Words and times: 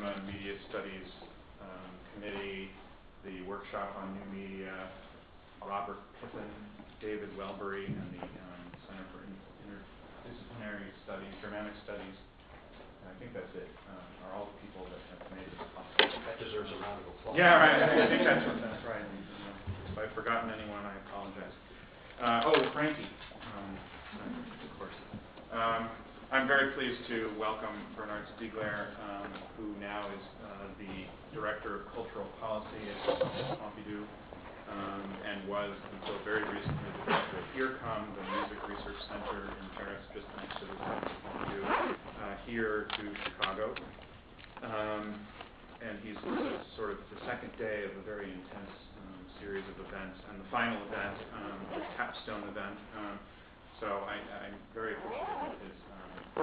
Cinema 0.00 0.16
and 0.16 0.24
Media 0.32 0.56
Studies 0.72 1.08
um, 1.60 1.92
Committee, 2.16 2.72
the 3.20 3.44
Workshop 3.44 3.92
on 4.00 4.16
New 4.16 4.28
Media, 4.32 4.72
Robert 5.60 6.00
Pippin, 6.24 6.48
David 7.04 7.28
Wellbery, 7.36 7.84
and 7.84 8.08
the 8.16 8.24
um, 8.24 8.64
Center 8.88 9.04
for 9.12 9.20
Interdisciplinary 9.28 10.88
Studies, 11.04 11.28
Germanic 11.44 11.76
Studies. 11.84 12.16
I 13.04 13.12
think 13.20 13.36
that's 13.36 13.52
it. 13.52 13.68
Um, 13.92 14.08
are 14.24 14.40
all 14.40 14.48
the 14.48 14.56
people 14.64 14.88
that 14.88 15.00
have 15.12 15.20
made 15.36 15.44
this 15.44 15.68
possible. 15.76 16.16
That 16.24 16.40
deserves 16.40 16.72
a 16.72 16.80
round 16.80 17.04
of 17.04 17.20
applause. 17.20 17.36
Yeah, 17.36 17.60
right. 17.60 17.84
I 17.84 18.08
think 18.08 18.24
that's, 18.24 18.40
that's 18.40 18.84
right. 18.88 19.04
If 19.04 20.00
I've 20.00 20.16
forgotten 20.16 20.48
anyone, 20.48 20.80
I 20.80 20.96
apologize. 21.12 21.56
Uh, 22.24 22.48
oh, 22.48 22.56
Frankie, 22.72 23.04
um, 23.04 23.76
of 24.64 24.72
course. 24.80 24.96
Um, 26.30 26.42
I'm 26.42 26.46
very 26.46 26.72
pleased 26.72 27.06
to 27.08 27.30
welcome 27.38 27.74
Bernard 27.96 28.24
Stiegler, 28.38 28.94
um, 29.02 29.30
who 29.56 29.74
now 29.80 30.06
is 30.14 30.24
uh, 30.42 30.70
the 30.78 31.06
Director 31.34 31.74
of 31.74 31.82
Cultural 31.94 32.26
Policy 32.40 32.82
at 32.86 33.58
Pompidou, 33.58 34.02
um, 34.70 35.04
and 35.26 35.48
was 35.48 35.74
until 35.98 36.18
very 36.24 36.42
recently 36.42 36.90
the 36.98 37.04
Director 37.06 37.38
of 37.38 37.46
IRCAM, 37.54 38.02
the 38.14 38.24
Music 38.30 38.60
Research 38.68 39.00
Center 39.10 39.50
in 39.50 39.66
Paris, 39.74 40.02
just 40.14 40.26
next 40.38 40.54
to 40.58 40.64
the 40.66 40.76
Pompidou, 40.78 41.62
uh, 41.66 42.34
here 42.46 42.86
to 42.94 43.02
Chicago. 43.26 43.74
Um, 44.62 45.14
and 45.82 45.98
he's 46.04 46.18
sort 46.76 46.92
of 46.92 46.98
the 47.10 47.18
second 47.26 47.50
day 47.58 47.88
of 47.90 47.96
a 47.98 48.04
very 48.06 48.30
intense 48.30 48.74
series 49.40 49.64
of 49.66 49.82
events, 49.82 50.20
and 50.30 50.38
the 50.38 50.48
final 50.52 50.78
event, 50.86 51.16
um, 51.34 51.58
the 51.74 51.82
capstone 51.96 52.44
event. 52.46 52.76
Um, 52.94 53.18
so 53.80 54.04
I, 54.04 54.20
am 54.44 54.60
very 54.76 54.92
appreciative 54.92 55.56
of 55.56 55.60
his 55.64 55.80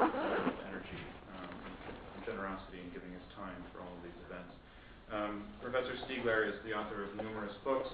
um, 0.04 0.54
energy 0.70 1.02
um, 1.34 1.50
and 1.50 2.22
generosity 2.26 2.80
in 2.86 2.90
giving 2.94 3.10
his 3.10 3.26
time 3.34 3.58
for 3.74 3.82
all 3.82 3.90
of 3.90 4.02
these 4.06 4.20
events. 4.30 4.54
Um, 5.10 5.48
Professor 5.64 5.96
Stiegler 6.06 6.46
is 6.46 6.60
the 6.68 6.76
author 6.76 7.02
of 7.08 7.16
numerous 7.16 7.56
books, 7.64 7.88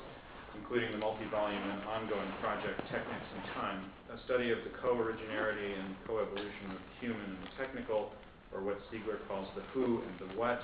including 0.57 0.91
the 0.91 1.01
multi-volume 1.01 1.61
and 1.61 1.81
ongoing 1.87 2.29
project 2.41 2.81
Technics 2.89 3.29
and 3.37 3.43
Time, 3.53 3.79
a 4.11 4.17
study 4.25 4.51
of 4.51 4.59
the 4.65 4.73
co-originarity 4.81 5.77
and 5.77 5.95
co-evolution 6.05 6.73
of 6.73 6.81
the 6.81 6.93
human 6.99 7.23
and 7.23 7.41
the 7.45 7.53
technical, 7.57 8.11
or 8.53 8.61
what 8.61 8.77
Stiegler 8.89 9.21
calls 9.29 9.47
the 9.55 9.63
who 9.73 10.01
and 10.01 10.15
the 10.27 10.29
what. 10.37 10.61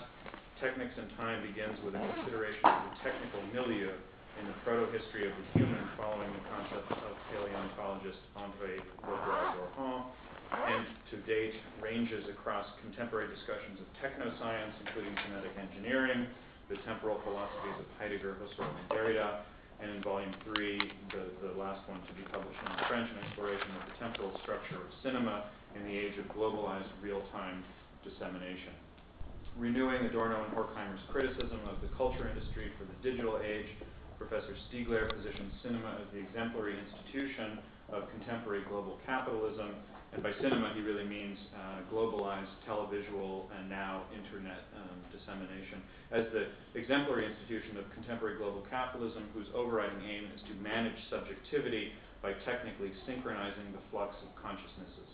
Technics 0.60 0.94
and 1.00 1.08
Time 1.16 1.40
begins 1.46 1.80
with 1.88 1.96
a 1.96 2.02
consideration 2.20 2.66
of 2.68 2.92
the 2.92 2.96
technical 3.00 3.40
milieu 3.56 3.96
in 4.40 4.46
the 4.48 4.58
proto-history 4.64 5.28
of 5.28 5.34
the 5.36 5.46
human 5.60 5.84
following 5.96 6.30
the 6.32 6.44
concepts 6.52 6.92
of 6.92 7.14
paleontologist 7.32 8.20
André 8.36 8.80
Leroi-Gourhan, 9.04 10.04
and 10.52 10.86
to 11.12 11.18
date 11.30 11.54
ranges 11.82 12.26
across 12.30 12.66
contemporary 12.82 13.30
discussions 13.30 13.78
of 13.80 13.88
technoscience, 14.02 14.74
including 14.86 15.14
genetic 15.28 15.54
engineering, 15.58 16.28
the 16.70 16.78
temporal 16.86 17.22
philosophies 17.26 17.78
of 17.82 17.88
Heidegger, 17.98 18.38
Husserl, 18.38 18.70
and 18.70 18.90
Derrida, 18.90 19.46
and 19.82 19.96
in 19.96 20.04
volume 20.04 20.34
three, 20.44 20.78
the, 21.16 21.32
the 21.48 21.54
last 21.56 21.88
one 21.88 22.02
to 22.04 22.14
be 22.14 22.26
published 22.30 22.60
in 22.60 22.72
French, 22.88 23.10
an 23.10 23.24
exploration 23.26 23.70
of 23.80 23.84
the 23.88 23.96
temporal 23.98 24.34
structure 24.44 24.76
of 24.76 24.90
cinema 25.02 25.50
in 25.76 25.84
the 25.88 25.96
age 25.96 26.18
of 26.20 26.26
globalized 26.36 26.90
real-time 27.02 27.64
dissemination. 28.04 28.76
Renewing 29.58 30.06
Adorno 30.06 30.44
and 30.46 30.54
Horkheimer's 30.54 31.02
criticism 31.12 31.60
of 31.70 31.82
the 31.82 31.90
culture 31.96 32.28
industry 32.28 32.72
for 32.78 32.86
the 32.86 32.98
digital 33.02 33.40
age, 33.44 33.68
Professor 34.20 34.54
Stiegler 34.68 35.08
positions 35.10 35.54
cinema 35.64 35.96
as 35.96 36.08
the 36.12 36.20
exemplary 36.20 36.76
institution 36.76 37.60
of 37.92 38.12
contemporary 38.12 38.64
global 38.68 39.00
capitalism. 39.08 39.80
And 40.14 40.24
by 40.26 40.34
cinema, 40.42 40.74
he 40.74 40.82
really 40.82 41.06
means 41.06 41.38
uh, 41.54 41.86
globalized 41.94 42.50
televisual 42.66 43.46
and 43.54 43.70
now 43.70 44.10
internet 44.10 44.66
um, 44.74 44.98
dissemination 45.14 45.86
as 46.12 46.26
the 46.34 46.50
exemplary 46.74 47.30
institution 47.30 47.78
of 47.78 47.86
contemporary 47.94 48.38
global 48.38 48.66
capitalism, 48.70 49.30
whose 49.34 49.46
overriding 49.54 50.02
aim 50.02 50.26
is 50.34 50.42
to 50.50 50.54
manage 50.66 50.98
subjectivity 51.10 51.94
by 52.26 52.34
technically 52.44 52.92
synchronizing 53.06 53.70
the 53.72 53.84
flux 53.92 54.18
of 54.26 54.30
consciousnesses. 54.42 55.10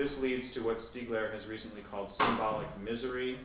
This 0.00 0.10
leads 0.24 0.48
to 0.54 0.64
what 0.64 0.80
Stiegler 0.88 1.28
has 1.36 1.44
recently 1.46 1.84
called 1.92 2.08
symbolic 2.16 2.68
misery, 2.80 3.36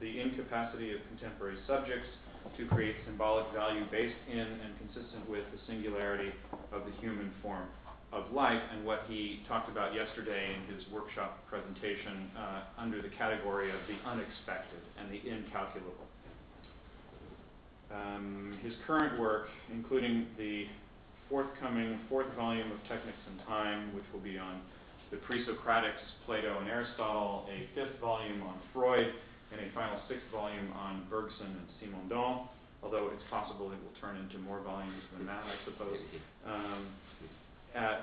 the 0.00 0.20
incapacity 0.20 0.96
of 0.96 1.04
contemporary 1.12 1.60
subjects 1.68 2.08
to 2.56 2.66
create 2.66 2.96
symbolic 3.04 3.46
value 3.52 3.84
based 3.92 4.18
in 4.26 4.40
and 4.40 4.72
consistent 4.80 5.28
with 5.28 5.44
the 5.52 5.60
singularity 5.68 6.32
of 6.72 6.82
the 6.88 6.94
human 6.98 7.30
form 7.42 7.68
of 8.12 8.30
life 8.32 8.60
and 8.72 8.84
what 8.84 9.04
he 9.08 9.40
talked 9.48 9.70
about 9.70 9.94
yesterday 9.94 10.54
in 10.54 10.74
his 10.74 10.84
workshop 10.92 11.40
presentation 11.48 12.30
uh, 12.36 12.60
under 12.78 13.00
the 13.00 13.08
category 13.08 13.70
of 13.70 13.80
the 13.88 13.96
unexpected 14.08 14.80
and 15.00 15.10
the 15.10 15.18
incalculable. 15.24 16.04
Um, 17.90 18.58
his 18.62 18.74
current 18.86 19.18
work, 19.18 19.48
including 19.72 20.26
the 20.36 20.66
forthcoming 21.28 21.98
fourth 22.08 22.28
volume 22.36 22.70
of 22.70 22.78
Technics 22.88 23.20
and 23.28 23.40
Time, 23.46 23.94
which 23.94 24.04
will 24.12 24.20
be 24.20 24.36
on 24.36 24.60
the 25.10 25.16
pre-Socratics, 25.18 26.00
Plato, 26.24 26.58
and 26.60 26.68
Aristotle, 26.68 27.46
a 27.48 27.68
fifth 27.74 28.00
volume 28.00 28.42
on 28.42 28.60
Freud, 28.72 29.12
and 29.52 29.60
a 29.60 29.68
final 29.74 30.00
sixth 30.08 30.24
volume 30.32 30.72
on 30.72 31.06
Bergson 31.10 31.52
and 31.52 31.68
Simondon, 31.80 32.48
although 32.82 33.10
it's 33.12 33.24
possible 33.30 33.72
it 33.72 33.80
will 33.84 33.96
turn 34.00 34.16
into 34.16 34.38
more 34.38 34.60
volumes 34.60 35.04
than 35.16 35.26
that, 35.26 35.44
I 35.44 35.56
suppose. 35.64 35.98
Um, 36.44 36.88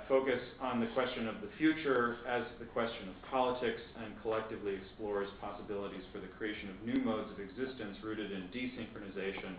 focus 0.08 0.42
on 0.62 0.80
the 0.80 0.88
question 0.98 1.28
of 1.28 1.42
the 1.42 1.50
future 1.58 2.18
as 2.28 2.44
the 2.58 2.66
question 2.66 3.10
of 3.10 3.16
politics 3.30 3.82
and 4.04 4.14
collectively 4.22 4.74
explores 4.74 5.30
possibilities 5.40 6.02
for 6.12 6.20
the 6.20 6.32
creation 6.38 6.70
of 6.70 6.78
new 6.82 7.02
modes 7.06 7.30
of 7.32 7.40
existence 7.40 7.98
rooted 8.02 8.32
in 8.32 8.50
desynchronization 8.50 9.54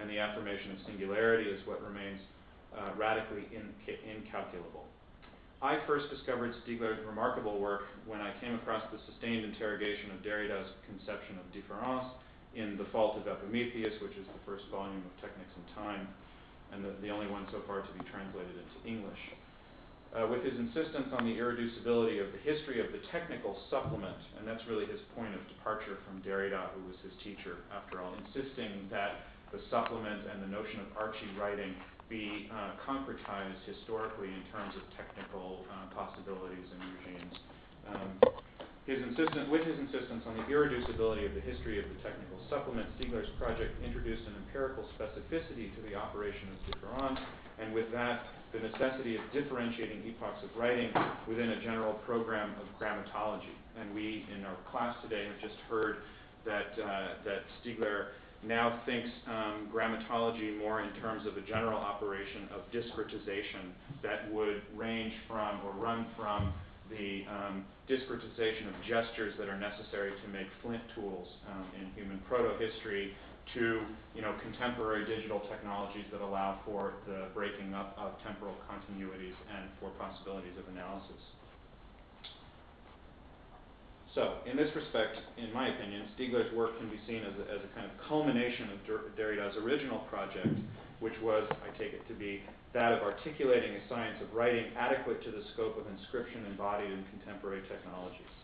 and 0.00 0.08
the 0.08 0.18
affirmation 0.18 0.72
of 0.72 0.78
singularity 0.86 1.50
as 1.52 1.60
what 1.66 1.82
remains 1.84 2.20
uh, 2.72 2.96
radically 2.96 3.44
incalculable. 3.52 4.88
I 5.60 5.76
first 5.86 6.08
discovered 6.08 6.54
Stiegler's 6.64 7.04
remarkable 7.04 7.60
work 7.60 7.84
when 8.06 8.20
I 8.20 8.32
came 8.40 8.54
across 8.54 8.82
the 8.88 8.98
sustained 9.04 9.44
interrogation 9.44 10.10
of 10.10 10.24
Derrida's 10.24 10.72
conception 10.88 11.36
of 11.36 11.44
différance 11.52 12.08
in 12.56 12.78
The 12.78 12.88
Fault 12.88 13.20
of 13.20 13.28
Epimetheus, 13.28 13.92
which 14.00 14.16
is 14.16 14.24
the 14.24 14.40
first 14.48 14.64
volume 14.72 15.04
of 15.04 15.12
Technics 15.20 15.52
and 15.52 15.66
Time, 15.76 16.08
and 16.72 16.80
the, 16.80 16.96
the 17.02 17.10
only 17.12 17.28
one 17.28 17.44
so 17.52 17.60
far 17.66 17.82
to 17.82 17.92
be 17.92 18.00
translated 18.08 18.56
into 18.56 18.88
English. 18.88 19.20
Uh, 20.10 20.26
with 20.26 20.42
his 20.42 20.58
insistence 20.58 21.06
on 21.14 21.22
the 21.22 21.38
irreducibility 21.38 22.18
of 22.18 22.34
the 22.34 22.42
history 22.42 22.82
of 22.82 22.90
the 22.90 22.98
technical 23.14 23.54
supplement, 23.70 24.18
and 24.34 24.42
that's 24.42 24.66
really 24.66 24.82
his 24.90 24.98
point 25.14 25.30
of 25.38 25.42
departure 25.46 26.02
from 26.02 26.18
Derrida, 26.26 26.74
who 26.74 26.82
was 26.90 26.98
his 26.98 27.14
teacher, 27.22 27.62
after 27.70 28.02
all, 28.02 28.10
insisting 28.26 28.90
that 28.90 29.30
the 29.54 29.62
supplement 29.70 30.26
and 30.26 30.42
the 30.42 30.50
notion 30.50 30.82
of 30.82 30.90
arche-writing 30.98 31.78
be 32.10 32.50
uh, 32.50 32.74
concretized 32.82 33.62
historically 33.70 34.34
in 34.34 34.42
terms 34.50 34.74
of 34.74 34.82
technical 34.98 35.62
uh, 35.70 35.86
possibilities 35.94 36.66
and 36.74 36.80
regimes. 36.98 37.34
Um, 37.86 38.10
his 38.90 38.98
insistence, 39.06 39.46
with 39.46 39.62
his 39.62 39.78
insistence 39.78 40.26
on 40.26 40.34
the 40.42 40.46
irreducibility 40.50 41.22
of 41.22 41.38
the 41.38 41.44
history 41.46 41.78
of 41.78 41.86
the 41.86 41.98
technical 42.02 42.42
supplement, 42.50 42.90
Stiegler's 42.98 43.30
project 43.38 43.78
introduced 43.78 44.26
an 44.26 44.34
empirical 44.42 44.82
specificity 44.98 45.70
to 45.78 45.80
the 45.86 45.94
operation 45.94 46.50
of 46.50 46.58
différance, 46.66 47.22
and 47.62 47.70
with 47.70 47.94
that, 47.94 48.26
the 48.52 48.58
necessity 48.58 49.16
of 49.16 49.22
differentiating 49.32 50.02
epochs 50.06 50.42
of 50.42 50.50
writing 50.58 50.90
within 51.28 51.50
a 51.50 51.62
general 51.62 51.94
program 52.06 52.50
of 52.60 52.66
grammatology. 52.80 53.54
And 53.80 53.94
we, 53.94 54.26
in 54.34 54.44
our 54.44 54.56
class 54.70 54.96
today, 55.02 55.26
have 55.26 55.40
just 55.40 55.60
heard 55.68 55.98
that, 56.44 56.74
uh, 56.82 57.08
that 57.24 57.42
Stiegler 57.62 58.08
now 58.42 58.80
thinks 58.86 59.08
um, 59.28 59.68
grammatology 59.72 60.58
more 60.58 60.82
in 60.82 60.90
terms 61.00 61.26
of 61.26 61.36
a 61.36 61.42
general 61.42 61.78
operation 61.78 62.48
of 62.54 62.62
discretization 62.72 63.70
that 64.02 64.32
would 64.32 64.62
range 64.74 65.12
from 65.28 65.60
or 65.64 65.72
run 65.72 66.06
from 66.16 66.52
the 66.90 67.22
um, 67.30 67.64
discretization 67.88 68.66
of 68.66 68.74
gestures 68.88 69.34
that 69.38 69.48
are 69.48 69.58
necessary 69.58 70.10
to 70.24 70.28
make 70.32 70.46
flint 70.62 70.82
tools 70.94 71.28
um, 71.52 71.66
in 71.80 71.86
human 71.94 72.20
proto-history 72.26 73.12
to 73.54 73.82
you 74.14 74.22
know, 74.22 74.34
contemporary 74.42 75.06
digital 75.06 75.40
technologies 75.50 76.04
that 76.12 76.20
allow 76.20 76.58
for 76.64 76.94
the 77.06 77.28
breaking 77.34 77.74
up 77.74 77.96
of 77.98 78.12
temporal 78.22 78.54
continuities 78.66 79.36
and 79.54 79.70
for 79.78 79.90
possibilities 79.98 80.54
of 80.58 80.66
analysis. 80.72 81.22
So, 84.14 84.42
in 84.50 84.56
this 84.56 84.74
respect, 84.74 85.18
in 85.38 85.52
my 85.54 85.68
opinion, 85.68 86.02
Stiegler's 86.18 86.52
work 86.52 86.76
can 86.78 86.90
be 86.90 86.98
seen 87.06 87.22
as 87.22 87.34
a, 87.38 87.46
as 87.46 87.62
a 87.62 87.70
kind 87.78 87.86
of 87.86 87.94
culmination 88.08 88.66
of 88.74 88.82
Derrida's 89.14 89.54
original 89.62 90.00
project, 90.10 90.50
which 90.98 91.14
was, 91.22 91.46
I 91.62 91.70
take 91.78 91.94
it 91.94 92.02
to 92.08 92.14
be, 92.14 92.42
that 92.74 92.92
of 92.92 93.02
articulating 93.02 93.70
a 93.70 93.82
science 93.88 94.18
of 94.20 94.34
writing 94.34 94.74
adequate 94.76 95.22
to 95.22 95.30
the 95.30 95.42
scope 95.54 95.78
of 95.78 95.86
inscription 95.86 96.44
embodied 96.46 96.90
in 96.90 97.04
contemporary 97.14 97.62
technologies. 97.70 98.39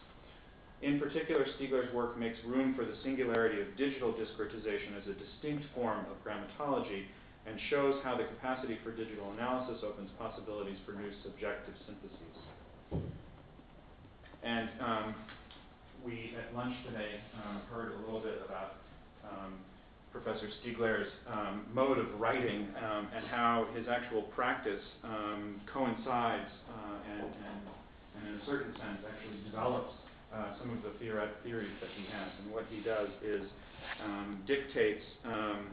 In 0.82 1.00
particular, 1.00 1.46
Stiegler's 1.56 1.93
work 1.94 2.19
makes 2.19 2.37
room 2.44 2.75
for 2.75 2.84
the 2.84 2.94
singularity 3.02 3.62
of 3.62 3.76
digital 3.78 4.12
discretization 4.12 4.93
as 5.00 5.08
a 5.08 5.14
distinct 5.14 5.64
form 5.75 6.05
of 6.11 6.17
grammatology 6.23 7.05
and 7.46 7.58
shows 7.70 8.00
how 8.05 8.17
the 8.17 8.25
capacity 8.25 8.78
for 8.84 8.90
digital 8.90 9.32
analysis 9.32 9.82
opens 9.87 10.11
possibilities 10.19 10.76
for 10.84 10.93
new 10.93 11.11
subjective 11.23 11.75
syntheses. 11.87 13.06
And 14.43 14.69
um, 14.81 15.14
we 16.05 16.34
at 16.38 16.55
lunch 16.55 16.75
today 16.84 17.20
um, 17.43 17.62
heard 17.70 17.93
a 17.94 17.99
little 18.05 18.20
bit 18.20 18.43
about 18.44 18.75
um, 19.25 19.55
Professor 20.12 20.49
Stiegler's 20.61 21.08
um, 21.31 21.67
mode 21.72 21.99
of 21.99 22.06
writing 22.20 22.69
um, 22.82 23.08
and 23.14 23.26
how 23.26 23.67
his 23.75 23.87
actual 23.88 24.22
practice 24.22 24.82
um, 25.05 25.61
coincides 25.72 26.50
uh, 26.69 27.12
and, 27.12 27.22
and, 27.22 27.61
and, 28.17 28.34
in 28.34 28.40
a 28.40 28.46
certain 28.46 28.72
sense, 28.72 28.99
actually 29.06 29.50
develops 29.50 29.93
uh, 30.34 30.58
some 30.58 30.70
of 30.70 30.82
the 30.82 30.90
theories 30.99 31.76
that 31.81 31.90
he 31.96 32.05
has. 32.12 32.28
And 32.43 32.52
what 32.52 32.64
he 32.70 32.81
does 32.82 33.08
is 33.25 33.43
um, 34.05 34.43
dictates 34.46 35.05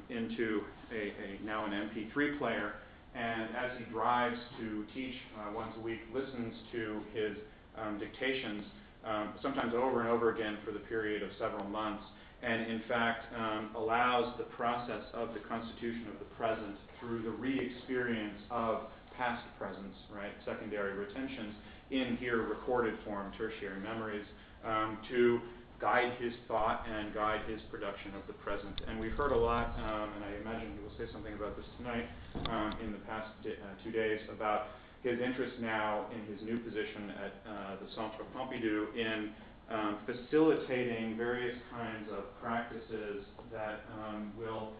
into 0.09 0.61
a, 0.91 1.13
a, 1.17 1.45
now 1.45 1.65
an 1.65 1.71
MP3 1.71 2.37
player, 2.37 2.73
and 3.15 3.55
as 3.55 3.71
he 3.77 3.85
drives 3.91 4.37
to 4.59 4.85
teach 4.93 5.15
uh, 5.37 5.53
once 5.53 5.71
a 5.77 5.81
week, 5.81 5.99
listens 6.13 6.53
to 6.71 7.01
his 7.13 7.37
um, 7.77 7.99
dictations, 7.99 8.65
um, 9.05 9.33
sometimes 9.41 9.73
over 9.75 10.01
and 10.01 10.09
over 10.09 10.33
again 10.33 10.57
for 10.65 10.71
the 10.71 10.79
period 10.79 11.21
of 11.21 11.29
several 11.39 11.65
months, 11.65 12.03
and 12.41 12.71
in 12.71 12.81
fact 12.87 13.25
um, 13.37 13.69
allows 13.75 14.33
the 14.37 14.45
process 14.55 15.03
of 15.13 15.33
the 15.33 15.39
constitution 15.47 16.07
of 16.11 16.19
the 16.19 16.29
present 16.35 16.75
through 16.99 17.21
the 17.21 17.29
re-experience 17.29 18.39
of 18.49 18.81
past 19.17 19.43
presence, 19.59 19.95
right, 20.13 20.33
secondary 20.45 20.93
retentions, 20.93 21.53
in 21.91 22.17
here 22.17 22.41
recorded 22.47 22.95
form, 23.05 23.31
tertiary 23.37 23.79
memories, 23.79 24.25
um, 24.65 24.97
to 25.09 25.39
guide 25.79 26.13
his 26.19 26.33
thought 26.47 26.85
and 26.87 27.13
guide 27.13 27.41
his 27.49 27.59
production 27.69 28.15
of 28.15 28.25
the 28.27 28.33
present. 28.33 28.75
And 28.87 28.99
we've 28.99 29.13
heard 29.13 29.31
a 29.31 29.37
lot, 29.37 29.75
um, 29.77 30.15
and 30.15 30.23
I 30.23 30.31
imagine 30.39 30.73
he 30.73 30.79
will 30.79 30.95
say 30.97 31.11
something 31.11 31.33
about 31.33 31.57
this 31.57 31.65
tonight, 31.77 32.07
um, 32.47 32.77
in 32.83 32.91
the 32.91 32.99
past 32.99 33.29
di- 33.43 33.51
uh, 33.59 33.75
two 33.83 33.91
days, 33.91 34.19
about 34.31 34.67
his 35.03 35.19
interest 35.19 35.59
now 35.59 36.07
in 36.15 36.23
his 36.31 36.41
new 36.43 36.57
position 36.59 37.11
at 37.11 37.33
uh, 37.43 37.75
the 37.83 37.89
Centre 37.91 38.23
Pompidou 38.33 38.95
in 38.95 39.31
um, 39.69 39.97
facilitating 40.05 41.17
various 41.17 41.57
kinds 41.71 42.09
of 42.11 42.23
practices 42.41 43.25
that 43.51 43.83
um, 43.91 44.31
will, 44.37 44.71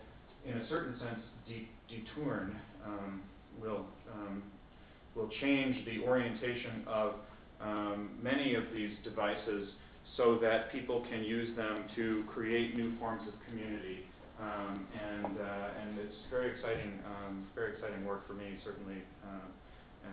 in 0.46 0.58
a 0.58 0.70
certain 0.70 0.98
sense, 1.00 1.20
de- 1.48 1.70
deturn, 1.90 2.60
um, 2.86 3.22
will, 3.60 3.86
um, 4.14 4.44
will 5.16 5.30
change 5.42 5.86
the 5.86 6.04
orientation 6.08 6.84
of 6.88 7.16
um, 7.64 8.10
many 8.22 8.56
of 8.56 8.64
these 8.76 8.92
devices 9.04 9.70
so 10.18 10.38
that 10.42 10.72
people 10.72 11.06
can 11.10 11.24
use 11.24 11.56
them 11.56 11.86
to 11.96 12.24
create 12.28 12.76
new 12.76 12.98
forms 13.00 13.28
of 13.28 13.34
community. 13.50 14.06
Um, 14.40 14.88
and, 14.94 15.38
uh, 15.40 15.82
and 15.82 16.00
it's 16.00 16.18
very 16.30 16.52
exciting, 16.52 17.00
very 17.56 17.74
exciting 17.74 18.04
work 18.06 18.28
for 18.28 18.34
me, 18.34 18.58
certainly. 18.64 19.02
Uh, 19.24 19.48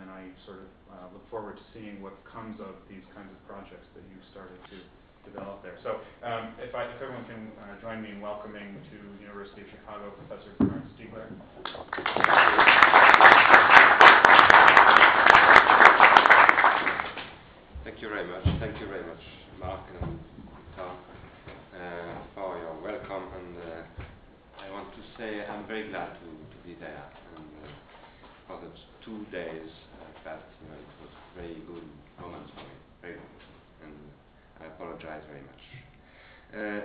and 0.00 0.11
I 0.11 0.31
sort 0.47 0.62
of 0.62 0.70
uh, 0.93 1.06
look 1.12 1.29
forward 1.31 1.56
to 1.56 1.64
seeing 1.75 2.00
what 2.00 2.14
comes 2.25 2.61
of 2.61 2.79
these 2.88 3.02
kinds 3.14 3.29
of 3.32 3.38
projects 3.49 3.91
that 3.94 4.05
you've 4.06 4.23
started 4.31 4.61
to 4.70 4.79
develop 5.26 5.62
there. 5.62 5.76
So 5.82 5.99
um, 6.23 6.55
if, 6.62 6.75
I, 6.75 6.85
if 6.94 7.02
everyone 7.02 7.26
can 7.26 7.50
uh, 7.58 7.81
join 7.82 8.00
me 8.02 8.11
in 8.14 8.20
welcoming 8.20 8.79
to 8.93 8.97
University 9.20 9.62
of 9.62 9.69
Chicago 9.75 10.14
Professor 10.14 10.55
Bernard 10.58 10.87
Stiegler. 10.94 11.26
Thank 18.00 18.17
you 18.17 18.17
very 18.17 18.32
much. 18.32 18.44
Thank 18.64 18.81
you 18.81 18.88
very 18.88 19.05
much, 19.05 19.20
Mark 19.61 19.85
and 20.00 20.17
Tom, 20.73 20.97
uh, 21.76 22.17
for 22.32 22.56
your 22.56 22.73
welcome. 22.81 23.29
And 23.29 23.52
uh, 23.61 24.64
I 24.64 24.73
want 24.73 24.88
to 24.97 25.02
say 25.20 25.44
I'm 25.44 25.69
very 25.69 25.93
glad 25.93 26.17
to, 26.17 26.25
to 26.25 26.58
be 26.64 26.81
there. 26.81 27.05
And, 27.37 27.44
uh, 27.61 27.69
for 28.49 28.56
the 28.64 28.73
two 29.05 29.29
days 29.29 29.69
uh, 30.00 30.08
past, 30.25 30.49
you 30.64 30.73
know, 30.73 30.81
it 30.81 30.97
was 30.97 31.12
very 31.37 31.61
good 31.69 31.85
moments 32.17 32.49
for 32.56 32.64
me, 32.64 32.73
very 33.05 33.20
good, 33.20 33.37
and 33.85 33.93
I 34.64 34.73
apologize 34.73 35.20
very 35.29 35.44
much. 35.44 35.64
Uh, 36.56 36.81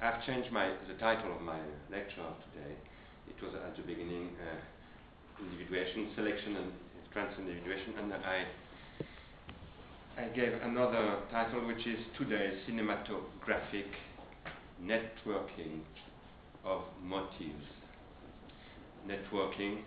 I've 0.00 0.24
changed 0.24 0.48
my 0.56 0.72
the 0.88 0.96
title 0.96 1.36
of 1.36 1.42
my 1.44 1.60
lecture 1.92 2.24
today. 2.48 2.80
It 3.28 3.36
was 3.44 3.52
at 3.60 3.76
the 3.76 3.84
beginning 3.84 4.32
uh, 4.40 4.56
individuation, 5.44 6.16
selection, 6.16 6.56
and 6.56 6.72
trans-individuation, 7.12 8.00
and 8.00 8.14
I 8.24 8.48
I 10.20 10.28
gave 10.36 10.52
another 10.62 11.16
title 11.30 11.66
which 11.66 11.86
is 11.86 11.98
today 12.18 12.50
cinematographic 12.68 13.86
networking 14.82 15.80
of 16.62 16.82
motives. 17.02 17.64
Networking 19.08 19.78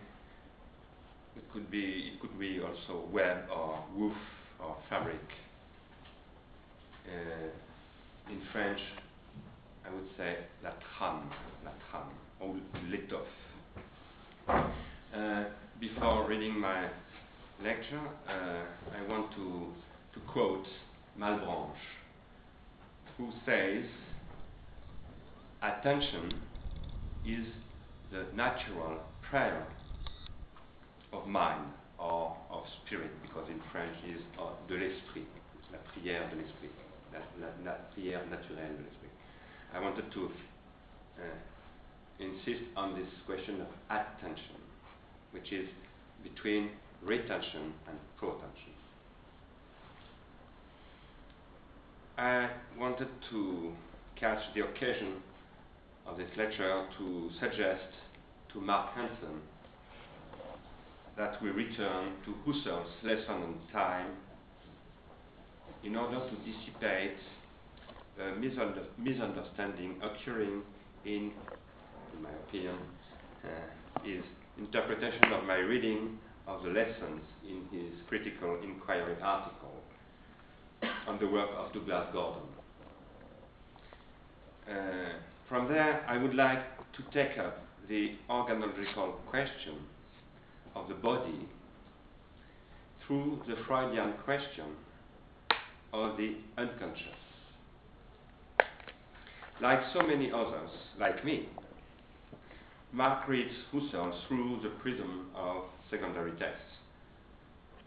it 1.35 1.43
could 1.53 1.69
be 1.69 2.13
it 2.13 2.19
could 2.19 2.39
be 2.39 2.59
also 2.59 3.05
web 3.11 3.43
or 3.55 3.77
woof 3.95 4.15
or 4.59 4.75
fabric. 4.89 5.21
Uh, 7.05 8.31
in 8.31 8.41
French, 8.51 8.79
I 9.85 9.93
would 9.93 10.07
say 10.17 10.37
la 10.63 10.71
trame, 10.97 11.29
la 11.63 11.71
trame, 11.91 12.15
or 12.39 12.55
l'étoffe. 12.89 13.27
Uh, 15.15 15.43
before 15.79 16.27
reading 16.27 16.59
my 16.59 16.87
lecture, 17.63 18.01
uh, 18.27 18.63
I 18.97 19.07
want 19.07 19.31
to 19.33 19.67
to 20.13 20.19
quote 20.31 20.67
Malebranche, 21.19 21.73
who 23.17 23.29
says, 23.45 23.85
"Attention 25.61 26.33
is 27.25 27.45
the 28.11 28.25
natural 28.35 28.99
prayer 29.21 29.65
of 31.11 31.27
mind 31.27 31.71
or 31.97 32.35
of 32.51 32.63
spirit, 32.85 33.11
because 33.21 33.47
in 33.49 33.59
French 33.71 33.95
is 34.07 34.21
uh, 34.39 34.49
de 34.67 34.75
l'esprit, 34.75 35.25
la 35.71 35.79
prière 35.89 36.29
de 36.29 36.35
l'esprit, 36.35 36.71
la, 37.13 37.19
la, 37.39 37.47
la, 37.63 37.77
prière 37.95 38.27
naturelle 38.29 38.75
de 38.77 38.83
l'esprit. 38.83 39.09
I 39.73 39.79
wanted 39.79 40.11
to 40.11 40.31
uh, 41.19 41.23
insist 42.19 42.63
on 42.75 42.95
this 42.95 43.07
question 43.25 43.61
of 43.61 43.67
attention, 43.89 44.57
which 45.31 45.51
is 45.51 45.67
between 46.23 46.71
retention 47.01 47.73
and 47.87 47.97
protention. 48.17 48.72
I 52.17 52.47
wanted 52.77 53.07
to 53.31 53.73
catch 54.19 54.37
the 54.53 54.61
occasion 54.61 55.23
of 56.05 56.15
this 56.17 56.29
lecture 56.37 56.85
to 56.99 57.31
suggest 57.39 57.89
to 58.51 58.61
Mark 58.61 58.93
Hansen 58.93 59.41
that 61.17 61.41
we 61.41 61.49
return 61.49 62.13
to 62.25 62.35
Husserl's 62.45 62.91
lesson 63.01 63.33
on 63.33 63.59
time 63.71 64.11
in 65.83 65.95
order 65.95 66.19
to 66.19 66.35
dissipate 66.45 67.17
a 68.19 68.35
misunderstanding 68.35 69.99
occurring 70.03 70.61
in, 71.05 71.31
in 72.13 72.21
my 72.21 72.31
opinion, 72.47 72.77
uh, 73.43 73.47
his 74.03 74.23
interpretation 74.59 75.33
of 75.33 75.45
my 75.45 75.57
reading 75.57 76.19
of 76.45 76.61
the 76.61 76.69
lessons 76.69 77.21
in 77.43 77.65
his 77.71 77.91
critical 78.07 78.59
inquiry 78.63 79.15
article 79.19 79.82
on 81.07 81.19
the 81.19 81.27
work 81.27 81.49
of 81.57 81.73
Douglas 81.73 82.07
Gordon. 82.13 82.41
Uh, 84.69 85.13
from 85.49 85.67
there, 85.67 86.05
I 86.07 86.17
would 86.17 86.35
like 86.35 86.63
to 86.93 87.03
take 87.13 87.37
up 87.37 87.59
the 87.89 88.15
organological 88.29 89.13
question 89.29 89.75
of 90.75 90.87
the 90.87 90.95
body 90.95 91.47
through 93.05 93.41
the 93.47 93.55
Freudian 93.67 94.13
question 94.23 94.65
of 95.91 96.17
the 96.17 96.35
unconscious. 96.57 97.19
Like 99.61 99.79
so 99.93 100.01
many 100.01 100.31
others, 100.31 100.69
like 100.99 101.23
me, 101.23 101.47
Mark 102.91 103.27
reads 103.27 103.53
Husserl 103.71 104.13
through 104.27 104.59
the 104.63 104.69
prism 104.81 105.27
of 105.35 105.63
secondary 105.89 106.31
texts. 106.31 106.65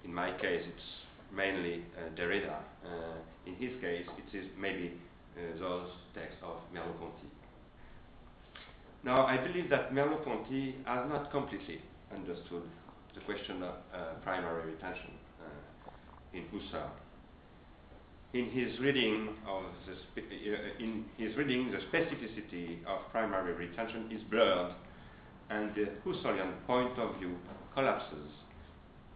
In 0.04 0.14
my 0.14 0.30
case, 0.32 0.62
it's 0.66 1.05
mainly 1.34 1.84
uh, 1.96 2.08
Derrida. 2.18 2.58
Uh, 2.84 3.18
in 3.46 3.54
his 3.54 3.80
case, 3.80 4.06
it 4.18 4.36
is 4.36 4.46
maybe 4.58 4.92
uh, 5.36 5.58
those 5.58 5.88
texts 6.14 6.38
of 6.42 6.56
Merleau-Ponty. 6.74 7.28
Now, 9.04 9.26
I 9.26 9.36
believe 9.36 9.70
that 9.70 9.92
Merleau-Ponty 9.92 10.76
has 10.84 11.08
not 11.08 11.30
completely 11.30 11.80
understood 12.14 12.62
the 13.14 13.20
question 13.22 13.62
of 13.62 13.74
primary 14.22 14.72
retention 14.72 15.10
in 16.34 16.42
Husserl. 16.52 16.90
In 18.34 18.50
his 18.50 18.78
reading 18.80 19.28
of 19.48 19.62
the 19.86 20.82
in 20.82 21.04
his 21.16 21.34
reading, 21.36 21.70
the 21.70 21.78
specificity 21.78 22.84
of 22.84 23.10
primary 23.10 23.54
retention 23.54 24.10
is 24.12 24.20
blurred, 24.30 24.74
and 25.48 25.74
the 25.74 25.88
Husserlian 26.04 26.52
point 26.66 26.98
of 26.98 27.16
view 27.16 27.36
collapses 27.74 28.28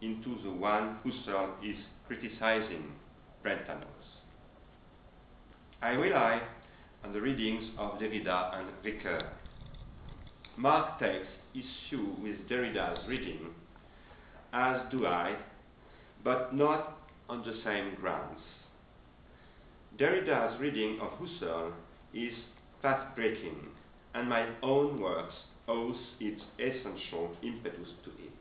into 0.01 0.41
the 0.43 0.51
one 0.51 0.97
Husserl 1.05 1.51
is 1.63 1.77
criticizing 2.11 2.91
Brentano's. 3.41 3.87
I 5.81 5.91
rely 5.91 6.43
on 7.05 7.13
the 7.13 7.21
readings 7.21 7.71
of 7.79 8.01
Derrida 8.01 8.59
and 8.59 8.67
Ricoeur. 8.85 9.29
Mark 10.57 10.99
takes 10.99 11.29
issue 11.55 12.17
with 12.21 12.49
Derrida's 12.49 12.99
reading, 13.07 13.51
as 14.53 14.81
do 14.91 15.07
I, 15.07 15.37
but 16.25 16.53
not 16.53 16.99
on 17.29 17.43
the 17.43 17.55
same 17.65 17.95
grounds. 17.95 18.41
Derrida's 19.97 20.61
reading 20.61 20.99
of 21.01 21.13
Husserl 21.13 21.71
is 22.13 22.35
path-breaking, 22.83 23.69
and 24.17 24.29
my 24.29 24.49
own 24.65 25.01
works 25.01 25.35
owes 25.69 25.97
its 26.19 26.43
essential 26.59 27.31
impetus 27.45 27.89
to 28.03 28.11
it. 28.11 28.40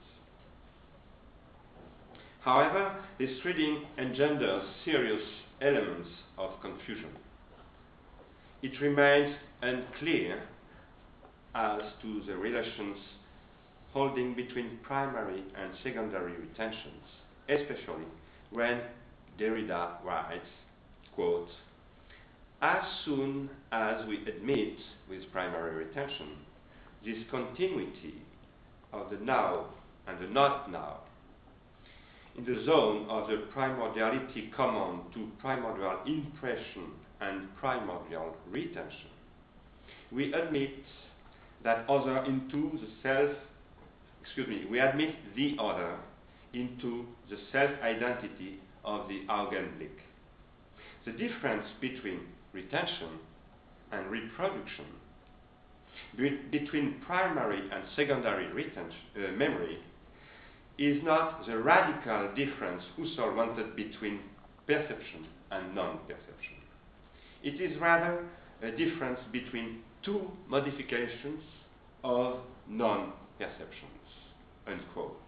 However, 2.41 2.95
this 3.17 3.43
reading 3.43 3.85
engenders 3.97 4.63
serious 4.85 5.21
elements 5.61 6.07
of 6.37 6.51
confusion. 6.61 7.09
It 8.61 8.79
remains 8.79 9.35
unclear 9.61 10.41
as 11.53 11.81
to 12.01 12.21
the 12.25 12.37
relations 12.37 12.97
holding 13.91 14.35
between 14.35 14.79
primary 14.83 15.43
and 15.55 15.71
secondary 15.83 16.33
retentions, 16.33 17.03
especially 17.49 18.05
when 18.51 18.81
Derrida 19.37 20.03
writes, 20.05 20.45
quote, 21.15 21.49
as 22.61 22.83
soon 23.03 23.49
as 23.71 24.05
we 24.07 24.17
admit 24.27 24.77
with 25.09 25.29
primary 25.31 25.75
retention 25.75 26.29
this 27.03 27.17
continuity 27.31 28.21
of 28.93 29.09
the 29.09 29.17
now 29.17 29.65
and 30.07 30.19
the 30.19 30.27
not 30.27 30.71
now 30.71 30.99
in 32.37 32.45
the 32.45 32.63
zone 32.65 33.05
of 33.09 33.27
the 33.27 33.43
primordiality 33.53 34.51
common 34.55 35.01
to 35.13 35.29
primordial 35.39 35.99
impression 36.05 36.91
and 37.21 37.53
primordial 37.57 38.35
retention, 38.49 39.09
we 40.11 40.33
admit 40.33 40.71
that 41.63 41.89
other 41.89 42.23
into 42.25 42.79
the 42.79 42.87
self, 43.03 43.31
excuse 44.21 44.47
me, 44.47 44.65
we 44.69 44.79
admit 44.79 45.15
the 45.35 45.55
other 45.59 45.97
into 46.53 47.05
the 47.29 47.37
self-identity 47.51 48.59
of 48.85 49.07
the 49.07 49.21
Augenblick. 49.29 49.99
The 51.05 51.11
difference 51.11 51.65
between 51.81 52.21
retention 52.53 53.19
and 53.91 54.09
reproduction, 54.09 54.85
be 56.17 56.29
between 56.51 56.95
primary 57.05 57.59
and 57.71 57.83
secondary 57.95 58.47
uh, 58.47 59.31
memory, 59.33 59.79
is 60.79 61.03
not 61.03 61.45
the 61.45 61.57
radical 61.57 62.29
difference 62.35 62.81
Husserl 62.97 63.35
wanted 63.35 63.75
between 63.75 64.21
perception 64.65 65.27
and 65.51 65.75
non-perception. 65.75 66.55
It 67.43 67.59
is 67.59 67.77
rather 67.81 68.25
a 68.63 68.71
difference 68.71 69.19
between 69.31 69.81
two 70.03 70.31
modifications 70.47 71.41
of 72.03 72.39
non-perceptions, 72.69 74.07
unquote. 74.67 75.19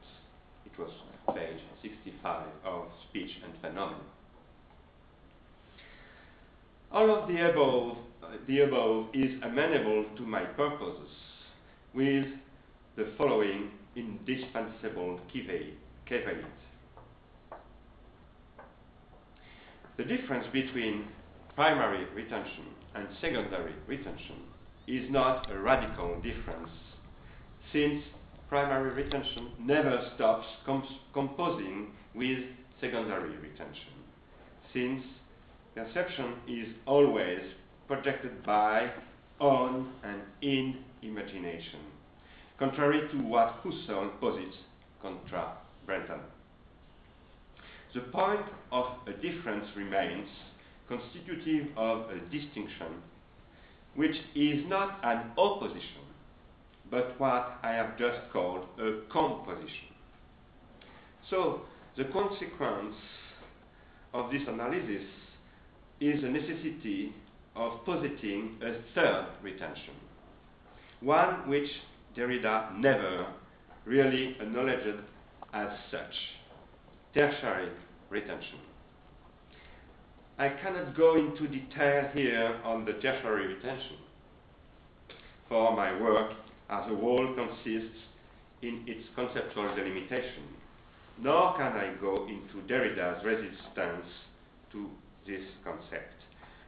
It 0.65 0.79
was 0.79 0.89
page 1.35 1.59
65 1.81 2.47
of 2.65 2.85
Speech 3.09 3.31
and 3.43 3.53
Phenomena. 3.61 3.99
All 6.93 7.13
of 7.13 7.27
the 7.27 7.49
above, 7.49 7.97
uh, 8.23 8.27
the 8.47 8.61
above 8.61 9.07
is 9.13 9.31
amenable 9.43 10.05
to 10.15 10.23
my 10.23 10.43
purposes 10.43 11.09
with 11.93 12.25
the 12.95 13.11
following 13.17 13.71
indispensable 13.95 15.19
caveat. 15.31 16.45
The 19.97 20.03
difference 20.03 20.47
between 20.51 21.07
primary 21.55 22.05
retention 22.15 22.65
and 22.95 23.07
secondary 23.19 23.73
retention 23.87 24.37
is 24.87 25.09
not 25.11 25.51
a 25.51 25.59
radical 25.59 26.15
difference, 26.21 26.69
since 27.71 28.03
primary 28.49 28.91
retention 28.91 29.51
never 29.59 30.01
stops 30.15 30.45
composing 31.13 31.91
with 32.15 32.39
secondary 32.79 33.37
retention, 33.37 33.93
since 34.73 35.03
perception 35.75 36.33
is 36.47 36.67
always 36.85 37.39
projected 37.87 38.43
by, 38.43 38.91
on, 39.39 39.93
and 40.03 40.21
in 40.41 40.77
imagination, 41.01 41.79
contrary 42.61 43.09
to 43.11 43.17
what 43.17 43.55
Husserl 43.63 44.11
posits 44.19 44.55
contra 45.01 45.53
Brentano. 45.87 46.21
The 47.95 48.01
point 48.01 48.45
of 48.71 48.85
a 49.07 49.13
difference 49.13 49.65
remains 49.75 50.27
constitutive 50.87 51.75
of 51.75 52.11
a 52.11 52.19
distinction 52.29 53.01
which 53.95 54.15
is 54.35 54.63
not 54.67 54.99
an 55.03 55.31
opposition, 55.39 56.05
but 56.91 57.19
what 57.19 57.57
I 57.63 57.71
have 57.71 57.97
just 57.97 58.19
called 58.31 58.65
a 58.79 59.11
composition. 59.11 59.89
So, 61.31 61.61
the 61.97 62.05
consequence 62.05 62.95
of 64.13 64.31
this 64.31 64.43
analysis 64.47 65.07
is 65.99 66.21
the 66.21 66.29
necessity 66.29 67.11
of 67.55 67.83
positing 67.87 68.59
a 68.61 68.75
third 68.93 69.25
retention, 69.41 69.95
one 71.01 71.49
which 71.49 71.67
Derrida 72.15 72.77
never 72.77 73.27
really 73.85 74.35
acknowledged 74.39 74.99
as 75.53 75.69
such 75.89 76.13
tertiary 77.13 77.69
retention. 78.09 78.59
I 80.37 80.49
cannot 80.49 80.95
go 80.95 81.15
into 81.15 81.47
detail 81.47 82.09
here 82.13 82.59
on 82.63 82.85
the 82.85 82.93
tertiary 82.93 83.47
retention, 83.47 83.97
for 85.47 85.75
my 85.75 85.99
work 86.01 86.31
as 86.69 86.89
a 86.91 86.95
whole 86.95 87.35
consists 87.35 87.99
in 88.61 88.83
its 88.87 89.07
conceptual 89.15 89.75
delimitation, 89.75 90.43
nor 91.19 91.55
can 91.57 91.73
I 91.73 91.93
go 91.99 92.27
into 92.27 92.65
Derrida's 92.67 93.23
resistance 93.25 94.05
to 94.71 94.89
this 95.27 95.43
concept. 95.63 96.13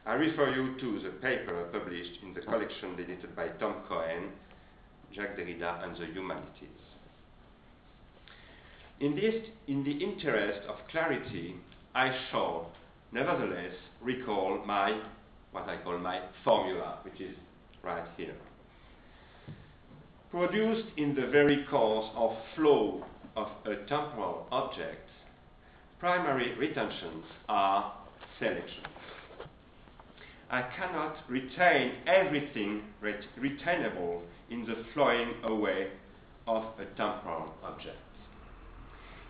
I 0.06 0.14
refer 0.14 0.54
you 0.54 0.78
to 0.78 1.00
the 1.02 1.10
paper 1.20 1.68
published 1.72 2.18
in 2.22 2.34
the 2.34 2.40
collection 2.40 2.94
edited 2.94 3.34
by 3.34 3.48
Tom 3.58 3.76
Cohen, 3.88 4.32
Jacques 5.14 5.36
Derrida 5.36 5.84
and 5.84 5.96
the 5.96 6.06
Humanities. 6.06 6.68
In, 9.00 9.14
this, 9.14 9.34
in 9.68 9.84
the 9.84 9.92
interest 9.92 10.60
of 10.68 10.76
clarity, 10.90 11.54
I 11.94 12.14
shall 12.30 12.70
nevertheless 13.12 13.74
recall 14.02 14.64
my, 14.66 15.00
what 15.52 15.68
I 15.68 15.76
call 15.82 15.98
my 15.98 16.20
formula, 16.42 16.98
which 17.02 17.20
is 17.20 17.36
right 17.82 18.04
here. 18.16 18.34
Produced 20.30 20.88
in 20.96 21.14
the 21.14 21.28
very 21.28 21.64
course 21.70 22.10
of 22.16 22.36
flow 22.56 23.04
of 23.36 23.48
a 23.66 23.76
temporal 23.86 24.46
object, 24.50 25.08
primary 26.00 26.56
retentions 26.56 27.24
are 27.48 27.92
selections. 28.38 28.86
I 30.50 30.62
cannot 30.76 31.16
retain 31.28 31.92
everything 32.06 32.82
ret 33.00 33.20
retainable 33.38 34.22
in 34.54 34.64
the 34.66 34.84
flowing 34.94 35.34
away 35.42 35.88
of 36.46 36.62
a 36.78 36.84
temporal 36.96 37.52
object. 37.64 37.98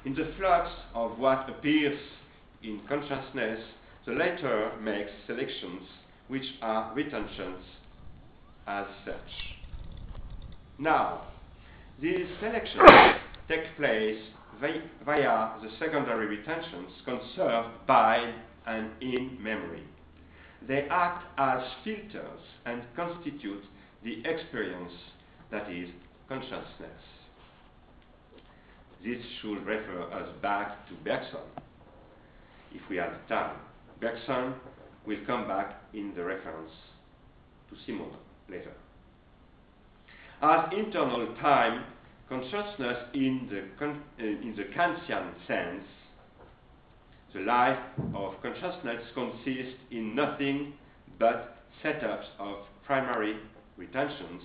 In 0.05 0.15
the 0.15 0.31
flux 0.37 0.69
of 0.95 1.19
what 1.19 1.49
appears 1.49 1.99
in 2.63 2.81
consciousness, 2.87 3.59
the 4.05 4.13
latter 4.13 4.73
makes 4.83 5.11
selections 5.27 5.83
which 6.29 6.45
are 6.61 6.93
retentions 6.95 7.65
as 8.67 8.85
such. 9.07 9.57
Now, 10.79 11.23
these 12.03 12.27
selections 12.41 12.83
take 13.49 13.65
place 13.79 14.21
via 14.61 15.53
the 15.63 15.71
secondary 15.79 16.27
retentions 16.27 16.91
conserved 17.07 17.71
by 17.87 18.35
and 18.67 18.91
in 19.01 19.39
memory. 19.41 19.85
They 20.69 20.87
act 20.91 21.25
as 21.39 21.63
filters 21.83 22.41
and 22.67 22.83
constitute 22.95 23.65
the 24.03 24.23
experience 24.27 24.93
that 25.55 25.71
is 25.71 25.89
consciousness. 26.29 27.01
This 29.05 29.19
should 29.41 29.65
refer 29.65 30.03
us 30.13 30.29
back 30.43 30.89
to 30.89 30.95
Bergson, 31.05 31.47
if 32.75 32.81
we 32.91 32.97
have 32.97 33.13
time. 33.29 33.55
Bergson 34.01 34.55
will 35.07 35.19
come 35.27 35.47
back 35.47 35.81
in 35.93 36.13
the 36.17 36.25
reference 36.25 36.73
to 37.71 37.77
Simon 37.87 38.11
later. 38.51 38.73
As 40.43 40.73
internal 40.77 41.33
time, 41.41 41.85
consciousness 42.29 42.99
in 43.15 43.49
the, 43.49 43.87
uh, 43.87 43.93
in 44.19 44.55
the 44.57 44.65
Kantian 44.77 45.35
sense 45.47 45.85
the 47.33 47.41
life 47.41 47.79
of 48.15 48.35
consciousness 48.43 49.03
consists 49.13 49.81
in 49.91 50.15
nothing 50.15 50.73
but 51.19 51.57
setups 51.83 52.27
of 52.39 52.59
primary 52.87 53.37
retentions 53.77 54.43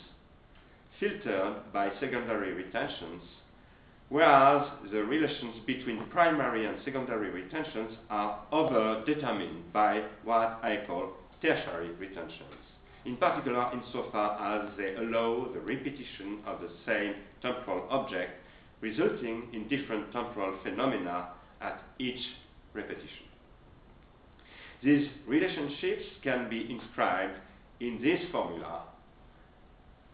filtered 1.00 1.72
by 1.72 1.89
secondary 2.00 2.53
retentions, 2.53 3.22
whereas 4.10 4.68
the 4.91 5.03
relations 5.03 5.56
between 5.65 6.06
primary 6.10 6.65
and 6.65 6.77
secondary 6.84 7.29
retentions 7.29 7.91
are 8.10 8.46
over-determined 8.51 9.72
by 9.72 10.03
what 10.24 10.60
I 10.63 10.84
call 10.86 11.13
tertiary 11.41 11.91
retentions, 11.91 12.60
in 13.06 13.15
particular 13.18 13.72
insofar 13.74 14.58
as 14.58 14.77
they 14.77 14.96
allow 14.96 15.48
the 15.53 15.60
repetition 15.62 16.39
of 16.46 16.60
the 16.60 16.70
same 16.86 17.15
temporal 17.41 17.88
object, 17.89 18.32
resulting 18.82 19.48
in 19.53 19.68
different 19.68 20.12
temporal 20.12 20.58
phenomena 20.63 21.29
at 21.62 21.82
each 22.00 22.22
repetition. 22.74 23.25
These 24.84 25.10
relationships 25.27 26.03
can 26.24 26.50
be 26.50 26.70
inscribed 26.72 27.38
in 27.79 28.00
this 28.01 28.20
formula. 28.32 28.84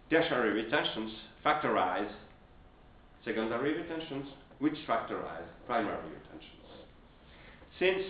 Tertiary 0.09 0.51
retentions 0.63 1.11
factorize 1.43 2.11
secondary 3.23 3.73
retentions, 3.73 4.27
which 4.59 4.75
factorize 4.87 5.47
primary 5.65 6.09
retentions. 6.09 6.51
Since 7.79 8.03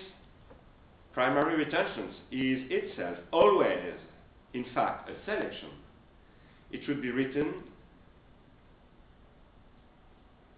primary 1.14 1.56
retentions 1.58 2.14
is 2.32 2.60
itself 2.70 3.18
always, 3.32 3.94
in 4.54 4.66
fact, 4.74 5.10
a 5.10 5.14
selection, 5.26 5.70
it 6.72 6.82
should 6.86 7.02
be 7.02 7.12
written 7.12 7.64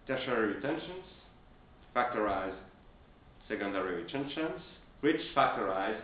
tertiary 0.07 0.55
retentions 0.55 1.03
factorize 1.95 2.53
secondary 3.47 4.03
retentions, 4.03 4.61
which 5.01 5.19
factorize 5.35 5.99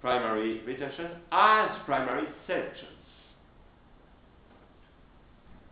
primary 0.00 0.60
retention 0.64 1.10
as 1.32 1.70
primary 1.84 2.26
selections. 2.46 2.95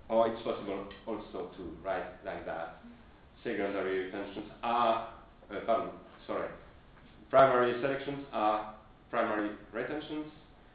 Or 0.08 0.28
it's 0.28 0.42
possible 0.42 0.86
also 1.06 1.50
to 1.56 1.76
write 1.82 2.24
like 2.24 2.44
that. 2.46 2.80
Secondary 3.42 4.04
retentions 4.04 4.50
are, 4.62 5.08
uh, 5.50 5.60
pardon, 5.66 5.90
sorry, 6.26 6.48
primary 7.30 7.80
selections 7.80 8.24
are 8.32 8.74
primary 9.10 9.50
retentions, 9.72 10.26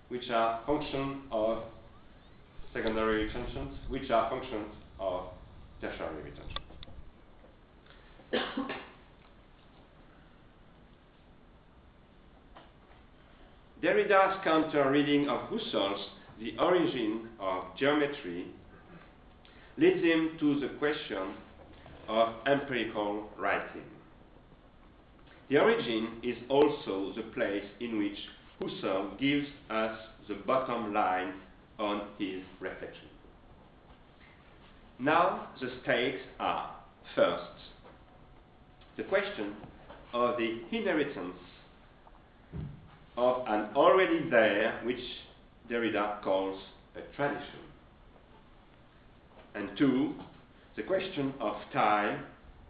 which 0.10 0.30
are 0.30 0.62
function 0.66 1.22
of 1.32 1.64
secondary 2.74 3.26
retentions, 3.26 3.78
which 3.88 4.10
are 4.10 4.30
functions 4.30 4.68
of 5.00 5.26
tertiary 5.82 6.24
retentions. 6.24 6.60
Derrida's 13.82 14.38
counter 14.44 14.92
reading 14.92 15.30
of 15.30 15.50
Husserl's 15.50 16.10
The 16.40 16.58
Origin 16.60 17.30
of 17.40 17.64
Geometry 17.78 18.48
leads 19.80 20.04
him 20.04 20.32
to 20.40 20.60
the 20.60 20.68
question 20.78 21.36
of 22.10 22.34
empirical 22.46 23.30
writing. 23.38 23.84
The 25.50 25.58
origin 25.58 26.20
is 26.22 26.38
also 26.50 27.14
the 27.16 27.24
place 27.34 27.64
in 27.80 27.98
which 27.98 28.18
Husserl 28.60 29.18
gives 29.20 29.48
us 29.70 29.98
the 30.28 30.36
bottom 30.46 30.94
line 30.94 31.34
on 31.80 32.02
his 32.18 32.44
reflection. 32.60 33.08
Now 35.00 35.48
the 35.62 35.72
stakes 35.82 36.22
are, 36.42 36.76
first, 37.16 37.44
the 38.98 39.04
question 39.04 39.54
of 40.14 40.36
the 40.38 40.60
inheritance 40.78 41.40
of 43.16 43.44
an 43.48 43.70
already 43.76 44.30
there 44.30 44.82
which 44.84 45.00
Derrida 45.70 46.22
calls 46.22 46.60
a 46.98 47.16
tradition. 47.16 47.69
And 49.56 49.70
two, 49.78 50.16
the 50.76 50.84
question 50.84 51.34
of 51.40 51.56
time, 51.74 52.24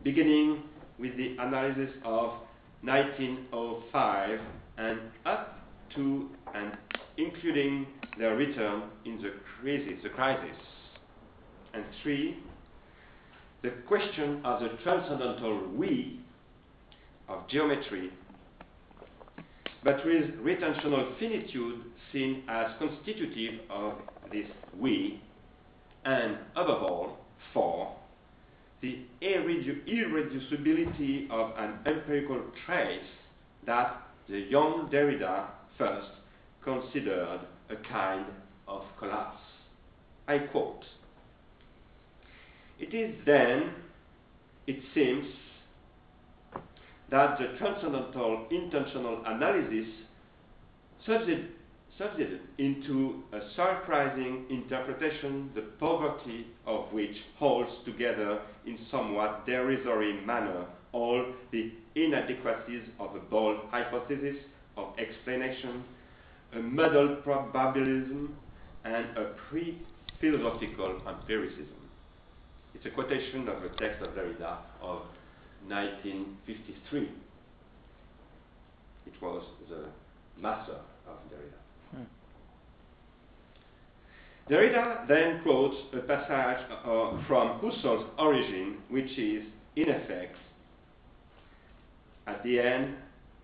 beginning 0.04 0.64
with 0.98 1.16
the 1.18 1.36
analysis 1.40 1.90
of 2.04 2.34
1905 2.82 4.40
and 4.78 5.00
up 5.26 5.60
to 5.96 6.30
and 6.54 6.72
including 7.18 7.86
their 8.18 8.36
return 8.36 8.84
in 9.06 9.22
the 9.22 9.34
crisis, 9.62 9.94
the 10.04 10.10
crisis. 10.10 10.56
And 11.74 11.84
three, 12.02 12.38
the 13.62 13.72
question 13.88 14.42
of 14.46 14.62
the 14.62 14.70
transcendental 14.84 15.68
we 15.76 16.22
of 17.28 17.48
geometry, 17.50 18.10
but 19.84 20.04
with 20.06 20.32
retentional 20.42 21.18
finitude 21.20 21.82
seen 22.12 22.44
as 22.50 22.72
constitutive 22.80 23.60
of 23.70 23.94
this 24.32 24.48
we, 24.78 25.22
and 26.06 26.38
above 26.56 26.84
all, 26.84 27.18
four, 27.54 27.96
the 28.82 29.00
irredu 29.22 29.86
irreducibility 29.88 31.30
of 31.30 31.52
an 31.58 31.80
empirical 31.86 32.42
trace 32.66 33.02
that 33.66 34.02
the 34.30 34.40
young 34.40 34.90
Derrida 34.92 35.48
first 35.78 36.08
considered 36.64 37.42
a 37.70 37.76
kind 37.92 38.26
of 38.68 38.84
collapse. 38.98 39.42
I 40.28 40.40
quote, 40.40 40.84
It 42.80 42.94
is 42.94 43.16
then, 43.26 43.72
it 44.68 44.80
seems, 44.94 45.26
that 47.10 47.40
the 47.40 47.58
transcendental 47.58 48.46
intentional 48.52 49.24
analysis 49.26 49.88
subsided 52.00 52.40
into 52.58 53.22
a 53.34 53.40
surprising 53.56 54.46
interpretation, 54.50 55.52
the 55.54 55.62
poverty 55.80 56.48
of 56.66 56.92
which 56.94 57.16
holds 57.38 57.72
together 57.86 58.40
in 58.66 58.80
somewhat 58.90 59.46
derisory 59.46 60.26
manner 60.26 60.66
all 60.94 61.24
the 61.52 61.72
inadequacies 61.96 62.84
of 63.00 63.16
a 63.16 63.20
bold 63.20 63.60
hypothesis 63.70 64.38
of 64.78 64.88
explanation, 64.98 65.84
a 66.56 66.60
muddled 66.60 67.24
probabilism, 67.24 68.30
and 68.86 69.18
a 69.18 69.34
pre-philosophical 69.50 71.02
empiricism. 71.08 71.76
It's 72.74 72.86
a 72.86 72.90
quotation 72.92 73.48
of 73.50 73.62
a 73.64 73.70
text 73.78 74.02
of 74.02 74.16
Derrida 74.16 74.58
of 74.82 75.02
1953. 75.68 77.10
It 79.06 79.22
was 79.22 79.44
the 79.70 79.86
master 80.42 80.78
of 81.06 81.18
Derrida. 81.30 81.69
Derrida 84.50 85.08
then 85.08 85.42
quotes 85.44 85.76
a 85.94 86.00
passage 86.00 86.66
uh, 86.72 87.12
from 87.28 87.60
Husserl's 87.60 88.10
Origin, 88.18 88.78
which 88.90 89.12
is, 89.18 89.44
in 89.76 89.90
effect, 89.90 90.36
at 92.26 92.44
the 92.44 92.60
end 92.60 92.96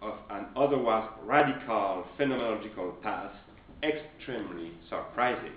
of 0.02 0.16
an 0.32 0.48
otherwise 0.56 1.08
radical 1.24 2.06
phenomenological 2.18 3.02
path, 3.04 3.32
extremely 3.84 4.72
surprising. 4.90 5.54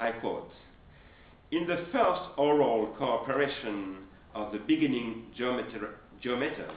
I 0.00 0.12
quote, 0.12 0.50
in 1.52 1.66
the 1.68 1.86
first 1.92 2.22
oral 2.38 2.94
cooperation 2.98 3.98
of 4.34 4.52
the 4.52 4.58
beginning 4.58 5.26
geometer 5.36 5.94
geometers, 6.20 6.70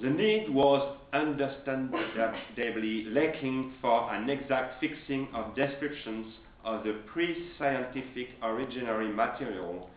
the 0.00 0.10
need 0.10 0.48
was 0.48 0.96
understandably 1.12 3.04
lacking 3.06 3.72
for 3.80 4.12
an 4.14 4.30
exact 4.30 4.80
fixing 4.80 5.28
of 5.34 5.54
descriptions 5.54 6.26
of 6.64 6.84
the 6.84 7.00
pre-scientific 7.06 8.40
originary 8.42 9.14
material 9.14 9.88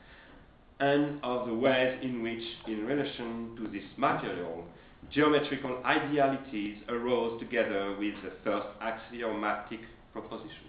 and 0.79 1.19
of 1.23 1.47
the 1.47 1.53
ways 1.53 1.99
in 2.01 2.21
which, 2.23 2.43
in 2.67 2.85
relation 2.85 3.55
to 3.57 3.67
this 3.67 3.83
material, 3.97 4.65
geometrical 5.11 5.81
idealities 5.85 6.77
arose 6.89 7.39
together 7.39 7.95
with 7.99 8.15
the 8.23 8.31
first 8.43 8.67
axiomatic 8.81 9.79
propositions. 10.11 10.59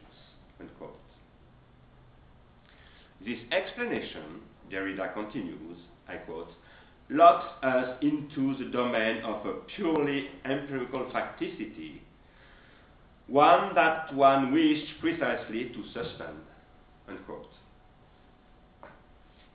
This 3.24 3.38
explanation, 3.52 4.42
Derrida 4.70 5.14
continues, 5.14 5.78
I 6.08 6.16
quote, 6.16 6.50
locks 7.10 7.46
us 7.62 7.96
into 8.02 8.56
the 8.56 8.70
domain 8.70 9.22
of 9.22 9.44
a 9.46 9.54
purely 9.76 10.28
empirical 10.44 11.10
facticity, 11.12 12.00
one 13.26 13.74
that 13.74 14.14
one 14.14 14.52
wished 14.52 15.00
precisely 15.00 15.70
to 15.70 15.84
suspend. 15.92 16.38
Unquote. 17.08 17.50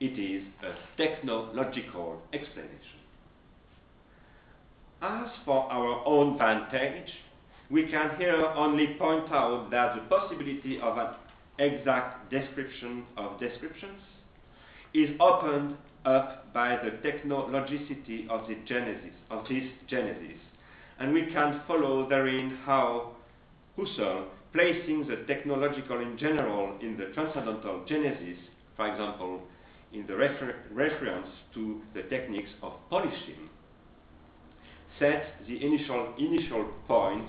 It 0.00 0.18
is 0.18 0.44
a 0.62 0.74
technological 0.96 2.22
explanation. 2.32 3.00
As 5.02 5.28
for 5.44 5.70
our 5.70 6.06
own 6.06 6.38
vantage, 6.38 7.10
we 7.70 7.86
can 7.86 8.16
here 8.18 8.46
only 8.56 8.94
point 8.98 9.30
out 9.30 9.70
that 9.70 9.94
the 9.94 10.02
possibility 10.02 10.80
of 10.80 10.98
an 10.98 11.08
exact 11.58 12.30
description 12.30 13.04
of 13.16 13.38
descriptions 13.38 14.00
is 14.94 15.10
opened 15.20 15.76
up 16.04 16.52
by 16.52 16.78
the 16.82 16.90
technologicity 17.08 18.28
of 18.28 18.48
the 18.48 18.56
genesis 18.66 19.14
of 19.30 19.46
this 19.48 19.64
genesis, 19.88 20.38
and 20.98 21.12
we 21.12 21.26
can 21.32 21.60
follow 21.66 22.08
therein 22.08 22.58
how 22.64 23.12
Husserl, 23.76 24.26
placing 24.52 25.06
the 25.06 25.24
technological 25.26 26.00
in 26.00 26.18
general 26.18 26.76
in 26.80 26.96
the 26.96 27.06
transcendental 27.14 27.84
genesis, 27.86 28.38
for 28.76 28.90
example, 28.90 29.40
in 29.92 30.06
the 30.06 30.14
refer 30.14 30.54
reference 30.72 31.28
to 31.54 31.80
the 31.94 32.02
techniques 32.04 32.50
of 32.62 32.72
polishing, 32.90 33.48
set 34.98 35.34
the 35.46 35.64
initial 35.64 36.14
initial 36.18 36.64
point 36.86 37.28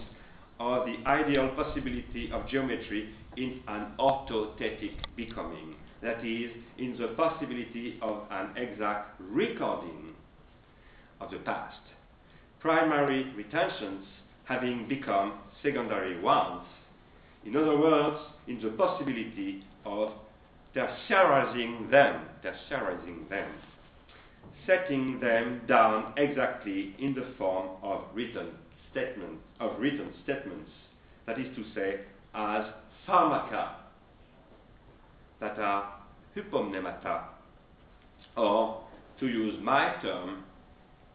of 0.59 0.85
the 0.85 0.95
ideal 1.07 1.49
possibility 1.55 2.29
of 2.31 2.47
geometry 2.47 3.13
in 3.37 3.61
an 3.67 3.87
orthothetic 3.99 4.93
becoming, 5.15 5.75
that 6.01 6.25
is, 6.25 6.51
in 6.77 6.97
the 6.99 7.09
possibility 7.09 7.99
of 8.01 8.23
an 8.31 8.57
exact 8.57 9.19
recording 9.19 10.13
of 11.19 11.29
the 11.31 11.37
past. 11.37 11.79
Primary 12.59 13.31
retentions 13.35 14.05
having 14.45 14.87
become 14.87 15.33
secondary 15.61 16.19
ones. 16.19 16.63
In 17.45 17.55
other 17.55 17.77
words, 17.77 18.17
in 18.47 18.61
the 18.61 18.69
possibility 18.69 19.63
of 19.85 20.11
tertiarizing 20.75 21.89
them, 21.91 22.21
tertiarizing 22.43 23.29
them, 23.29 23.51
setting 24.65 25.19
them 25.19 25.61
down 25.67 26.13
exactly 26.17 26.95
in 26.99 27.13
the 27.13 27.25
form 27.37 27.69
of 27.83 28.03
written 28.13 28.47
statement, 28.91 29.39
of 29.59 29.79
written 29.79 30.11
statements, 30.23 30.71
that 31.27 31.39
is 31.39 31.55
to 31.55 31.63
say, 31.75 32.01
as 32.33 32.65
pharmaca 33.07 33.80
that 35.41 35.59
are 35.59 35.93
hypomnemata, 36.35 37.23
or 38.37 38.81
to 39.19 39.27
use 39.27 39.59
my 39.61 39.93
term, 40.01 40.43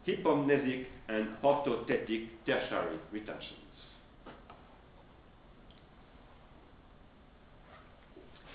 hypomnesic 0.07 0.85
and 1.09 1.29
orthothetic 1.43 2.29
tertiary 2.45 2.99
retentions. 3.12 3.53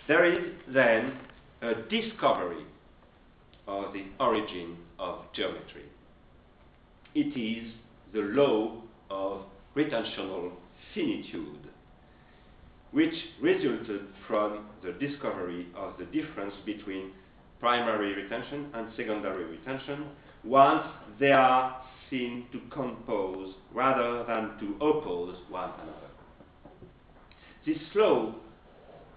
There 0.07 0.25
is 0.25 0.53
then 0.67 1.13
a 1.62 1.73
discovery 1.89 2.65
of 3.67 3.93
the 3.93 4.03
origin 4.19 4.77
of 4.99 5.19
geometry. 5.34 5.86
It 7.15 7.38
is 7.38 7.71
the 8.13 8.19
law 8.19 8.81
of 9.10 9.43
retentional 9.75 10.51
finitude, 10.93 11.70
which 12.91 13.13
resulted 13.41 14.01
from 14.27 14.65
the 14.84 14.91
discovery 14.93 15.67
of 15.75 15.93
the 15.97 16.06
difference 16.06 16.54
between 16.65 17.12
primary 17.60 18.13
retention 18.13 18.67
and 18.73 18.88
secondary 18.97 19.45
retention 19.45 20.08
once 20.43 20.86
they 21.19 21.32
are 21.32 21.82
seen 22.10 22.45
to 22.51 22.60
compose 22.69 23.54
rather 23.73 24.25
than 24.25 24.51
to 24.60 24.75
oppose 24.86 25.38
one 25.49 25.69
another. 25.69 26.12
This 27.65 27.77
law 27.95 28.36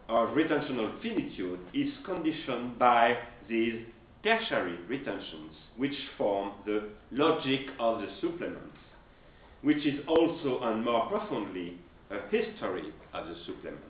of 0.08 0.28
retentional 0.36 1.00
finitude 1.02 1.60
is 1.72 1.90
conditioned 2.04 2.78
by 2.78 3.16
these 3.48 3.80
tertiary 4.22 4.78
retentions, 4.86 5.52
which 5.76 5.94
form 6.16 6.52
the 6.66 6.90
logic 7.10 7.60
of 7.80 8.00
the 8.00 8.08
supplements, 8.20 8.78
which 9.62 9.84
is 9.86 10.00
also 10.06 10.60
and 10.62 10.84
more 10.84 11.06
profoundly 11.08 11.78
a 12.10 12.20
history 12.30 12.92
of 13.12 13.28
the 13.28 13.34
supplement, 13.46 13.80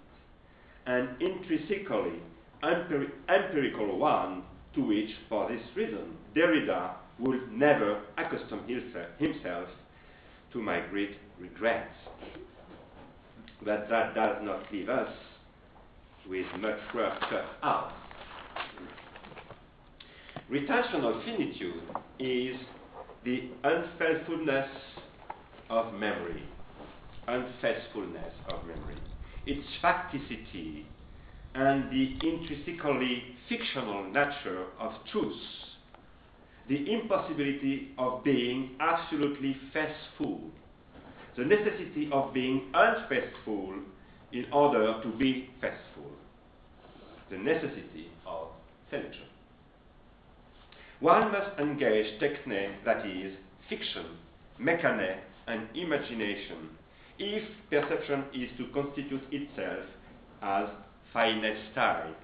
an 0.86 1.16
intrinsically 1.20 2.20
empiri 2.62 3.10
empirical 3.28 3.98
one 3.98 4.42
to 4.74 4.80
which, 4.80 5.10
for 5.28 5.48
this 5.50 5.62
reason, 5.76 6.16
Derrida 6.34 6.94
would 7.18 7.52
never 7.52 8.00
accustom 8.18 8.60
himself 9.18 9.68
to 10.52 10.62
my 10.62 10.80
great 10.90 11.16
regrets. 11.38 11.94
But 13.64 13.88
that 13.88 14.14
does 14.14 14.36
not 14.42 14.64
leave 14.72 14.88
us 14.88 15.12
with 16.28 16.46
much 16.58 16.78
work 16.94 17.20
cut 17.20 17.46
out. 17.62 17.92
Retentional 20.50 21.24
finitude 21.24 21.82
is 22.18 22.56
the 23.24 23.48
unfaithfulness 23.62 24.68
of 25.70 25.94
memory. 25.94 26.42
Unfaithfulness 27.28 28.34
of 28.48 28.66
memory. 28.66 28.96
Its 29.46 29.66
facticity 29.82 30.84
and 31.54 31.90
the 31.90 32.18
intrinsically 32.26 33.22
fictional 33.48 34.04
nature 34.04 34.66
of 34.80 34.92
truth. 35.12 35.36
The 36.68 36.92
impossibility 36.92 37.92
of 37.98 38.24
being 38.24 38.70
absolutely 38.80 39.56
faithful. 39.72 40.40
The 41.36 41.44
necessity 41.44 42.08
of 42.12 42.32
being 42.32 42.72
unfaithful 42.72 43.74
in 44.32 44.46
order 44.52 45.00
to 45.02 45.08
be 45.18 45.50
faithful. 45.60 46.10
The 47.30 47.38
necessity 47.38 48.08
of 48.26 48.48
selection. 48.90 49.26
One 51.00 51.32
must 51.32 51.58
engage 51.58 52.20
techne, 52.20 52.82
that 52.84 53.04
is, 53.06 53.34
fiction, 53.68 54.06
mechane, 54.60 55.18
and 55.46 55.68
imagination, 55.74 56.70
if 57.18 57.44
perception 57.70 58.24
is 58.34 58.50
to 58.58 58.66
constitute 58.72 59.22
itself 59.30 59.84
as 60.42 60.68
phainestein, 61.14 62.14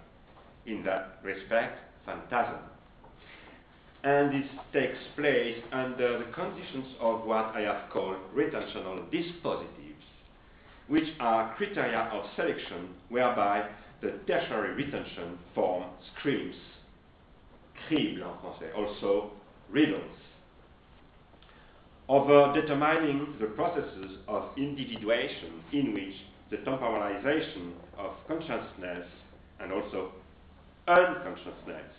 in 0.66 0.82
that 0.84 1.18
respect, 1.22 1.78
phantasm. 2.04 2.60
And 4.02 4.32
this 4.32 4.50
takes 4.72 4.98
place 5.16 5.56
under 5.72 6.18
the 6.18 6.32
conditions 6.32 6.86
of 7.00 7.24
what 7.24 7.54
I 7.54 7.60
have 7.60 7.90
called 7.90 8.16
retentional 8.34 9.10
dispositives 9.10 9.80
which 10.90 11.06
are 11.20 11.54
criteria 11.56 12.10
of 12.12 12.24
selection 12.34 12.88
whereby 13.10 13.64
the 14.02 14.10
tertiary 14.26 14.74
retention 14.74 15.38
form 15.54 15.84
screams, 16.18 16.56
crible 17.88 18.24
en 18.24 18.34
français, 18.42 18.74
also 18.76 19.30
riddles, 19.70 20.19
over 22.10 22.42
uh, 22.42 22.52
determining 22.52 23.34
the 23.40 23.46
processes 23.46 24.18
of 24.26 24.42
individuation 24.56 25.62
in 25.72 25.94
which 25.94 26.14
the 26.50 26.56
temporalization 26.68 27.70
of 27.96 28.10
consciousness 28.26 29.06
and 29.60 29.72
also 29.72 30.10
unconsciousness, 30.88 31.94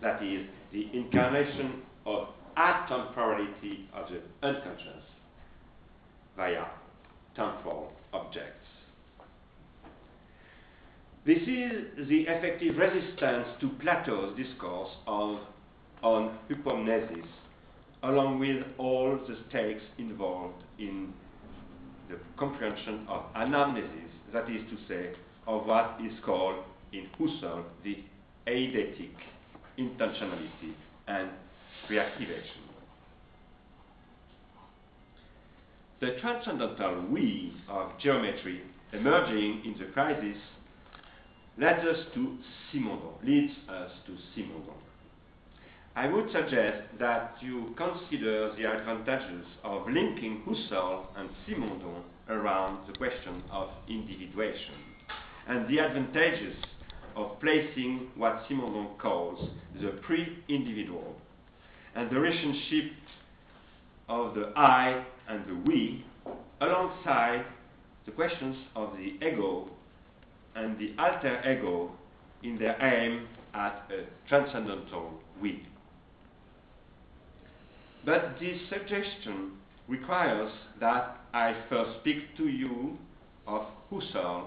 that 0.00 0.22
is, 0.22 0.46
the 0.72 0.88
incarnation 0.92 1.82
of 2.06 2.28
atemporality 2.56 3.86
of 3.92 4.08
the 4.08 4.20
unconscious 4.46 5.02
via 6.36 6.66
temporal 7.34 7.92
objects. 8.12 8.52
This 11.26 11.38
is 11.38 12.08
the 12.08 12.20
effective 12.28 12.76
resistance 12.76 13.48
to 13.60 13.68
Plato's 13.80 14.36
discourse 14.36 14.90
of, 15.08 15.40
on 16.04 16.38
hypomnesis, 16.48 17.26
along 18.02 18.38
with 18.38 18.64
all 18.78 19.18
the 19.28 19.36
stakes 19.48 19.82
involved 19.98 20.62
in 20.78 21.12
the 22.08 22.18
comprehension 22.38 23.06
of 23.08 23.22
anamnesis, 23.34 24.10
that 24.32 24.48
is 24.50 24.62
to 24.70 24.76
say, 24.88 25.12
of 25.46 25.66
what 25.66 25.98
is 26.04 26.12
called 26.24 26.64
in 26.92 27.06
Husserl 27.18 27.64
the 27.84 27.98
eidetic 28.46 29.10
intentionality 29.78 30.72
and 31.08 31.30
reactivation. 31.90 32.66
the 36.00 36.16
transcendental 36.20 37.06
we 37.10 37.54
of 37.68 37.90
geometry 37.98 38.62
emerging 38.92 39.62
in 39.64 39.74
the 39.78 39.86
crisis 39.92 40.36
led 41.58 41.78
us 41.80 41.98
to 42.14 42.36
Simondon, 42.72 43.24
leads 43.24 43.52
us 43.68 43.90
to 44.06 44.12
Simondon. 44.34 44.74
I 45.96 46.08
would 46.08 46.30
suggest 46.30 46.82
that 46.98 47.36
you 47.40 47.74
consider 47.74 48.54
the 48.54 48.70
advantages 48.70 49.46
of 49.64 49.88
linking 49.88 50.42
Husserl 50.46 51.06
and 51.16 51.30
Simondon 51.48 52.02
around 52.28 52.86
the 52.86 52.98
question 52.98 53.42
of 53.50 53.70
individuation, 53.88 54.74
and 55.48 55.66
the 55.66 55.78
advantages 55.78 56.54
of 57.16 57.40
placing 57.40 58.10
what 58.14 58.44
Simondon 58.46 58.98
calls 58.98 59.48
the 59.80 59.92
pre-individual, 60.02 61.16
and 61.94 62.10
the 62.10 62.20
relationship 62.20 62.92
of 64.10 64.34
the 64.34 64.52
I 64.54 65.02
and 65.28 65.46
the 65.46 65.54
we 65.64 66.04
alongside 66.60 67.46
the 68.04 68.12
questions 68.12 68.54
of 68.76 68.92
the 68.98 69.16
ego 69.26 69.70
and 70.56 70.78
the 70.78 70.92
alter 70.98 71.40
ego 71.40 71.90
in 72.42 72.58
their 72.58 72.76
aim 72.82 73.26
at 73.54 73.90
a 73.90 74.04
transcendental 74.28 75.22
we. 75.40 75.66
But 78.06 78.36
this 78.38 78.56
suggestion 78.70 79.58
requires 79.88 80.52
that 80.78 81.18
I 81.34 81.56
first 81.68 81.98
speak 82.00 82.36
to 82.36 82.46
you 82.46 82.96
of 83.48 83.62
Husserl, 83.90 84.44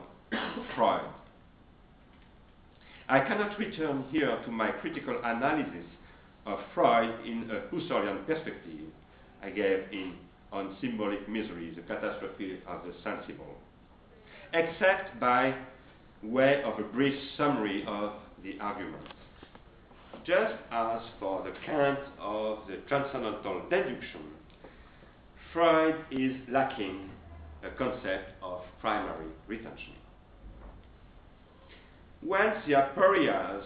Freud. 0.76 1.02
I 3.10 3.19
cannot 3.19 3.60
return 3.60 4.06
here 4.12 4.39
to 4.45 4.52
my 4.52 4.72
critical 4.72 5.19
analysis 5.26 5.86
of 6.45 6.60
Freud 6.74 7.26
in 7.26 7.52
a 7.52 7.76
Husserlian 7.76 8.26
perspective 8.26 8.88
I 9.43 9.50
gave 9.50 9.91
in 9.91 10.13
on 10.54 10.78
symbolic 10.80 11.28
misery, 11.28 11.74
the 11.76 11.82
catastrophe 11.82 12.60
of 12.65 12.80
the 12.86 12.93
sensible, 13.04 13.58
except 14.54 15.19
by 15.19 15.54
way 16.24 16.63
of 16.63 16.80
a 16.80 16.84
brief 16.84 17.15
summary 17.36 17.84
of 17.86 18.13
the 18.41 18.58
argument. 18.62 19.06
Just 20.26 20.54
as 20.72 21.02
for 21.19 21.43
the 21.43 21.54
Kant 21.65 22.00
of 22.19 22.60
the 22.67 22.78
transcendental 22.88 23.62
deduction, 23.69 24.22
Freud 25.54 25.95
is 26.12 26.36
lacking 26.50 27.10
a 27.63 27.69
concept 27.72 28.32
of 28.43 28.62
primary 28.80 29.28
retention. 29.48 29.93
Whence 32.22 32.58
the 32.67 32.74
aporias 32.74 33.63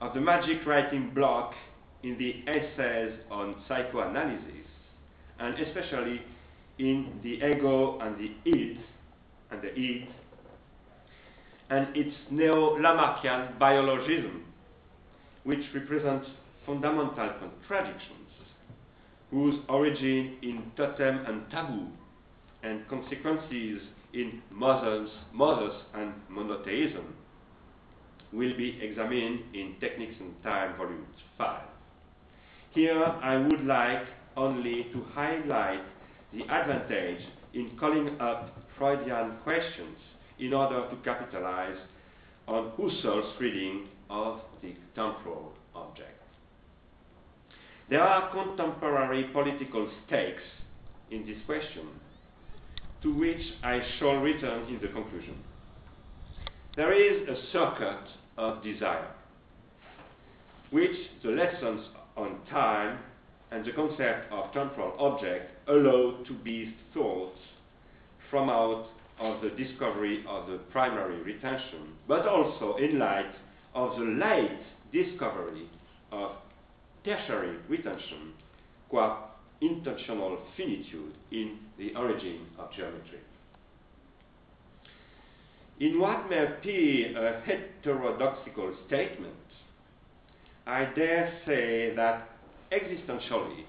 of 0.00 0.14
the 0.14 0.20
magic 0.20 0.66
writing 0.66 1.12
block 1.14 1.54
in 2.02 2.18
the 2.18 2.42
essays 2.50 3.12
on 3.30 3.56
psychoanalysis, 3.68 4.66
and 5.38 5.58
especially 5.58 6.22
in 6.78 7.20
the 7.22 7.34
ego 7.34 7.98
and 8.00 8.16
the 8.18 8.30
id, 8.44 8.80
and 9.50 9.62
the 9.62 9.74
id, 9.74 10.08
and 11.70 11.96
its 11.96 12.14
neo-Lamarckian 12.30 13.58
biologism, 13.58 14.42
which 15.44 15.62
represents 15.74 16.26
fundamental 16.64 17.30
contradictions, 17.40 18.28
whose 19.30 19.56
origin 19.68 20.36
in 20.42 20.70
totem 20.76 21.24
and 21.26 21.50
taboo, 21.50 21.88
and 22.62 22.88
consequences 22.88 23.80
in 24.12 24.40
mothers, 24.50 25.10
mothers 25.32 25.74
and 25.94 26.12
monotheism, 26.28 27.14
will 28.32 28.56
be 28.56 28.78
examined 28.82 29.40
in 29.54 29.74
Technics 29.80 30.14
and 30.20 30.42
Time, 30.42 30.76
Volume 30.76 31.06
5. 31.38 31.60
Here 32.72 33.02
I 33.02 33.36
would 33.36 33.64
like 33.64 34.06
only 34.36 34.86
to 34.92 35.04
highlight 35.14 35.80
the 36.32 36.42
advantage 36.42 37.22
in 37.54 37.70
calling 37.78 38.20
up 38.20 38.58
Freudian 38.76 39.36
questions 39.42 39.96
in 40.38 40.52
order 40.52 40.88
to 40.90 40.96
capitalize 41.04 41.78
on 42.46 42.70
Husserl's 42.76 43.34
reading 43.40 43.88
of 44.10 44.40
the 44.62 44.74
temporal 44.94 45.52
object. 45.74 46.22
There 47.88 48.02
are 48.02 48.30
contemporary 48.32 49.24
political 49.32 49.88
stakes 50.06 50.42
in 51.10 51.24
this 51.26 51.38
question, 51.46 51.88
to 53.02 53.14
which 53.14 53.40
I 53.62 53.80
shall 53.98 54.16
return 54.16 54.68
in 54.68 54.80
the 54.80 54.88
conclusion. 54.88 55.36
There 56.76 56.92
is 56.92 57.28
a 57.28 57.36
circuit 57.52 58.04
of 58.36 58.62
desire, 58.62 59.10
which 60.70 60.96
the 61.22 61.30
lessons 61.30 61.86
on 62.16 62.38
time 62.50 62.98
and 63.50 63.64
the 63.64 63.72
concept 63.72 64.32
of 64.32 64.52
temporal 64.52 64.94
object 64.98 65.50
allow 65.68 66.18
to 66.26 66.32
be 66.42 66.74
thought 66.92 67.34
from 68.30 68.50
out 68.50 68.88
of 69.18 69.40
the 69.42 69.50
discovery 69.50 70.24
of 70.28 70.46
the 70.48 70.58
primary 70.70 71.22
retention, 71.22 71.94
but 72.06 72.26
also 72.26 72.76
in 72.76 72.98
light 72.98 73.34
of 73.74 73.96
the 73.98 74.04
late 74.04 74.60
discovery 74.92 75.68
of 76.12 76.32
tertiary 77.04 77.56
retention, 77.68 78.32
qua 78.88 79.28
intentional 79.60 80.38
finitude 80.56 81.14
in 81.30 81.58
the 81.78 81.94
origin 81.94 82.40
of 82.58 82.72
geometry. 82.74 83.20
In 85.80 86.00
what 86.00 86.28
may 86.28 86.44
appear 86.44 87.16
a 87.16 87.40
heterodoxical 87.42 88.74
statement, 88.86 89.34
I 90.66 90.86
dare 90.96 91.32
say 91.46 91.94
that 91.94 92.30
existentially, 92.72 93.64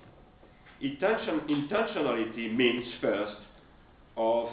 intention, 0.82 1.42
intentionality 1.50 2.56
means 2.56 2.86
first 3.02 3.36
of 4.16 4.50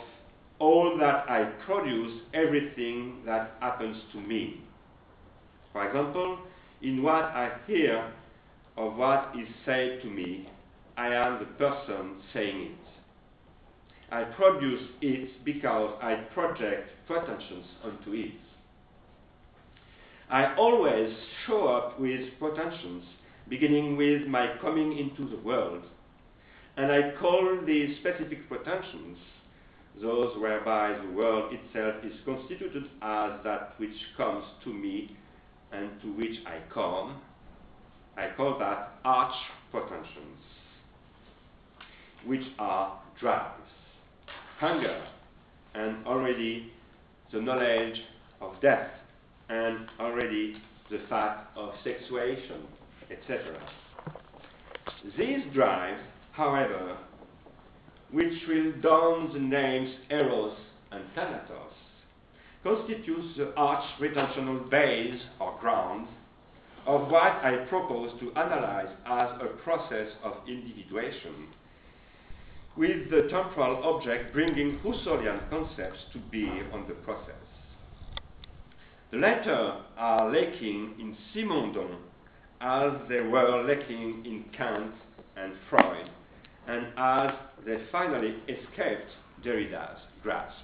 all 0.58 0.96
that 0.98 1.28
I 1.28 1.44
produce, 1.66 2.20
everything 2.32 3.22
that 3.26 3.56
happens 3.60 3.96
to 4.12 4.20
me. 4.20 4.60
For 5.72 5.86
example, 5.86 6.38
in 6.82 7.02
what 7.02 7.24
I 7.24 7.52
hear 7.66 8.12
of 8.76 8.96
what 8.96 9.32
is 9.38 9.48
said 9.64 10.00
to 10.02 10.08
me, 10.08 10.48
I 10.96 11.08
am 11.08 11.40
the 11.40 11.46
person 11.46 12.16
saying 12.32 12.72
it. 12.72 12.78
I 14.12 14.24
produce 14.24 14.82
it 15.00 15.44
because 15.44 15.94
I 16.00 16.14
project 16.32 16.88
protentions 17.06 17.66
onto 17.82 18.12
it. 18.12 18.32
I 20.30 20.54
always 20.54 21.12
show 21.46 21.66
up 21.66 21.98
with 21.98 22.20
protentions, 22.38 23.04
beginning 23.48 23.96
with 23.96 24.26
my 24.28 24.54
coming 24.60 24.96
into 24.98 25.28
the 25.28 25.42
world, 25.42 25.82
and 26.76 26.92
I 26.92 27.12
call 27.20 27.58
these 27.66 27.96
specific 27.98 28.48
protentions 28.48 29.18
those 30.00 30.36
whereby 30.38 30.98
the 31.02 31.12
world 31.12 31.52
itself 31.52 32.04
is 32.04 32.12
constituted 32.24 32.84
as 33.02 33.32
that 33.44 33.74
which 33.78 33.94
comes 34.16 34.44
to 34.64 34.72
me 34.72 35.16
and 35.72 35.90
to 36.02 36.08
which 36.08 36.38
I 36.46 36.58
come. 36.72 37.20
I 38.16 38.28
call 38.36 38.58
that 38.58 38.94
arch 39.04 39.34
protentions, 39.70 40.42
which 42.24 42.44
are 42.58 43.00
drives, 43.20 43.70
hunger, 44.58 45.02
and 45.74 46.06
already 46.06 46.72
the 47.32 47.40
knowledge 47.40 48.00
of 48.40 48.60
death, 48.60 48.90
and 49.48 49.86
already 50.00 50.56
the 50.90 51.00
fact 51.08 51.56
of 51.56 51.72
sexuation, 51.82 52.62
etc. 53.10 53.60
These 55.18 55.52
drives, 55.52 56.00
however, 56.32 56.96
which 58.14 58.32
will 58.46 58.72
don 58.80 59.32
the 59.32 59.40
names 59.40 59.90
Eros 60.08 60.56
and 60.92 61.02
Thanatos, 61.16 61.72
constitutes 62.62 63.36
the 63.36 63.52
arch 63.56 63.84
retentional 64.00 64.70
base 64.70 65.20
or 65.40 65.58
ground 65.60 66.06
of 66.86 67.10
what 67.10 67.32
I 67.44 67.66
propose 67.68 68.12
to 68.20 68.32
analyze 68.38 68.94
as 69.04 69.30
a 69.40 69.56
process 69.64 70.08
of 70.22 70.34
individuation, 70.46 71.48
with 72.76 73.10
the 73.10 73.22
temporal 73.30 73.82
object 73.82 74.32
bringing 74.32 74.78
Husserlian 74.78 75.50
concepts 75.50 75.98
to 76.12 76.18
bear 76.30 76.72
on 76.72 76.86
the 76.86 76.94
process. 76.94 77.34
The 79.10 79.18
latter 79.18 79.80
are 79.96 80.30
lacking 80.30 80.94
in 81.00 81.16
Simondon 81.34 81.96
as 82.60 82.92
they 83.08 83.20
were 83.20 83.64
lacking 83.64 84.24
in 84.24 84.44
Kant 84.56 84.92
and 85.36 85.54
Freud, 85.68 86.10
and 86.68 86.86
as 86.96 87.30
they 87.66 87.78
finally 87.92 88.36
escaped 88.48 89.10
Derrida's 89.42 90.00
grasp. 90.22 90.56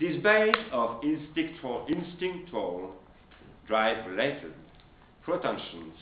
This 0.00 0.22
base 0.22 0.54
of 0.72 1.02
instinctual, 1.02 1.86
instinctual 1.88 2.92
drive-related 3.66 4.54
protentions 5.22 5.94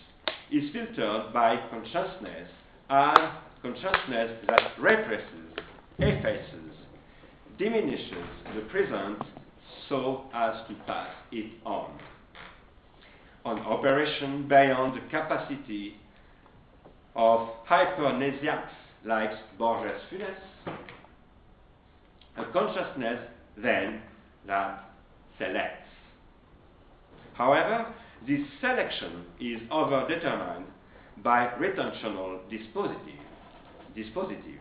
is 0.52 0.70
filtered 0.72 1.32
by 1.32 1.56
consciousness 1.70 2.48
as 2.90 3.18
consciousness 3.62 4.38
that 4.46 4.72
represses, 4.78 5.56
effaces, 5.98 6.76
diminishes 7.58 8.26
the 8.54 8.60
present 8.70 9.18
so 9.88 10.24
as 10.34 10.54
to 10.68 10.74
pass 10.86 11.08
it 11.32 11.52
on. 11.64 11.90
An 13.46 13.58
operation 13.60 14.46
beyond 14.48 14.96
the 14.96 15.08
capacity 15.08 15.96
of 17.16 17.48
hypermnesiacs 17.68 18.68
like 19.04 19.30
Borges 19.58 20.00
Funes, 20.10 20.74
a 22.36 22.44
consciousness 22.52 23.20
then 23.56 24.02
that 24.46 24.90
selects. 25.38 25.88
However, 27.34 27.86
this 28.26 28.40
selection 28.60 29.24
is 29.40 29.60
overdetermined 29.70 30.64
by 31.22 31.48
retentional 31.58 32.40
dispositive. 32.50 33.20
dispositive. 33.96 34.58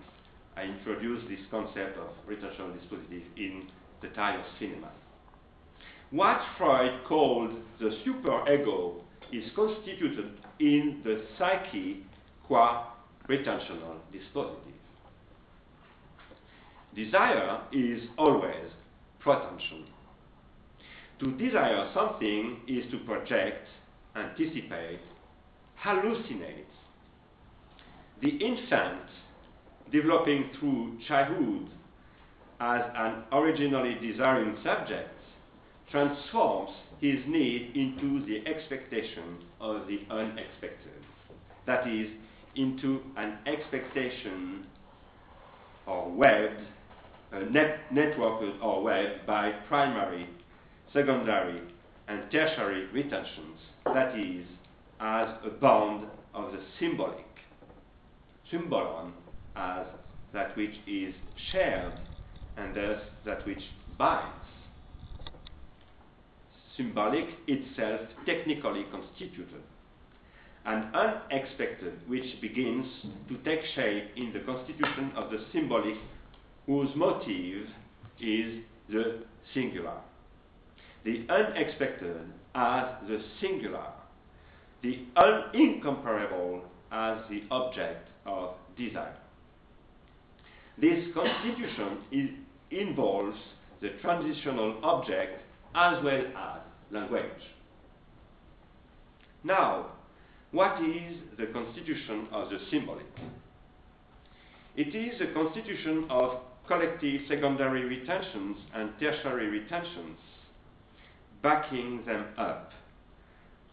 I 0.55 0.63
introduced 0.63 1.27
this 1.27 1.39
concept 1.51 1.97
of 1.97 2.07
retentional 2.29 2.71
dispositive 2.71 3.23
in 3.35 3.67
the 4.01 4.07
time 4.09 4.39
of 4.39 4.45
cinema. 4.59 4.89
What 6.11 6.39
Freud 6.57 7.03
called 7.07 7.51
the 7.79 7.97
superego 8.05 8.93
is 9.33 9.43
constituted 9.55 10.31
in 10.59 11.01
the 11.03 11.23
psyche 11.37 12.05
qua 12.47 12.93
retentional 13.29 13.97
dispositive. 14.13 14.75
Desire 16.95 17.60
is 17.71 18.03
always 18.17 18.71
protention. 19.19 19.86
To 21.19 21.31
desire 21.38 21.89
something 21.93 22.62
is 22.67 22.89
to 22.91 22.99
project, 22.99 23.67
anticipate, 24.15 24.99
hallucinate. 25.84 26.65
The 28.21 28.29
infant, 28.29 29.10
developing 29.91 30.49
through 30.60 30.97
childhood 31.08 31.69
as 32.60 32.81
an 32.95 33.23
originally 33.34 33.95
desiring 34.01 34.58
subject, 34.63 35.10
transforms 35.91 36.71
his 36.99 37.19
need 37.27 37.71
into 37.75 38.25
the 38.25 38.47
expectation 38.49 39.38
of 39.60 39.88
the 39.88 39.99
unexpected. 40.10 41.03
That 41.65 41.88
is, 41.88 42.08
into 42.55 43.01
an 43.17 43.37
expectation 43.45 44.65
or 45.87 46.09
webbed, 46.11 46.61
uh, 47.33 47.39
net 47.51 47.79
networked 47.93 48.61
or 48.61 48.83
webbed 48.83 49.25
by 49.25 49.51
primary, 49.67 50.27
secondary, 50.93 51.61
and 52.07 52.31
tertiary 52.31 52.87
retentions, 52.87 53.59
that 53.85 54.17
is, 54.17 54.45
as 54.99 55.27
a 55.45 55.49
bond 55.49 56.07
of 56.33 56.51
the 56.51 56.59
symbolic, 56.79 57.25
symbolon 58.49 59.11
as 59.55 59.85
that 60.33 60.55
which 60.57 60.75
is 60.87 61.13
shared 61.51 61.93
and 62.57 62.75
thus 62.75 63.01
that 63.25 63.45
which 63.45 63.61
binds. 63.97 64.31
Symbolic 66.77 67.25
itself 67.47 68.01
technically 68.25 68.85
constituted 68.91 69.63
and 70.65 70.95
unexpected 70.95 71.93
which 72.08 72.41
begins 72.41 72.86
to 73.30 73.38
take 73.45 73.60
shape 73.75 74.06
in 74.15 74.34
the 74.34 74.39
constitution 74.39 75.12
of 75.15 75.30
the 75.30 75.38
symbolic 75.54 75.95
whose 76.65 76.89
motive 76.95 77.67
is 78.19 78.63
the 78.89 79.19
singular. 79.54 79.97
The 81.04 81.25
unexpected 81.30 82.17
as 82.56 82.86
the 83.08 83.21
singular, 83.39 83.86
the 84.82 85.06
un- 85.15 85.43
incomparable 85.54 86.63
as 86.91 87.19
the 87.30 87.43
object 87.51 88.08
of 88.25 88.56
desire. 88.78 89.15
This 90.80 91.06
constitution 91.13 91.97
is, 92.12 92.30
involves 92.71 93.38
the 93.82 93.89
transitional 94.01 94.80
object 94.84 95.41
as 95.75 96.04
well 96.04 96.23
as 96.38 96.62
language. 96.91 97.21
Now, 99.43 99.91
what 100.55 100.81
is 100.81 101.17
the 101.37 101.47
constitution 101.47 102.27
of 102.31 102.49
the 102.49 102.57
symbolic? 102.71 103.05
It 104.77 104.95
is 104.95 105.19
a 105.19 105.33
constitution 105.33 106.05
of 106.09 106.37
collective 106.65 107.23
secondary 107.27 107.83
retentions 107.83 108.55
and 108.73 108.89
tertiary 108.97 109.49
retentions, 109.49 110.17
backing 111.43 112.03
them 112.05 112.27
up, 112.37 112.71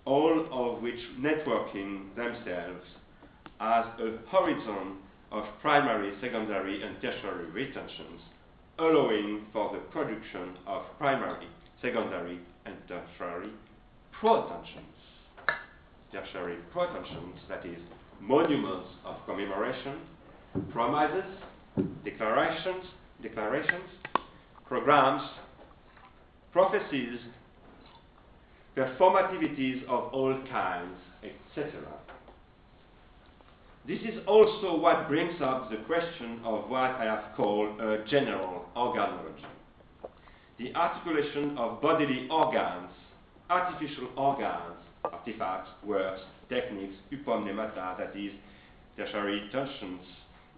all 0.06 0.48
of 0.50 0.82
which 0.82 0.98
networking 1.20 2.12
themselves 2.16 2.84
as 3.60 3.84
a 4.00 4.18
horizon 4.28 4.96
of 5.30 5.44
primary, 5.60 6.12
secondary, 6.20 6.82
and 6.82 7.00
tertiary 7.00 7.46
retentions, 7.52 8.20
allowing 8.80 9.46
for 9.52 9.72
the 9.72 9.78
production 9.92 10.56
of 10.66 10.82
primary, 10.98 11.46
secondary, 11.80 12.40
and 12.66 12.74
tertiary 12.88 13.52
protensions. 14.10 15.01
Tertiary 16.12 16.58
protensions, 16.70 17.36
that 17.48 17.64
is, 17.64 17.78
monuments 18.20 18.88
of 19.04 19.16
commemoration, 19.24 19.96
promises, 20.70 21.24
declarations, 22.04 22.84
declarations, 23.22 23.88
programs, 24.66 25.22
prophecies, 26.52 27.18
performativities 28.76 29.82
of 29.84 30.12
all 30.12 30.38
kinds, 30.50 30.98
etc. 31.22 31.72
This 33.86 34.00
is 34.02 34.20
also 34.26 34.78
what 34.78 35.08
brings 35.08 35.40
up 35.40 35.70
the 35.70 35.78
question 35.78 36.40
of 36.44 36.68
what 36.68 36.90
I 36.90 37.04
have 37.04 37.34
called 37.36 37.80
a 37.80 38.04
general 38.08 38.66
organology. 38.76 39.46
The 40.58 40.74
articulation 40.74 41.56
of 41.56 41.80
bodily 41.80 42.28
organs, 42.30 42.90
artificial 43.50 44.08
organs, 44.16 44.81
artifacts, 45.04 45.70
works, 45.84 46.20
techniques, 46.48 46.94
hypomnemata, 47.12 47.98
that 47.98 48.16
is, 48.16 48.32
tertiary 48.96 49.48
tensions 49.50 50.00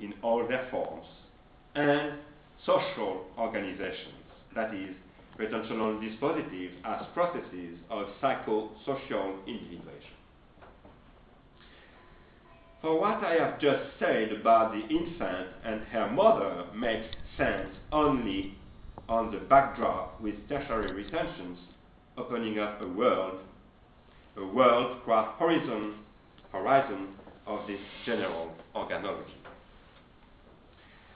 in 0.01 0.15
all 0.23 0.47
their 0.47 0.67
forms, 0.71 1.07
and 1.75 2.15
social 2.67 3.25
organizations, 3.39 4.15
that 4.55 4.75
is, 4.75 4.91
retentional 5.39 6.01
dispositives 6.01 6.75
as 6.85 7.07
processes 7.13 7.79
of 7.91 8.07
psychosocial 8.23 9.45
individuation. 9.47 10.15
For 12.81 13.01
what 13.01 13.25
I 13.25 13.35
have 13.41 13.59
just 13.61 13.83
said 13.99 14.31
about 14.33 14.73
the 14.73 14.81
infant 14.95 15.49
and 15.65 15.81
her 15.85 16.11
mother 16.11 16.67
makes 16.75 17.07
sense 17.39 17.71
only 17.91 18.59
on 19.09 19.33
the 19.33 19.39
backdrop 19.39 20.21
with 20.21 20.35
tertiary 20.49 20.93
retentions 20.93 21.59
opening 22.17 22.59
up 22.59 22.81
a 22.83 22.87
world, 22.87 23.41
a 24.37 24.45
world 24.45 25.03
qua 25.05 25.35
horizon, 25.39 25.95
horizon 26.53 27.09
of 27.47 27.67
this 27.67 27.81
general 28.05 28.53
organology. 28.75 29.39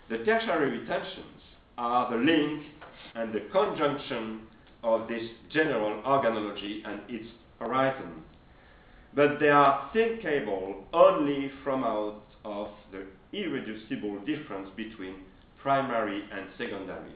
The 0.08 0.18
tertiary 0.18 0.78
retentions 0.78 1.42
are 1.76 2.10
the 2.10 2.16
link 2.16 2.64
and 3.14 3.32
the 3.32 3.40
conjunction 3.52 4.40
of 4.82 5.08
this 5.08 5.22
general 5.50 6.02
organology 6.02 6.82
and 6.84 7.00
its 7.08 7.28
horizon 7.58 8.22
but 9.14 9.40
they 9.40 9.48
are 9.48 9.90
thinkable 9.92 10.84
only 10.92 11.50
from 11.64 11.84
out 11.84 12.22
of 12.44 12.68
the 12.92 13.04
irreducible 13.32 14.18
difference 14.20 14.68
between 14.76 15.14
primary 15.60 16.22
and 16.32 16.46
secondary. 16.56 17.12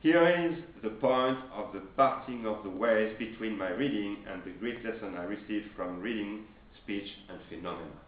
Here 0.00 0.48
is 0.48 0.58
the 0.82 0.90
point 0.90 1.38
of 1.54 1.74
the 1.74 1.80
parting 1.96 2.46
of 2.46 2.62
the 2.64 2.70
ways 2.70 3.14
between 3.18 3.58
my 3.58 3.68
reading 3.70 4.24
and 4.32 4.42
the 4.44 4.58
great 4.58 4.82
lesson 4.84 5.14
I 5.16 5.24
received 5.24 5.66
from 5.76 6.00
reading, 6.00 6.44
speech, 6.82 7.08
and 7.28 7.38
phenomena. 7.50 8.00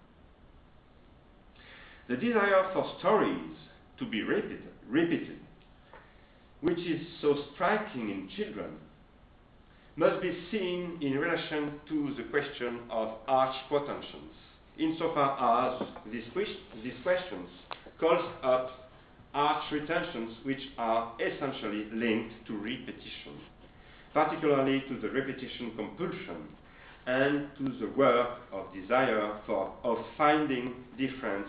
The 2.09 2.17
desire 2.17 2.71
for 2.73 2.91
stories 2.99 3.57
to 3.99 4.07
be 4.07 4.23
repeated, 4.23 4.63
repeated 4.89 5.39
which 6.63 6.79
is 6.79 7.01
so 7.21 7.35
striking 7.55 8.09
in 8.09 8.29
children, 8.37 8.71
must 9.97 10.23
be 10.23 10.33
seen 10.51 10.97
in 11.03 11.19
relation 11.19 11.81
to 11.89 12.15
the 12.17 12.23
question 12.31 12.81
of 12.89 13.17
arch 13.29 13.55
protensions, 13.69 14.33
insofar 14.79 15.83
as 15.83 15.89
these, 16.11 16.25
these 16.83 16.95
questions 17.03 17.49
calls 18.01 18.25
up 18.43 18.82
arch 19.35 19.65
retentions 19.73 20.37
which 20.45 20.61
are 20.79 21.13
essentially 21.21 21.87
linked 21.93 22.47
to 22.47 22.57
repetition, 22.57 23.41
particularly 24.13 24.83
to 24.89 25.01
the 25.01 25.11
repetition 25.11 25.73
compulsion 25.77 26.49
and 27.07 27.49
to 27.57 27.65
the 27.81 27.93
work 27.97 28.39
of 28.53 28.67
desire 28.75 29.39
for 29.47 29.73
of 29.83 29.99
finding 30.17 30.75
difference 30.99 31.49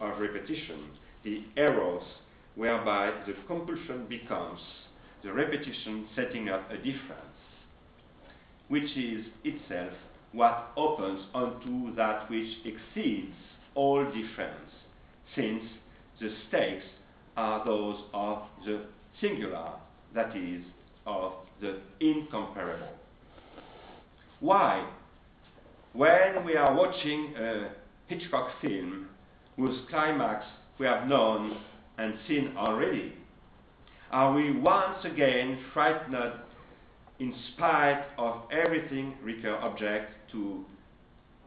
of 0.00 0.18
repetition, 0.18 0.90
the 1.24 1.42
eros 1.56 2.02
whereby 2.54 3.10
the 3.26 3.34
compulsion 3.46 4.06
becomes 4.08 4.60
the 5.22 5.32
repetition 5.32 6.06
setting 6.14 6.48
up 6.48 6.70
a 6.70 6.76
difference 6.76 7.34
which 8.68 8.96
is 8.96 9.26
itself 9.44 9.92
what 10.32 10.72
opens 10.76 11.24
onto 11.34 11.94
that 11.94 12.28
which 12.30 12.48
exceeds 12.64 13.34
all 13.74 14.04
difference, 14.04 14.70
since 15.36 15.62
the 16.20 16.30
stakes 16.48 16.84
are 17.36 17.64
those 17.64 18.00
of 18.12 18.42
the 18.64 18.82
singular, 19.20 19.72
that 20.14 20.36
is, 20.36 20.64
of 21.06 21.32
the 21.60 21.78
incomparable. 22.00 22.88
Why? 24.40 24.86
When 25.92 26.44
we 26.44 26.56
are 26.56 26.74
watching 26.74 27.34
a 27.36 27.70
Hitchcock 28.06 28.50
film 28.60 29.08
whose 29.56 29.78
climax 29.88 30.44
we 30.78 30.86
have 30.86 31.06
known 31.06 31.56
and 31.98 32.14
seen 32.26 32.54
already, 32.56 33.14
are 34.10 34.34
we 34.34 34.56
once 34.56 35.04
again 35.04 35.58
frightened 35.72 36.16
in 37.20 37.34
spite 37.52 38.04
of 38.18 38.42
everything 38.50 39.14
recur 39.22 39.54
object 39.62 40.12
to 40.32 40.64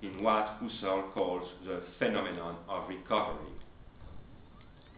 in 0.01 0.21
what 0.21 0.59
Husserl 0.61 1.11
calls 1.13 1.47
the 1.65 1.81
phenomenon 1.97 2.55
of 2.69 2.87
recovery. 2.87 3.56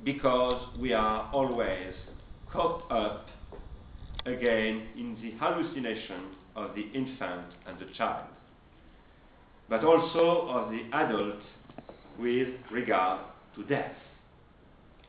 Because 0.04 0.62
we 0.80 0.94
are 0.94 1.30
always 1.34 1.94
caught 2.52 2.90
up 2.92 3.28
again 4.26 4.88
in 4.98 5.18
the 5.22 5.32
hallucination 5.38 6.36
of 6.56 6.74
the 6.76 6.84
infant 6.94 7.48
and 7.68 7.78
the 7.80 7.86
child, 7.97 8.28
but 9.68 9.84
also 9.84 10.47
of 10.47 10.72
the 10.72 10.84
adult 10.93 11.41
with 12.18 12.50
regard 12.72 13.22
to 13.56 13.64
death, 13.64 13.95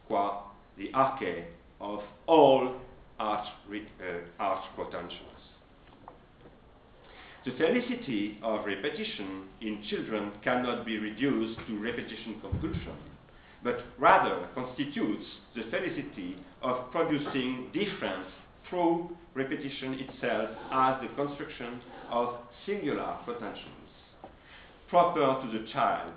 qua 0.07 0.43
the 0.77 0.91
arche 0.95 1.45
of 1.81 2.01
all 2.27 2.75
arch, 3.19 3.47
uh, 3.73 4.05
arch 4.39 4.65
potentials. 4.77 5.41
The 7.45 7.53
felicity 7.53 8.39
of 8.43 8.67
repetition 8.67 9.45
in 9.61 9.83
children 9.89 10.33
cannot 10.43 10.85
be 10.85 10.99
reduced 10.99 11.59
to 11.67 11.79
repetition 11.79 12.41
compulsion, 12.41 12.97
but 13.63 13.81
rather 13.99 14.49
constitutes 14.55 15.25
the 15.55 15.63
felicity 15.71 16.37
of 16.63 16.91
producing 16.91 17.71
difference 17.73 18.27
through 18.69 19.11
repetition 19.35 19.95
itself 19.95 20.51
as 20.73 21.01
the 21.03 21.09
construction 21.15 21.81
of 22.11 22.37
singular 22.67 23.17
potentials, 23.25 23.91
proper 24.89 25.43
to 25.43 25.59
the 25.59 25.71
child, 25.73 26.13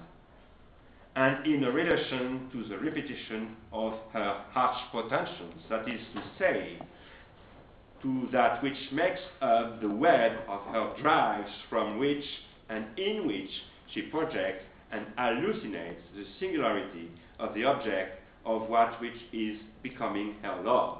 and 1.15 1.45
in 1.45 1.63
a 1.63 1.71
relation 1.71 2.49
to 2.51 2.63
the 2.69 2.77
repetition 2.77 3.55
of 3.71 3.93
her 4.13 4.43
harsh 4.51 4.79
potentials, 4.91 5.53
that 5.69 5.87
is 5.87 5.99
to 6.13 6.23
say, 6.39 6.79
to 8.01 8.27
that 8.31 8.61
which 8.63 8.77
makes 8.91 9.19
up 9.41 9.79
the 9.81 9.89
web 9.89 10.31
of 10.47 10.61
her 10.73 10.93
drives 11.01 11.49
from 11.69 11.99
which 11.99 12.23
and 12.69 12.85
in 12.97 13.27
which 13.27 13.49
she 13.93 14.01
projects 14.03 14.63
and 14.91 15.05
hallucinates 15.17 16.01
the 16.15 16.25
singularity 16.39 17.09
of 17.39 17.53
the 17.53 17.63
object 17.63 18.19
of 18.45 18.69
what 18.69 18.99
which 18.99 19.17
is 19.31 19.57
becoming 19.81 20.36
her 20.41 20.61
love. 20.63 20.99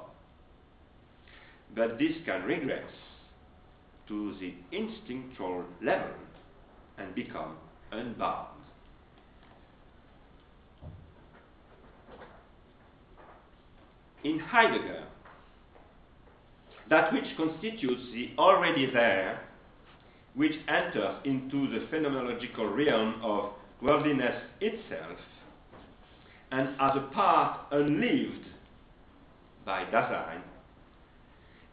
But 1.75 1.97
this 1.97 2.13
can 2.25 2.43
regress 2.43 2.91
to 4.07 4.36
the 4.39 4.53
instinctual 4.71 5.63
level 5.81 6.13
and 6.97 7.15
become 7.15 7.55
unbound. 7.91 8.47
In 14.23 14.39
Heidegger, 14.39 15.03
that 16.89 17.11
which 17.11 17.25
constitutes 17.36 18.03
the 18.13 18.31
already 18.38 18.89
there, 18.91 19.41
which 20.36 20.53
enters 20.67 21.15
into 21.25 21.69
the 21.69 21.86
phenomenological 21.91 22.75
realm 22.75 23.19
of 23.21 23.51
worldliness 23.81 24.36
itself, 24.61 25.17
and 26.53 26.69
as 26.79 26.91
a 26.95 27.09
part 27.11 27.61
unlived 27.71 28.45
by 29.65 29.85
Dasein, 29.85 30.41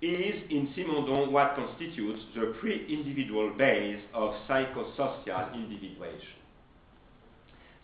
is 0.00 0.42
in 0.48 0.72
Simondon 0.74 1.30
what 1.30 1.54
constitutes 1.54 2.22
the 2.34 2.54
pre-individual 2.58 3.52
base 3.58 4.00
of 4.14 4.32
psychosocial 4.48 5.54
individuation. 5.54 6.38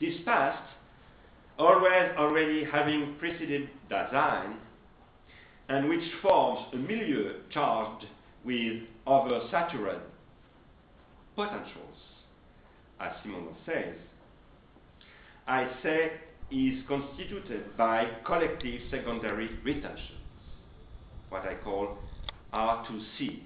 This 0.01 0.15
past, 0.25 0.63
always 1.59 2.13
already 2.17 2.65
having 2.65 3.17
preceded 3.19 3.69
Dasein, 3.91 4.57
and 5.69 5.91
which 5.91 6.05
forms 6.23 6.67
a 6.73 6.77
milieu 6.77 7.41
charged 7.53 8.07
with 8.43 8.85
oversaturated 9.07 10.01
potentials, 11.35 11.99
as 13.01 13.13
Simondon 13.23 13.55
says, 13.67 13.95
I 15.47 15.69
say 15.83 16.13
is 16.51 16.79
constituted 16.87 17.77
by 17.77 18.07
collective 18.25 18.81
secondary 18.91 19.51
retentions, 19.65 20.21
what 21.29 21.43
I 21.43 21.55
call 21.55 21.99
R2C, 22.55 23.41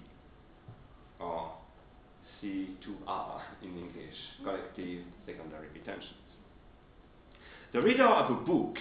or 1.18 1.52
C2R 2.42 3.40
in 3.62 3.68
English, 3.70 4.16
collective 4.44 5.04
secondary 5.26 5.68
retentions. 5.74 6.14
The 7.72 7.80
reader 7.80 8.06
of 8.06 8.30
a 8.30 8.40
book, 8.44 8.76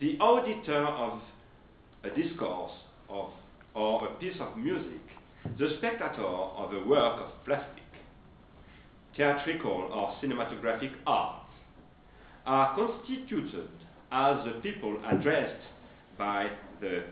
the 0.00 0.16
auditor 0.18 0.86
of 0.86 1.20
a 2.04 2.10
discourse 2.10 2.72
of, 3.08 3.30
or 3.74 4.06
a 4.06 4.14
piece 4.14 4.36
of 4.40 4.56
music, 4.56 5.00
the 5.58 5.74
spectator 5.78 6.22
of 6.22 6.72
a 6.72 6.84
work 6.86 7.20
of 7.20 7.44
plastic, 7.44 7.82
theatrical 9.16 9.90
or 9.92 10.14
cinematographic 10.22 10.92
art, 11.06 11.37
are 12.48 12.74
constituted 12.74 13.68
as 14.10 14.42
the 14.46 14.52
people 14.62 14.96
addressed 15.12 15.62
by 16.16 16.48
the 16.80 17.04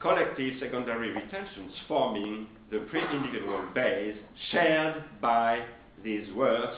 collective 0.00 0.54
secondary 0.60 1.10
retentions 1.12 1.72
forming 1.86 2.48
the 2.72 2.80
pre-individual 2.90 3.64
base 3.72 4.16
shared 4.50 5.04
by 5.22 5.64
these 6.02 6.26
works 6.34 6.76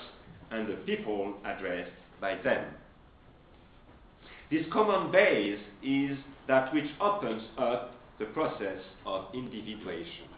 and 0.51 0.69
the 0.69 0.77
people 0.85 1.35
addressed 1.47 1.91
by 2.21 2.37
them. 2.45 2.67
This 4.51 4.67
common 4.71 5.11
base 5.11 5.59
is 5.83 6.19
that 6.47 6.73
which 6.75 6.85
opens 7.01 7.43
up 7.59 7.95
the 8.19 8.27
process 8.27 8.79
of 9.07 9.25
individuation. 9.35 10.29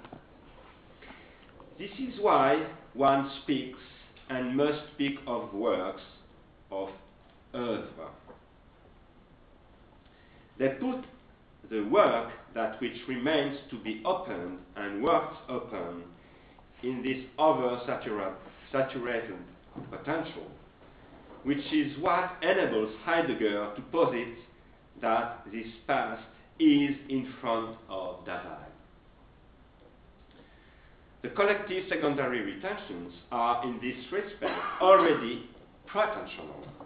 This 1.76 1.90
is 1.98 2.20
why 2.20 2.68
one 2.94 3.30
speaks 3.42 3.78
and 4.30 4.56
must 4.56 4.78
speak 4.94 5.16
of 5.26 5.52
works 5.52 6.02
of 6.70 6.88
Uh, 7.54 7.58
oeuvre. 7.58 8.10
They 10.58 10.68
put 10.80 11.04
the 11.70 11.82
work 11.82 12.30
that 12.54 12.80
which 12.80 12.96
remains 13.08 13.58
to 13.70 13.78
be 13.82 14.02
opened 14.04 14.58
and 14.76 15.02
worked 15.02 15.36
upon 15.48 16.02
in 16.82 17.02
this 17.02 17.18
oversaturated 17.38 19.38
potential, 19.90 20.46
which 21.44 21.64
is 21.72 21.96
what 22.00 22.32
enables 22.42 22.92
Heidegger 23.04 23.72
to 23.76 23.82
posit 23.92 24.34
that 25.00 25.44
this 25.52 25.66
past 25.86 26.22
is 26.58 26.96
in 27.08 27.32
front 27.40 27.76
of 27.88 28.24
Dasein. 28.26 28.64
The 31.22 31.28
collective 31.30 31.84
secondary 31.88 32.42
retentions 32.42 33.12
are 33.32 33.64
in 33.64 33.80
this 33.80 33.96
respect 34.12 34.54
already 34.80 35.48
protensional. 35.92 36.77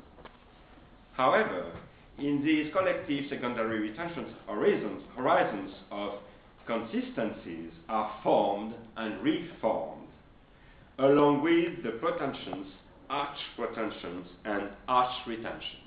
However, 1.13 1.73
in 2.19 2.43
these 2.45 2.73
collective 2.73 3.25
secondary 3.29 3.81
retentions, 3.81 4.29
horizons, 4.47 5.03
horizons 5.17 5.73
of 5.91 6.15
consistencies 6.67 7.71
are 7.89 8.11
formed 8.23 8.75
and 8.97 9.23
reformed, 9.23 10.09
along 10.99 11.43
with 11.43 11.83
the 11.83 11.99
protensions, 11.99 12.69
arch 13.11 13.39
protensions, 13.57 14.27
and 14.45 14.69
arch 14.89 15.13
retentions. 15.27 15.79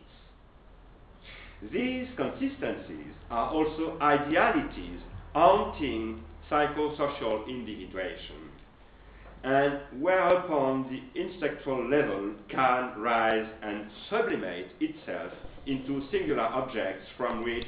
These 1.71 2.07
consistencies 2.17 3.13
are 3.32 3.49
also 3.49 3.97
idealities 4.01 4.99
haunting 5.34 6.23
psychosocial 6.51 7.47
individuation, 7.47 8.44
and 9.45 9.79
whereupon 10.01 10.89
the 10.89 11.21
intellectual 11.21 11.87
level 11.87 12.33
can 12.49 12.99
rise 12.99 13.47
and 13.61 13.85
sublimate 14.09 14.71
itself 14.79 15.31
into 15.67 16.01
singular 16.09 16.41
objects 16.41 17.05
from 17.15 17.43
which, 17.43 17.67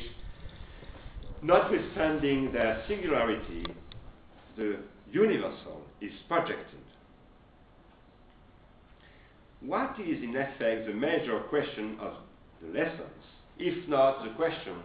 notwithstanding 1.43 2.51
their 2.51 2.83
singularity, 2.87 3.63
the 4.57 4.77
universal 5.11 5.83
is 6.01 6.11
projected. 6.27 6.79
What 9.61 9.99
is 9.99 10.23
in 10.23 10.35
effect 10.35 10.87
the 10.87 10.93
major 10.93 11.39
question 11.41 11.97
of 12.01 12.13
the 12.59 12.79
lessons, 12.79 13.23
if 13.59 13.87
not 13.87 14.23
the 14.23 14.31
question 14.31 14.77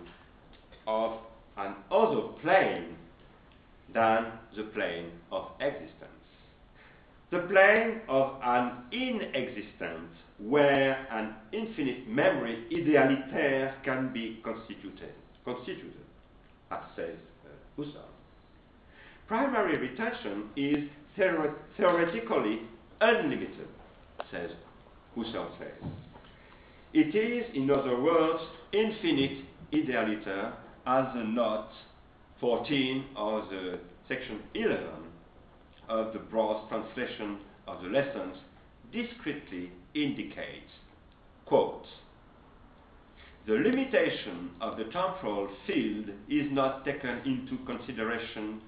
of 0.87 1.13
an 1.57 1.75
other 1.91 2.21
plane 2.43 2.97
than 3.95 4.27
the 4.55 4.65
plane 4.75 5.11
of 5.31 5.49
existence? 5.59 6.12
The 7.33 7.39
plane 7.39 8.03
of 8.11 8.35
an 8.45 8.73
inexistence 8.93 10.13
where 10.39 11.07
an 11.11 11.35
infinite 11.51 12.07
memory 12.07 12.67
idealiter 12.71 13.73
can 13.85 14.13
be 14.13 14.39
constituted, 14.45 15.15
constituted 15.43 16.05
as 16.71 16.81
says 16.95 17.17
uh, 17.47 17.81
Husserl. 17.81 18.13
Primary 19.27 19.79
retention 19.79 20.51
is 20.57 20.91
theoret 21.17 21.55
theoretically 21.79 22.69
unlimited, 23.01 23.69
says 24.31 24.51
Husserl 25.17 25.59
says. 25.59 25.91
It 26.93 27.15
is, 27.15 27.47
in 27.55 27.71
other 27.71 27.99
words, 27.99 28.43
infinite 28.75 29.39
idealiter 29.73 30.53
as 30.87 31.07
the 31.15 31.25
note 31.25 31.71
14 32.41 33.07
of 33.17 33.49
the 33.49 33.79
section 34.07 34.41
11 34.53 35.12
of 35.93 36.13
the 36.13 36.19
Brough 36.19 36.67
translation 36.69 37.39
of 37.69 37.83
the 37.83 37.89
lessons 37.89 38.37
discreetly 38.93 39.71
indicates, 39.95 40.73
quote, 41.47 41.85
the 43.47 43.55
limitation 43.55 44.51
of 44.61 44.79
the 44.79 44.85
temporal 44.85 45.49
field 45.67 46.07
is 46.29 46.47
not 46.51 46.85
taken 46.85 47.19
into 47.27 47.63
consideration 47.67 48.61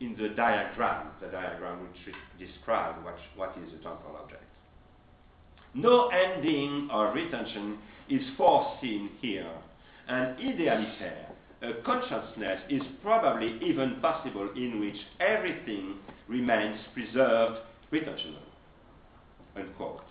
in 0.00 0.16
the 0.16 0.28
diagram, 0.30 1.06
the 1.20 1.28
diagram 1.28 1.80
which 1.82 2.14
describes 2.38 2.98
what, 3.04 3.16
what 3.36 3.56
is 3.64 3.72
a 3.72 3.82
temporal 3.82 4.16
object. 4.22 4.42
No 5.74 6.08
ending 6.08 6.88
or 6.92 7.12
retention 7.12 7.78
is 8.08 8.22
foreseen 8.36 9.10
here, 9.20 9.50
and 10.08 10.36
idealiter, 10.38 11.26
a 11.62 11.74
consciousness 11.84 12.60
is 12.68 12.82
probably 13.02 13.58
even 13.62 13.98
possible 14.00 14.48
in 14.56 14.80
which 14.80 14.96
everything 15.20 15.96
remains 16.28 16.78
preserved 16.94 17.60
retentional. 17.92 18.42
Unquote. 19.56 20.02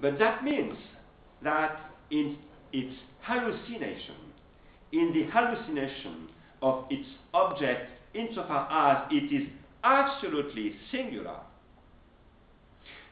But 0.00 0.18
that 0.18 0.42
means 0.42 0.76
that 1.42 1.78
in 2.10 2.36
its 2.72 2.94
hallucination, 3.20 4.16
in 4.92 5.12
the 5.12 5.30
hallucination 5.32 6.28
of 6.60 6.84
its 6.90 7.08
object, 7.34 7.90
insofar 8.14 8.68
as 8.70 9.08
it 9.12 9.32
is 9.32 9.48
absolutely 9.84 10.74
singular, 10.90 11.36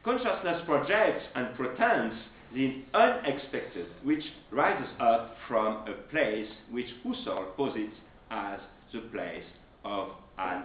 consciousness 0.04 0.62
projects 0.66 1.24
and 1.34 1.54
pretends 1.56 2.14
the 2.54 2.82
unexpected, 2.94 3.86
which 4.02 4.24
rises 4.50 4.90
up 4.98 5.36
from 5.46 5.86
a 5.86 5.92
place 6.10 6.48
which 6.70 6.86
Husserl 7.04 7.54
posits 7.56 7.94
as 8.30 8.58
the 8.92 9.00
place 9.12 9.44
of 9.84 10.08
an 10.38 10.64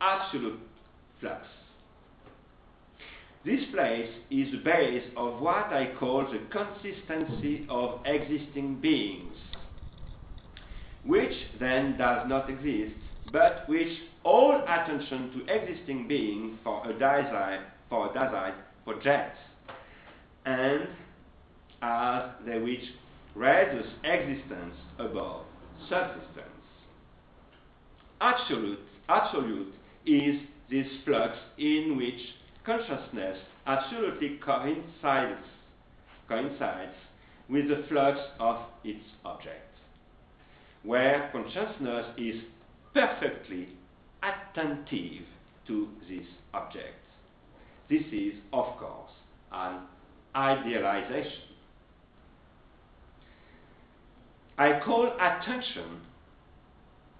absolute 0.00 0.60
flux. 1.20 1.46
This 3.44 3.60
place 3.72 4.08
is 4.30 4.50
the 4.52 4.62
base 4.64 5.04
of 5.16 5.40
what 5.40 5.66
I 5.72 5.92
call 5.98 6.26
the 6.30 6.40
consistency 6.50 7.66
of 7.68 8.00
existing 8.06 8.80
beings, 8.80 9.34
which 11.04 11.34
then 11.60 11.98
does 11.98 12.26
not 12.26 12.48
exist, 12.48 12.94
but 13.32 13.68
which 13.68 13.98
all 14.22 14.62
attention 14.66 15.30
to 15.32 15.54
existing 15.54 16.08
being 16.08 16.58
for 16.64 16.88
a 16.88 16.94
Dasein, 16.94 17.64
for 17.90 18.06
a 18.06 18.14
Dasein 18.14 18.54
project, 18.84 19.36
and 20.46 20.88
as 21.82 22.30
they 22.46 22.58
which 22.58 22.84
raises 23.34 23.86
existence 24.04 24.74
above 24.98 25.44
subsistence. 25.88 26.48
Absolute, 28.22 28.80
absolute 29.08 29.74
is 30.06 30.40
this 30.70 30.86
flux 31.04 31.36
in 31.58 31.96
which 31.96 32.20
consciousness 32.64 33.38
absolutely 33.66 34.38
coincides, 34.44 35.46
coincides 36.28 36.96
with 37.48 37.68
the 37.68 37.84
flux 37.88 38.18
of 38.40 38.56
its 38.84 39.04
object, 39.24 39.76
where 40.82 41.30
consciousness 41.32 42.06
is 42.16 42.36
perfectly 42.92 43.68
attentive 44.22 45.26
to 45.66 45.88
this 46.08 46.26
object. 46.52 46.94
This 47.90 48.02
is, 48.12 48.34
of 48.52 48.76
course, 48.78 49.10
an 49.52 49.80
idealization. 50.34 51.42
I 54.56 54.80
call 54.84 55.12
attention, 55.16 56.00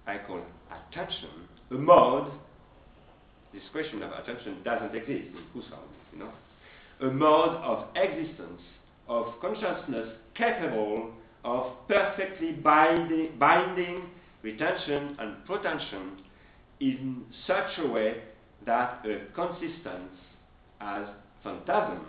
I 0.07 0.19
call 0.27 0.41
attention 0.71 1.49
a 1.71 1.75
mode. 1.75 2.31
This 3.55 3.63
question 3.71 4.03
of 4.03 4.11
attention 4.11 4.57
doesn't 4.65 4.97
exist 4.97 5.29
in 5.29 5.45
Husserl, 5.55 5.79
you 6.13 6.19
know. 6.19 6.33
A 7.01 7.07
mode 7.07 7.57
of 7.63 7.87
existence 7.95 8.61
of 9.07 9.27
consciousness 9.41 10.09
capable 10.35 11.13
of 11.45 11.73
perfectly 11.87 12.51
binding, 12.53 13.39
binding 13.39 14.11
retention 14.43 15.17
and 15.21 15.45
protension 15.47 16.19
in 16.81 17.25
such 17.47 17.79
a 17.79 17.87
way 17.87 18.23
that 18.67 19.05
a 19.07 19.33
consistence 19.35 20.19
as 20.81 21.07
phantasm 21.45 22.07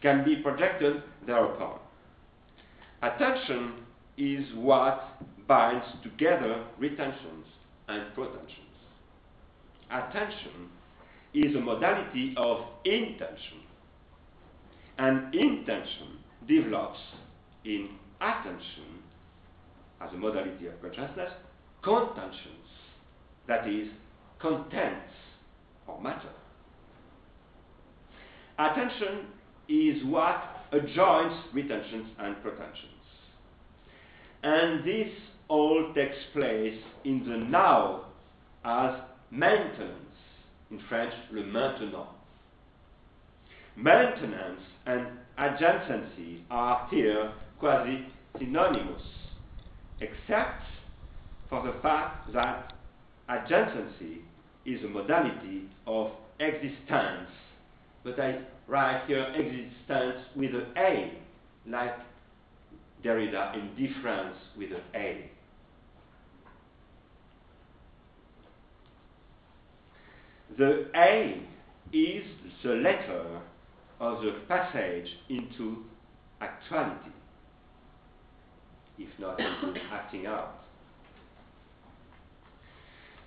can 0.00 0.24
be 0.24 0.36
projected 0.36 1.00
thereupon. 1.26 1.78
Attention 3.02 3.74
is 4.18 4.44
what 4.56 5.22
binds 5.46 5.86
together 6.02 6.64
retentions 6.78 7.46
and 7.86 8.12
protensions. 8.14 8.61
Attention 9.92 10.70
is 11.34 11.54
a 11.54 11.60
modality 11.60 12.34
of 12.36 12.60
intention, 12.84 13.60
and 14.98 15.34
intention 15.34 16.18
develops 16.48 16.98
in 17.64 17.90
attention 18.20 19.02
as 20.00 20.12
a 20.12 20.16
modality 20.16 20.66
of 20.66 20.80
consciousness, 20.80 21.32
contentions, 21.82 22.66
that 23.46 23.68
is, 23.68 23.88
contents 24.38 25.12
or 25.86 26.00
matter. 26.00 26.30
Attention 28.58 29.26
is 29.68 30.04
what 30.04 30.42
adjoins 30.72 31.34
retentions 31.52 32.08
and 32.18 32.40
protensions. 32.42 32.88
And 34.42 34.84
this 34.84 35.08
all 35.48 35.92
takes 35.94 36.16
place 36.32 36.78
in 37.04 37.24
the 37.28 37.36
now 37.36 38.06
as 38.64 38.94
maintenance, 39.32 39.96
in 40.70 40.78
French, 40.88 41.12
le 41.32 41.42
maintenant. 41.44 42.08
Maintenance 43.76 44.60
and 44.86 45.06
adjacency 45.38 46.42
are 46.50 46.86
here 46.90 47.32
quasi 47.58 48.06
synonymous, 48.38 49.02
except 50.00 50.62
for 51.48 51.62
the 51.62 51.72
fact 51.80 52.30
that 52.34 52.74
adjacency 53.30 54.18
is 54.66 54.84
a 54.84 54.88
modality 54.88 55.62
of 55.86 56.10
existence. 56.38 57.30
But 58.04 58.20
I 58.20 58.40
write 58.68 59.06
here 59.06 59.26
existence 59.34 60.26
with 60.36 60.54
an 60.54 60.66
A, 60.76 61.12
like 61.66 61.96
Derrida 63.02 63.54
in 63.54 63.74
différance 63.76 64.36
with 64.58 64.72
an 64.72 64.82
A. 64.94 65.30
The 70.58 70.88
A 70.94 71.42
is 71.92 72.24
the 72.62 72.74
letter 72.74 73.40
of 74.00 74.22
the 74.22 74.32
passage 74.48 75.08
into 75.28 75.84
actuality, 76.40 77.10
if 78.98 79.08
not 79.18 79.40
into 79.40 79.80
acting 79.92 80.26
out. 80.26 80.58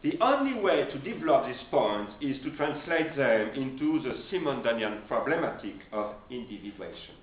The 0.03 0.19
only 0.21 0.61
way 0.61 0.85
to 0.91 0.99
develop 0.99 1.47
these 1.47 1.63
points 1.71 2.11
is 2.21 2.37
to 2.43 2.55
translate 2.55 3.15
them 3.15 3.49
into 3.55 4.03
the 4.03 4.21
Simondonian 4.29 5.07
problematic 5.07 5.75
of 5.91 6.13
individuation. 6.29 7.15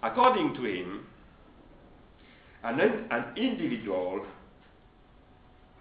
According 0.00 0.54
to 0.54 0.64
him, 0.64 1.06
an, 2.62 2.78
an 3.10 3.24
individual, 3.36 4.24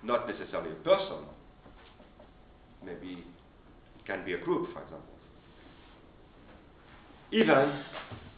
not 0.01 0.27
necessarily 0.27 0.71
a 0.71 0.83
person, 0.83 1.23
maybe 2.85 3.23
it 3.97 4.05
can 4.05 4.25
be 4.25 4.33
a 4.33 4.37
group, 4.37 4.73
for 4.73 4.81
example, 4.81 5.13
even 7.31 7.83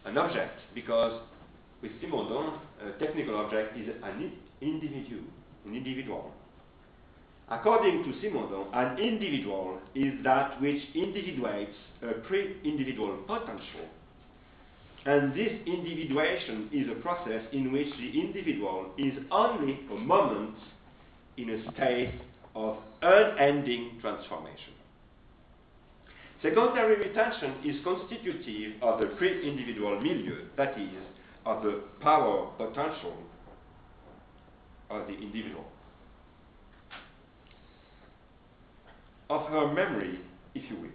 an 0.05 0.17
object, 0.17 0.59
because 0.73 1.21
with 1.81 1.91
Simondon, 2.01 2.59
a 2.81 2.99
technical 3.03 3.35
object 3.35 3.77
is 3.77 3.87
an 4.03 4.31
individual, 4.61 5.23
an 5.65 5.75
individual. 5.75 6.31
According 7.49 8.03
to 8.03 8.09
Simondon, 8.19 8.67
an 8.73 8.99
individual 8.99 9.79
is 9.95 10.13
that 10.23 10.61
which 10.61 10.81
individuates 10.93 11.75
a 12.01 12.13
pre-individual 12.27 13.17
potential 13.27 13.87
and 15.05 15.33
this 15.33 15.51
individuation 15.65 16.69
is 16.73 16.87
a 16.89 17.01
process 17.01 17.41
in 17.53 17.71
which 17.71 17.87
the 17.97 18.19
individual 18.19 18.87
is 18.97 19.13
only 19.31 19.79
a 19.91 19.95
moment 19.95 20.55
in 21.37 21.49
a 21.49 21.71
state 21.71 22.13
of 22.55 22.77
unending 23.01 23.97
transformation. 24.01 24.73
Secondary 26.41 26.97
retention 26.97 27.55
is 27.65 27.75
constitutive 27.83 28.81
of 28.81 28.99
the 28.99 29.07
pre-individual 29.17 29.99
milieu, 29.99 30.45
that 30.55 30.77
is, 30.77 31.03
of 31.45 31.63
the 31.63 31.81
power 31.99 32.49
potential 32.57 33.13
of 34.89 35.05
the 35.07 35.13
individual. 35.13 35.65
Of 39.29 39.47
her 39.49 39.73
memory, 39.73 40.19
if 40.55 40.63
you 40.69 40.77
will. 40.77 40.89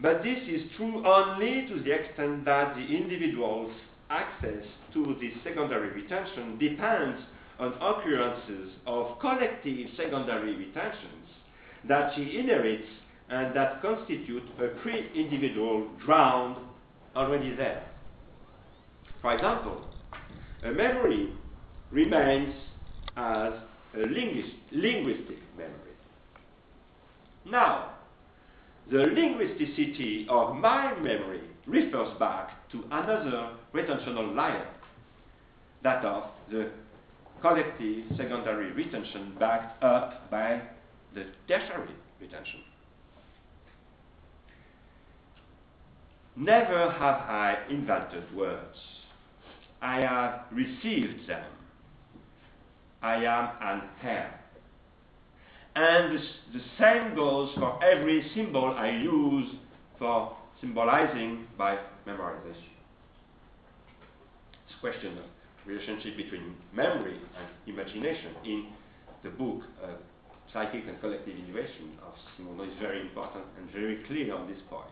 But 0.00 0.22
this 0.22 0.38
is 0.48 0.62
true 0.76 1.06
only 1.06 1.66
to 1.68 1.82
the 1.82 1.92
extent 1.92 2.44
that 2.46 2.74
the 2.74 2.82
individual's 2.82 3.72
access 4.10 4.64
to 4.92 5.16
this 5.20 5.32
secondary 5.44 5.90
retention 5.90 6.58
depends 6.58 7.20
on 7.58 7.72
occurrences 7.74 8.72
of 8.86 9.18
collective 9.20 9.88
secondary 9.96 10.56
retentions 10.56 11.28
that 11.88 12.12
she 12.14 12.38
inherits 12.38 12.88
and 13.28 13.54
that 13.56 13.80
constitute 13.80 14.42
a 14.58 14.68
pre-individual 14.82 15.88
ground 16.04 16.56
already 17.16 17.54
there. 17.54 17.84
For 19.22 19.34
example, 19.34 19.80
a 20.64 20.70
memory 20.70 21.32
remains 21.90 22.54
as 23.16 23.52
a 23.94 24.00
linguistic 24.00 25.38
memory. 25.56 25.94
Now, 27.46 27.90
the 28.90 28.98
linguisticity 28.98 30.26
of 30.28 30.56
my 30.56 30.94
memory 31.00 31.40
refers 31.66 32.18
back 32.18 32.68
to 32.72 32.84
another 32.90 33.50
retentional 33.72 34.34
layer, 34.36 34.66
that 35.82 36.04
of 36.04 36.24
the 36.50 36.70
collective 37.44 38.04
secondary 38.16 38.72
retention 38.72 39.36
backed 39.38 39.84
up 39.84 40.30
by 40.30 40.62
the 41.14 41.26
tertiary 41.46 41.94
retention. 42.18 42.60
Never 46.36 46.90
have 46.90 47.16
I 47.16 47.58
invented 47.68 48.34
words. 48.34 48.78
I 49.82 50.00
have 50.00 50.44
received 50.52 51.28
them. 51.28 51.44
I 53.02 53.16
am 53.16 53.50
an 53.60 53.82
heir. 54.02 54.40
And 55.76 56.18
the 56.54 56.60
same 56.78 57.14
goes 57.14 57.50
for 57.58 57.78
every 57.84 58.24
symbol 58.34 58.74
I 58.74 58.88
use 58.88 59.54
for 59.98 60.34
symbolizing 60.62 61.46
by 61.58 61.76
memorization. 62.06 62.72
It's 64.64 64.74
a 64.78 64.80
question 64.80 65.18
of 65.18 65.33
relationship 65.66 66.16
between 66.16 66.54
memory 66.72 67.16
and 67.38 67.74
imagination 67.74 68.32
in 68.44 68.66
the 69.22 69.30
book 69.30 69.62
uh, 69.82 69.88
Psychic 70.52 70.84
and 70.86 71.00
Collective 71.00 71.34
Individuation 71.36 71.98
of 72.06 72.14
Simondon 72.38 72.68
is 72.70 72.78
very 72.80 73.00
important 73.00 73.44
and 73.58 73.70
very 73.72 73.96
clear 74.06 74.34
on 74.34 74.46
this 74.48 74.58
point. 74.70 74.86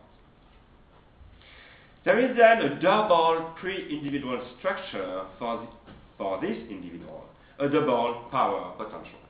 There 2.05 2.19
is 2.19 2.37
then 2.37 2.63
a 2.63 2.81
double 2.83 3.53
pre-individual 3.61 4.43
structure 4.59 5.23
for, 5.39 5.59
the, 5.61 5.93
for 6.19 6.41
this 6.41 6.57
individual, 6.69 7.25
a 7.61 7.69
double 7.69 8.27
power 8.31 8.73
potential. 8.77 9.21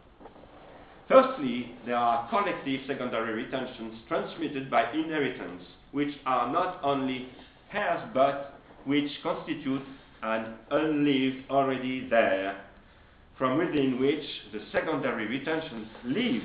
Firstly, 1.06 1.72
there 1.84 1.96
are 1.96 2.26
collective 2.30 2.80
secondary 2.86 3.44
retentions 3.44 4.00
transmitted 4.08 4.70
by 4.70 4.90
inheritance, 4.92 5.62
which 5.90 6.14
are 6.24 6.50
not 6.50 6.80
only 6.82 7.28
heirs 7.74 8.08
but 8.14 8.58
which 8.86 9.10
constitute 9.22 9.82
an 10.22 10.54
unlived 10.70 11.50
already 11.50 12.08
there, 12.08 12.60
from 13.36 13.58
within 13.58 13.98
which 13.98 14.24
the 14.52 14.60
secondary 14.70 15.26
retentions 15.26 15.88
lived 16.04 16.44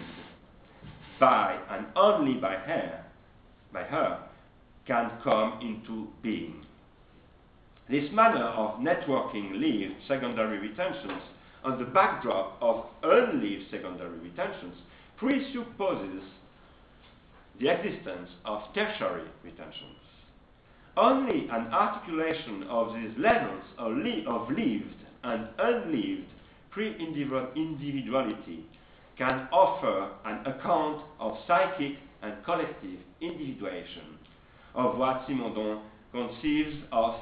by 1.20 1.60
and 1.70 1.86
only 1.96 2.36
by 2.36 2.56
her, 2.56 3.04
by 3.72 3.84
her, 3.84 4.20
can 4.86 5.12
come 5.24 5.60
into 5.62 6.08
being. 6.24 6.66
This 7.90 8.12
manner 8.12 8.44
of 8.44 8.80
networking 8.80 9.60
lived 9.60 9.96
secondary 10.08 10.60
retentions 10.60 11.22
on 11.64 11.80
the 11.80 11.86
backdrop 11.86 12.58
of 12.62 12.86
unlived 13.04 13.70
secondary 13.72 14.18
retentions 14.20 14.76
presupposes 15.18 16.24
the 17.60 17.70
existence 17.70 18.30
of 18.46 18.62
tertiary 18.74 19.28
retentions. 19.44 20.07
Only 20.98 21.48
an 21.50 21.68
articulation 21.72 22.64
of 22.64 22.96
these 22.96 23.12
levels 23.20 23.64
of, 23.78 23.94
li 23.98 24.26
of 24.28 24.50
lived 24.50 24.96
and 25.24 25.48
unlived 25.60 26.26
pre-individuality 26.72 28.66
can 29.16 29.48
offer 29.52 30.10
an 30.26 30.46
account 30.48 31.04
of 31.20 31.38
psychic 31.46 31.98
and 32.24 32.34
collective 32.44 33.00
individuation 33.22 34.18
of 34.74 34.98
what 34.98 35.28
Simondon 35.28 35.82
conceives 36.12 36.76
of 36.92 37.16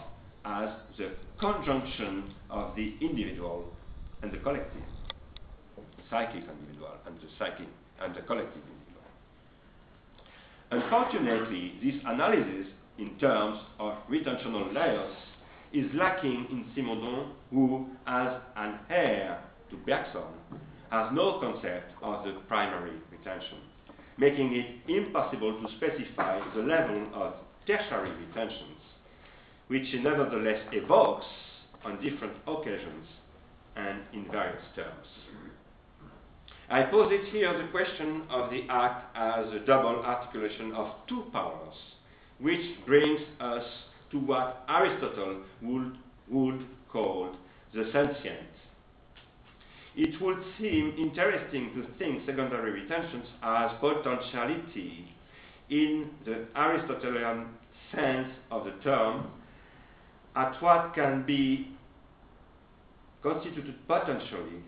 as 0.45 0.69
the 0.97 1.11
conjunction 1.39 2.33
of 2.49 2.75
the 2.77 2.93
individual 3.01 3.65
and 4.21 4.31
the 4.31 4.37
collective, 4.37 4.83
psychic 6.09 6.43
individual 6.43 6.91
and 7.07 7.15
the 7.17 7.27
psychic 7.37 7.67
and 8.01 8.15
the 8.15 8.21
collective 8.21 8.61
individual. 8.61 9.03
Unfortunately, 10.71 11.73
this 11.83 12.01
analysis 12.05 12.67
in 12.97 13.17
terms 13.19 13.59
of 13.79 13.93
retentional 14.09 14.73
layers 14.73 15.15
is 15.73 15.91
lacking 15.93 16.47
in 16.49 16.65
Simondon, 16.75 17.31
who, 17.49 17.87
as 18.07 18.33
an 18.55 18.79
heir 18.89 19.39
to 19.69 19.77
Bergson, 19.77 20.23
has 20.89 21.11
no 21.13 21.39
concept 21.39 21.91
of 22.01 22.23
the 22.23 22.31
primary 22.47 22.93
retention, 23.11 23.57
making 24.17 24.53
it 24.55 24.89
impossible 24.89 25.61
to 25.61 25.67
specify 25.75 26.39
the 26.55 26.61
level 26.61 27.07
of 27.13 27.33
tertiary 27.67 28.11
retentions, 28.27 28.79
which 29.67 29.83
he 29.91 29.99
nevertheless 29.99 30.61
evokes 30.71 31.25
on 31.83 32.01
different 32.01 32.33
occasions 32.47 33.07
and 33.75 33.99
in 34.13 34.25
various 34.31 34.63
terms. 34.75 35.07
I 36.69 36.83
posit 36.83 37.25
here 37.31 37.55
the 37.61 37.67
question 37.69 38.23
of 38.29 38.49
the 38.49 38.63
act 38.69 39.15
as 39.15 39.53
a 39.53 39.59
double 39.65 40.01
articulation 40.03 40.71
of 40.73 40.87
two 41.07 41.25
powers, 41.31 41.75
which 42.39 42.85
brings 42.85 43.21
us 43.39 43.63
to 44.11 44.19
what 44.19 44.65
Aristotle 44.69 45.41
would, 45.61 45.97
would 46.29 46.65
call 46.91 47.35
the 47.73 47.89
sentient. 47.91 48.49
It 49.95 50.21
would 50.21 50.43
seem 50.59 50.93
interesting 50.97 51.71
to 51.75 51.85
think 51.97 52.25
secondary 52.25 52.81
retentions 52.81 53.27
as 53.41 53.71
potentiality 53.79 55.07
in 55.69 56.09
the 56.25 56.45
Aristotelian 56.55 57.47
sense 57.93 58.27
of 58.51 58.65
the 58.65 58.71
term 58.83 59.27
at 60.35 60.61
what 60.61 60.93
can 60.93 61.25
be 61.25 61.71
constituted 63.23 63.75
potentially 63.87 64.61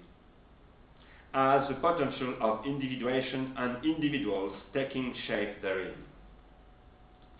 as 1.33 1.67
the 1.67 1.75
potential 1.75 2.35
of 2.41 2.65
individuation 2.65 3.53
and 3.57 3.85
individuals 3.85 4.55
taking 4.73 5.13
shape 5.27 5.61
therein. 5.61 5.93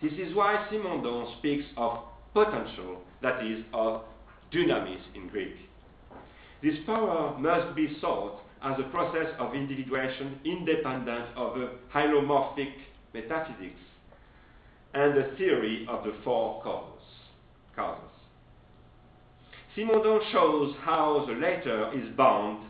This 0.00 0.12
is 0.12 0.34
why 0.34 0.66
Simondon 0.70 1.36
speaks 1.38 1.64
of 1.76 1.98
potential, 2.32 3.02
that 3.20 3.44
is, 3.44 3.64
of 3.72 4.02
dynamis 4.52 5.00
in 5.14 5.28
Greek. 5.28 5.56
This 6.62 6.76
power 6.86 7.36
must 7.38 7.74
be 7.74 7.96
sought 8.00 8.40
as 8.62 8.78
a 8.78 8.90
process 8.90 9.28
of 9.38 9.54
individuation 9.54 10.38
independent 10.44 11.26
of 11.36 11.56
a 11.56 11.70
hylomorphic 11.92 12.72
metaphysics 13.14 13.80
and 14.94 15.16
the 15.16 15.36
theory 15.36 15.86
of 15.88 16.04
the 16.04 16.14
four 16.24 16.62
causes. 16.62 17.04
causes. 17.76 18.04
Simondon 19.76 20.20
shows 20.32 20.74
how 20.82 21.24
the 21.26 21.34
latter 21.34 21.92
is 21.94 22.08
bound 22.16 22.66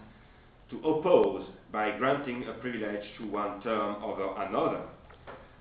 to 0.71 0.77
oppose 0.79 1.47
by 1.73 1.97
granting 1.97 2.45
a 2.49 2.53
privilege 2.55 3.05
to 3.19 3.27
one 3.27 3.63
term 3.63 4.03
over 4.03 4.35
another, 4.43 4.83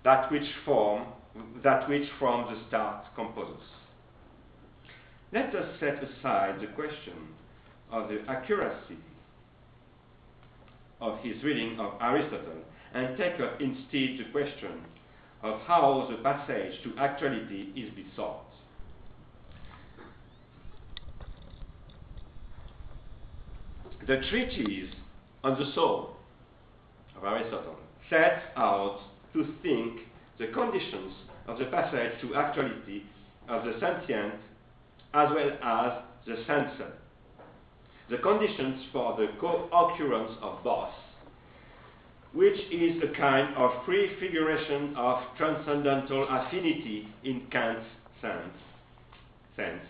that 0.04 0.32
which 0.32 0.48
form 0.66 1.06
that 1.64 1.88
which 1.90 2.08
from 2.20 2.54
the 2.54 2.68
start 2.68 3.06
composes. 3.16 3.64
Let 5.34 5.54
us 5.56 5.68
set 5.80 6.02
aside 6.04 6.62
the 6.62 6.68
question 6.68 7.14
of 7.92 8.10
the 8.10 8.24
accuracy 8.30 8.98
of 11.02 11.20
his 11.20 11.44
reading 11.44 11.80
of 11.80 11.94
Aristotle 12.02 12.64
and 12.94 13.18
take 13.18 13.40
up 13.40 13.62
instead 13.62 14.18
the 14.18 14.32
question 14.32 14.82
of 15.44 15.60
how 15.62 16.08
the 16.10 16.18
passage 16.24 16.74
to 16.84 16.98
actuality 16.98 17.72
is 17.76 17.92
besought. 17.94 18.46
The 24.08 24.22
treatise 24.30 24.90
on 25.44 25.60
the 25.60 25.72
soul 25.76 26.16
of 27.18 27.26
Aristotle 27.26 27.76
sets 28.10 28.42
out 28.56 29.02
to 29.34 29.54
think 29.62 30.07
the 30.40 30.48
conditions 30.48 31.14
of 31.48 31.58
the 31.60 31.66
passage 31.66 32.20
to 32.22 32.36
actuality 32.36 33.04
of 33.50 33.64
the 33.66 33.74
sentient 33.80 34.34
as 35.14 35.30
well 35.34 35.52
as 35.64 36.04
the 36.26 36.36
sensor. 36.46 36.94
The 38.10 38.18
conditions 38.18 38.84
for 38.92 39.18
the 39.18 39.28
co-occurrence 39.40 40.32
of 40.42 40.64
both, 40.64 40.90
which 42.34 42.60
is 42.72 43.02
a 43.04 43.18
kind 43.18 43.56
of 43.56 43.72
prefiguration 43.84 44.96
of 44.96 45.24
transcendental 45.38 46.28
affinity 46.30 47.08
in 47.24 47.48
Kant's 47.52 47.86
sense, 48.22 48.54
sense 49.56 49.82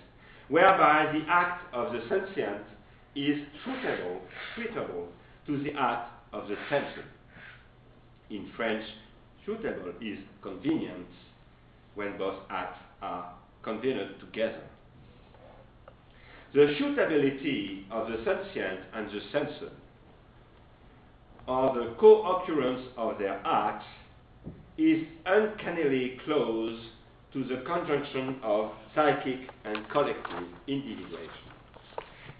whereby 0.50 1.12
the 1.12 1.26
act 1.32 1.74
of 1.74 1.92
the 1.92 2.00
sentient 2.08 2.64
is 3.16 3.40
suitable, 3.66 4.22
suitable 4.56 5.08
to 5.46 5.62
the 5.64 5.74
act 5.74 6.12
of 6.34 6.48
the 6.48 6.56
sensor. 6.70 7.06
In 8.30 8.50
French, 8.56 8.84
suitable 9.48 9.94
is 10.02 10.20
convenient 10.44 11.08
when 11.96 12.18
both 12.18 12.36
acts 12.52 12.80
are 13.02 13.34
convenient 13.64 14.20
together. 14.20 14.62
The 16.54 16.76
suitability 16.78 17.86
of 17.90 18.08
the 18.10 18.18
sentient 18.18 18.82
and 18.94 19.08
the 19.08 19.22
sensor, 19.32 19.72
or 21.48 21.74
the 21.74 21.96
co-occurrence 21.98 22.88
of 22.98 23.18
their 23.18 23.42
acts, 23.46 23.86
is 24.78 25.04
uncannily 25.26 26.20
close 26.26 26.80
to 27.34 27.44
the 27.44 27.64
conjunction 27.66 28.38
of 28.44 28.72
psychic 28.94 29.50
and 29.64 29.90
collective 29.90 30.44
individuation. 30.68 31.48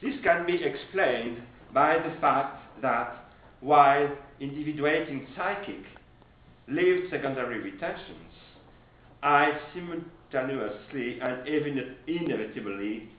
This 0.02 0.14
can 0.24 0.46
be 0.46 0.62
explained 0.64 1.42
by 1.74 1.96
the 1.96 2.20
fact 2.20 2.82
that 2.82 3.26
while 3.62 4.10
individuating 4.40 5.28
psychic 5.36 5.84
lived 6.68 7.10
secondary 7.10 7.60
retentions, 7.60 8.34
I 9.24 9.52
simultaneously 9.74 11.20
and 11.22 11.48
inevitably 12.08 13.10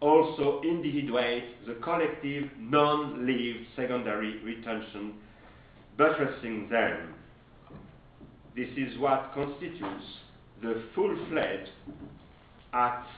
also 0.00 0.60
individuate 0.62 1.66
the 1.66 1.74
collective 1.74 2.50
non-lived 2.58 3.66
secondary 3.74 4.38
retention, 4.42 5.14
buttressing 5.96 6.68
them. 6.68 7.14
This 8.54 8.68
is 8.76 8.98
what 8.98 9.32
constitutes 9.34 10.04
the 10.62 10.82
full-fledged 10.94 11.70
act 12.72 13.08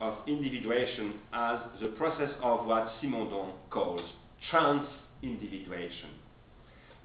of 0.00 0.14
individuation 0.26 1.14
as 1.32 1.58
the 1.80 1.88
process 1.88 2.30
of 2.42 2.66
what 2.66 2.92
Simondon 3.02 3.50
calls 3.70 4.02
trans-individuation, 4.50 6.10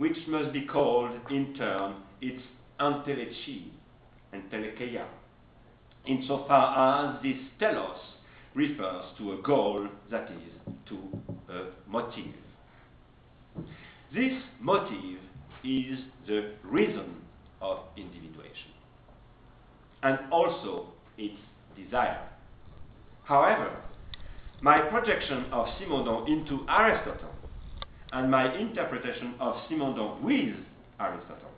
which 0.01 0.17
must 0.27 0.51
be 0.51 0.65
called 0.65 1.11
in 1.29 1.53
turn 1.53 1.93
its 2.21 2.41
entelechy 2.79 3.65
and 4.33 4.41
telecheia, 4.49 5.05
insofar 6.07 7.13
as 7.13 7.21
this 7.21 7.37
telos 7.59 7.99
refers 8.55 9.05
to 9.19 9.33
a 9.33 9.41
goal, 9.43 9.87
that 10.09 10.27
is, 10.31 10.73
to 10.89 10.97
a 11.53 11.65
motive. 11.87 12.33
This 14.11 14.41
motive 14.59 15.19
is 15.63 15.99
the 16.25 16.53
reason 16.63 17.17
of 17.61 17.81
individuation, 17.95 18.71
and 20.01 20.17
also 20.31 20.87
its 21.19 21.37
desire. 21.77 22.27
However, 23.23 23.69
my 24.61 24.79
projection 24.79 25.45
of 25.51 25.67
Simondon 25.79 26.27
into 26.27 26.65
Aristotle 26.67 27.30
and 28.13 28.29
my 28.29 28.53
interpretation 28.57 29.35
of 29.39 29.55
Simondon 29.69 30.21
with 30.21 30.55
Aristotle 30.99 31.51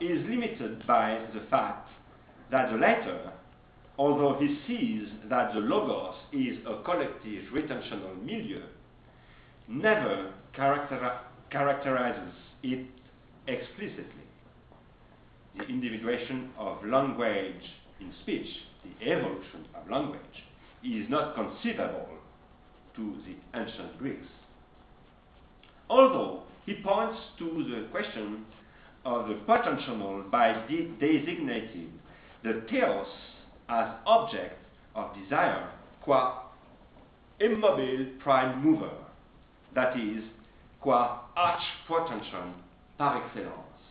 is 0.00 0.26
limited 0.28 0.86
by 0.86 1.26
the 1.34 1.40
fact 1.50 1.88
that 2.50 2.70
the 2.70 2.78
latter, 2.78 3.32
although 3.98 4.38
he 4.38 4.58
sees 4.66 5.08
that 5.28 5.52
the 5.52 5.60
logos 5.60 6.14
is 6.32 6.58
a 6.66 6.82
collective 6.82 7.44
retentional 7.52 8.20
milieu, 8.22 8.62
never 9.68 10.32
characteri 10.56 11.18
characterizes 11.50 12.34
it 12.62 12.86
explicitly. 13.46 14.04
The 15.58 15.64
individuation 15.64 16.50
of 16.58 16.82
language 16.84 17.62
in 18.00 18.12
speech, 18.22 18.48
the 18.82 19.10
evolution 19.10 19.66
of 19.74 19.90
language, 19.90 20.20
is 20.82 21.08
not 21.10 21.34
conceivable 21.34 22.08
to 22.96 23.14
the 23.26 23.58
ancient 23.58 23.98
Greeks. 23.98 24.26
Although 25.92 26.44
he 26.64 26.72
points 26.82 27.20
to 27.38 27.44
the 27.44 27.86
question 27.90 28.46
of 29.04 29.28
the 29.28 29.34
potential 29.44 30.24
by 30.30 30.64
de 30.66 30.88
designating 30.98 31.92
the 32.42 32.62
theos 32.70 33.06
as 33.68 33.88
object 34.06 34.56
of 34.94 35.14
desire, 35.14 35.68
qua 36.00 36.44
immobile 37.40 38.06
prime 38.20 38.64
mover, 38.64 38.96
that 39.74 39.94
is, 39.98 40.24
qua 40.80 41.24
arch 41.36 41.62
potential 41.86 42.54
par 42.96 43.22
excellence. 43.22 43.82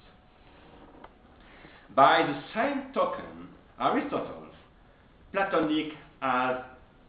By 1.96 2.24
the 2.24 2.42
same 2.56 2.94
token, 2.96 3.50
Aristotle, 3.80 4.48
Platonic 5.34 5.94
as 6.24 6.56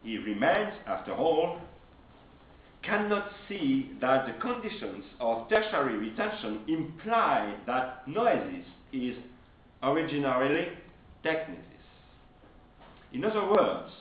he 0.03 0.19
remains 0.19 0.73
after 0.85 1.15
all, 1.15 1.59
cannot 2.83 3.29
see 3.47 3.91
that 4.01 4.27
the 4.27 4.33
conditions 4.41 5.03
of 5.19 5.49
tertiary 5.49 5.97
retention 5.97 6.61
imply 6.67 7.55
that 7.65 8.07
noesis 8.07 8.65
is 8.91 9.15
originarily 9.81 10.67
technesis. 11.23 11.57
In 13.13 13.23
other 13.23 13.45
words, 13.47 13.91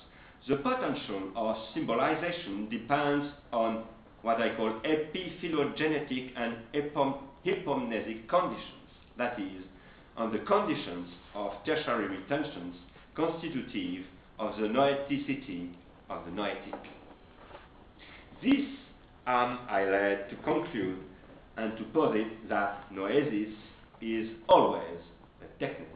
the 0.49 0.57
potential 0.57 1.31
of 1.37 1.57
symbolization 1.75 2.69
depends 2.69 3.33
on 3.53 3.85
what 4.23 4.41
I 4.41 4.55
call 4.57 4.81
epiphylogenetic 4.85 6.33
and 6.37 6.57
hypomnesic 6.75 8.29
conditions, 8.29 8.89
that 9.19 9.39
is, 9.39 9.65
on 10.17 10.33
the 10.33 10.39
conditions 10.41 11.09
of 11.35 11.53
tertiary 11.65 12.09
retentions 12.09 12.77
constitutive 13.15 14.05
of 14.39 14.57
the 14.57 14.67
noeticity 14.67 15.71
of 16.09 16.25
the 16.25 16.31
noetic. 16.33 17.02
This 18.43 18.67
am 19.27 19.61
I 19.69 19.85
led 19.85 20.29
to 20.31 20.37
conclude 20.43 20.99
and 21.57 21.77
to 21.79 21.85
posit 21.95 22.49
that 22.49 22.93
noesis 22.93 23.53
is 24.01 24.31
always 24.49 24.99
a 25.41 25.63
technesis. 25.63 25.87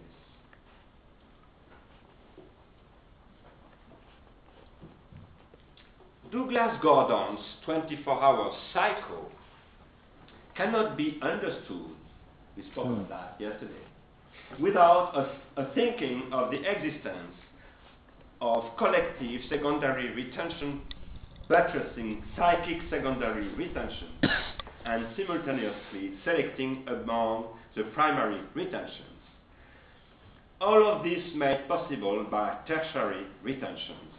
Douglas 6.30 6.78
Gordon's 6.82 7.40
24-hour 7.66 8.52
Psycho 8.72 9.26
cannot 10.56 10.96
be 10.96 11.18
understood, 11.22 11.90
we 12.56 12.62
spoke 12.70 12.86
of 12.86 12.98
hmm. 12.98 13.10
that 13.10 13.36
yesterday, 13.40 13.72
without 14.60 15.12
a, 15.16 15.60
a 15.62 15.74
thinking 15.74 16.28
of 16.32 16.50
the 16.50 16.58
existence 16.58 17.34
of 18.40 18.64
collective 18.76 19.40
secondary 19.48 20.14
retention 20.14 20.82
buttressing 21.48 22.22
psychic 22.36 22.78
secondary 22.90 23.48
retention 23.54 24.08
and 24.84 25.06
simultaneously 25.16 26.14
selecting 26.24 26.84
among 26.88 27.46
the 27.76 27.84
primary 27.94 28.40
retentions. 28.54 29.02
All 30.60 30.86
of 30.86 31.04
this 31.04 31.22
made 31.34 31.68
possible 31.68 32.24
by 32.30 32.56
tertiary 32.66 33.26
retentions, 33.42 34.14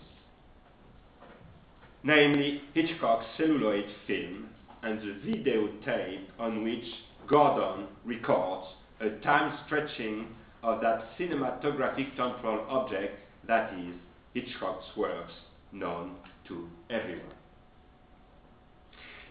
namely 2.04 2.62
Hitchcock's 2.74 3.26
celluloid 3.38 3.86
film 4.06 4.50
and 4.84 5.00
the 5.00 5.28
videotape 5.28 6.26
on 6.40 6.64
which 6.64 6.86
Gordon 7.28 7.88
records 8.06 8.68
a 9.02 9.10
time 9.24 9.58
stretching 9.66 10.28
of 10.64 10.82
that 10.82 11.06
cinematographic 11.20 12.16
temporal 12.16 12.66
object 12.70 13.20
that 13.48 13.74
is 13.74 13.96
Hitchcock's 14.34 14.86
works 14.96 15.34
known 15.72 16.16
to 16.48 16.68
everyone. 16.89 17.34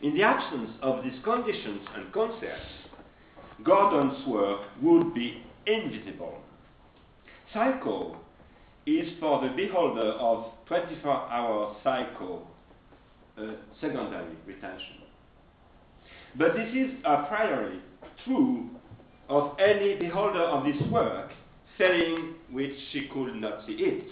In 0.02 0.14
the 0.14 0.22
absence 0.22 0.70
of 0.82 1.02
these 1.02 1.18
conditions 1.24 1.80
and 1.94 2.12
concepts, 2.12 2.66
Gordon's 3.64 4.26
work 4.26 4.60
would 4.82 5.14
be 5.14 5.42
invisible. 5.66 6.38
Psycho 7.52 8.16
is 8.86 9.08
for 9.18 9.40
the 9.40 9.54
beholder 9.56 10.12
of 10.12 10.52
24-hour 10.68 11.76
psycho 11.82 12.46
uh, 13.38 13.42
secondary 13.80 14.34
retention. 14.46 15.02
But 16.38 16.54
this 16.54 16.68
is 16.74 16.90
a 17.04 17.24
priori 17.28 17.80
true 18.24 18.68
of 19.28 19.56
any 19.58 19.96
beholder 19.96 20.42
of 20.42 20.64
this 20.64 20.80
work, 20.90 21.30
saying 21.78 22.34
which 22.50 22.72
she 22.92 23.08
could 23.12 23.34
not 23.36 23.66
see 23.66 23.72
it. 23.72 24.08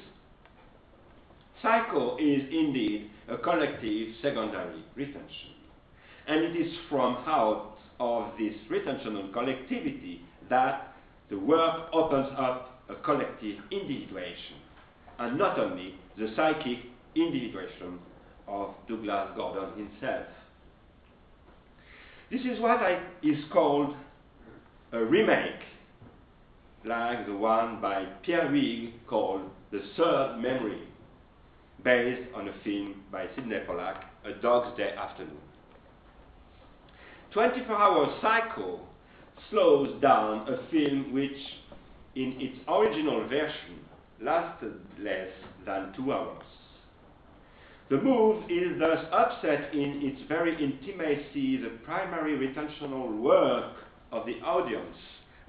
Psycho 1.64 2.18
is 2.18 2.42
indeed 2.50 3.10
a 3.26 3.38
collective 3.38 4.08
secondary 4.20 4.84
retention. 4.94 5.54
And 6.26 6.44
it 6.44 6.54
is 6.54 6.70
from 6.90 7.16
out 7.26 7.78
of 7.98 8.32
this 8.38 8.52
retentional 8.70 9.32
collectivity 9.32 10.20
that 10.50 10.94
the 11.30 11.38
work 11.38 11.88
opens 11.94 12.28
up 12.36 12.82
a 12.90 12.94
collective 12.96 13.56
individuation, 13.70 14.56
and 15.18 15.38
not 15.38 15.58
only 15.58 15.94
the 16.18 16.34
psychic 16.36 16.80
individuation 17.14 17.98
of 18.46 18.74
Douglas 18.86 19.30
Gordon 19.34 19.70
himself. 19.74 20.26
This 22.30 22.42
is 22.42 22.60
what 22.60 22.80
I, 22.80 23.00
is 23.22 23.38
called 23.50 23.94
a 24.92 25.02
remake, 25.02 25.62
like 26.84 27.26
the 27.26 27.34
one 27.34 27.80
by 27.80 28.04
Pierre 28.22 28.48
Huyghe 28.48 28.92
called 29.06 29.48
The 29.72 29.80
Third 29.96 30.40
Memory, 30.42 30.82
based 31.84 32.28
on 32.34 32.48
a 32.48 32.52
film 32.64 33.02
by 33.12 33.26
Sidney 33.36 33.58
Pollack, 33.66 34.04
A 34.24 34.32
Dog's 34.40 34.76
Day 34.76 34.90
Afternoon. 34.98 35.36
24 37.32 37.76
Hour 37.76 38.18
Psycho 38.22 38.80
slows 39.50 40.00
down 40.00 40.48
a 40.48 40.70
film 40.70 41.12
which, 41.12 41.36
in 42.16 42.36
its 42.40 42.56
original 42.68 43.28
version, 43.28 43.80
lasted 44.22 44.74
less 44.98 45.28
than 45.66 45.92
two 45.94 46.12
hours. 46.12 46.42
The 47.90 47.98
move 48.00 48.44
is 48.50 48.78
thus 48.78 49.04
upset 49.12 49.74
in 49.74 50.00
its 50.02 50.22
very 50.26 50.52
intimacy 50.52 51.58
the 51.58 51.76
primary 51.84 52.38
retentional 52.38 53.20
work 53.20 53.74
of 54.10 54.24
the 54.24 54.40
audience 54.40 54.96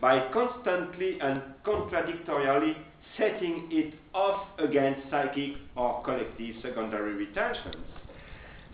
by 0.02 0.28
constantly 0.34 1.18
and 1.22 1.42
contradictorily 1.64 2.76
setting 3.18 3.68
it 3.72 3.94
off 4.14 4.48
against 4.60 5.10
psychic 5.10 5.54
or 5.76 6.04
collective 6.04 6.56
secondary 6.62 7.14
retentions 7.14 7.86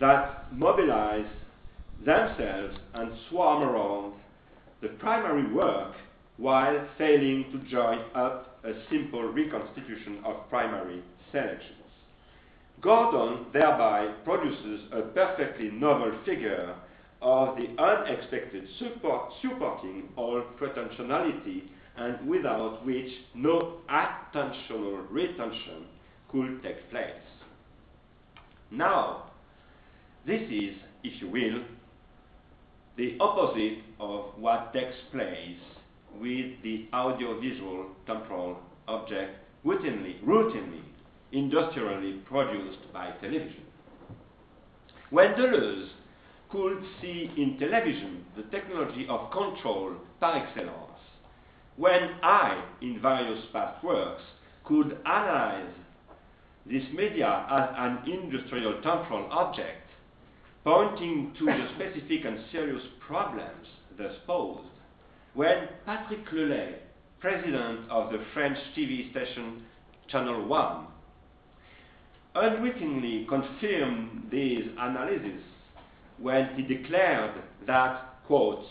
that 0.00 0.52
mobilize 0.52 1.26
themselves 2.04 2.76
and 2.94 3.12
swarm 3.28 3.62
around 3.62 4.14
the 4.80 4.88
primary 4.88 5.52
work 5.52 5.94
while 6.38 6.86
failing 6.98 7.44
to 7.52 7.70
join 7.70 8.00
up 8.14 8.58
a 8.64 8.72
simple 8.90 9.22
reconstitution 9.22 10.18
of 10.24 10.48
primary 10.48 11.02
selections. 11.30 11.78
Gordon 12.80 13.46
thereby 13.52 14.12
produces 14.24 14.80
a 14.92 15.02
perfectly 15.02 15.70
novel 15.70 16.12
figure 16.26 16.74
of 17.20 17.56
the 17.56 17.80
unexpected 17.80 18.64
support, 18.80 19.32
supporting 19.40 20.08
all 20.16 20.42
protensionality 20.60 21.62
and 21.96 22.26
without 22.28 22.84
which 22.86 23.10
no 23.34 23.78
attentional 23.90 25.06
retention 25.10 25.86
could 26.30 26.62
take 26.62 26.90
place. 26.90 27.10
Now, 28.70 29.24
this 30.26 30.40
is, 30.42 30.74
if 31.04 31.20
you 31.20 31.28
will, 31.28 31.62
the 32.96 33.16
opposite 33.20 33.78
of 34.00 34.26
what 34.38 34.72
takes 34.72 34.96
place 35.10 35.58
with 36.18 36.62
the 36.62 36.86
audiovisual 36.92 37.86
temporal 38.06 38.58
object 38.88 39.38
routinely, 39.64 40.22
routinely, 40.24 40.82
industrially 41.32 42.14
produced 42.26 42.92
by 42.92 43.10
television. 43.20 43.62
When 45.10 45.32
Deleuze 45.32 45.88
could 46.50 46.82
see 47.00 47.30
in 47.36 47.58
television 47.58 48.24
the 48.36 48.42
technology 48.44 49.06
of 49.08 49.30
control 49.30 49.96
par 50.20 50.36
excellence, 50.36 50.92
when 51.76 52.02
I, 52.22 52.62
in 52.80 53.00
various 53.00 53.44
past 53.52 53.82
works, 53.82 54.22
could 54.64 54.98
analyze 55.04 55.72
this 56.66 56.84
media 56.94 57.46
as 57.50 57.68
an 57.76 58.10
industrial 58.10 58.74
temporal 58.82 59.28
object, 59.30 59.88
pointing 60.64 61.34
to 61.38 61.46
the 61.46 61.68
specific 61.74 62.24
and 62.24 62.38
serious 62.52 62.82
problems 63.06 63.66
thus 63.98 64.12
posed, 64.26 64.68
when 65.34 65.68
Patrick 65.86 66.30
Le 66.32 66.42
Lay, 66.42 66.74
president 67.20 67.90
of 67.90 68.12
the 68.12 68.22
French 68.34 68.58
TV 68.76 69.10
station 69.10 69.62
Channel 70.08 70.46
1, 70.46 70.86
unwittingly 72.34 73.26
confirmed 73.28 74.28
these 74.30 74.64
analyses 74.78 75.42
when 76.18 76.48
he 76.54 76.62
declared 76.62 77.32
that, 77.66 78.14
quote, 78.26 78.64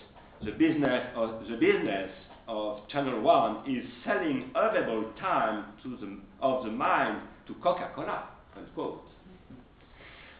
the 0.44 0.52
business 0.52 1.08
of, 1.16 1.44
the 1.50 1.58
business 1.58 2.10
of 2.52 2.86
Channel 2.90 3.22
1 3.22 3.64
is 3.66 3.86
selling 4.04 4.52
available 4.54 5.10
time 5.20 5.66
to 5.82 5.96
the, 5.96 6.18
of 6.46 6.66
the 6.66 6.72
mind 6.72 7.22
to 7.48 7.54
Coca-Cola. 7.56 8.28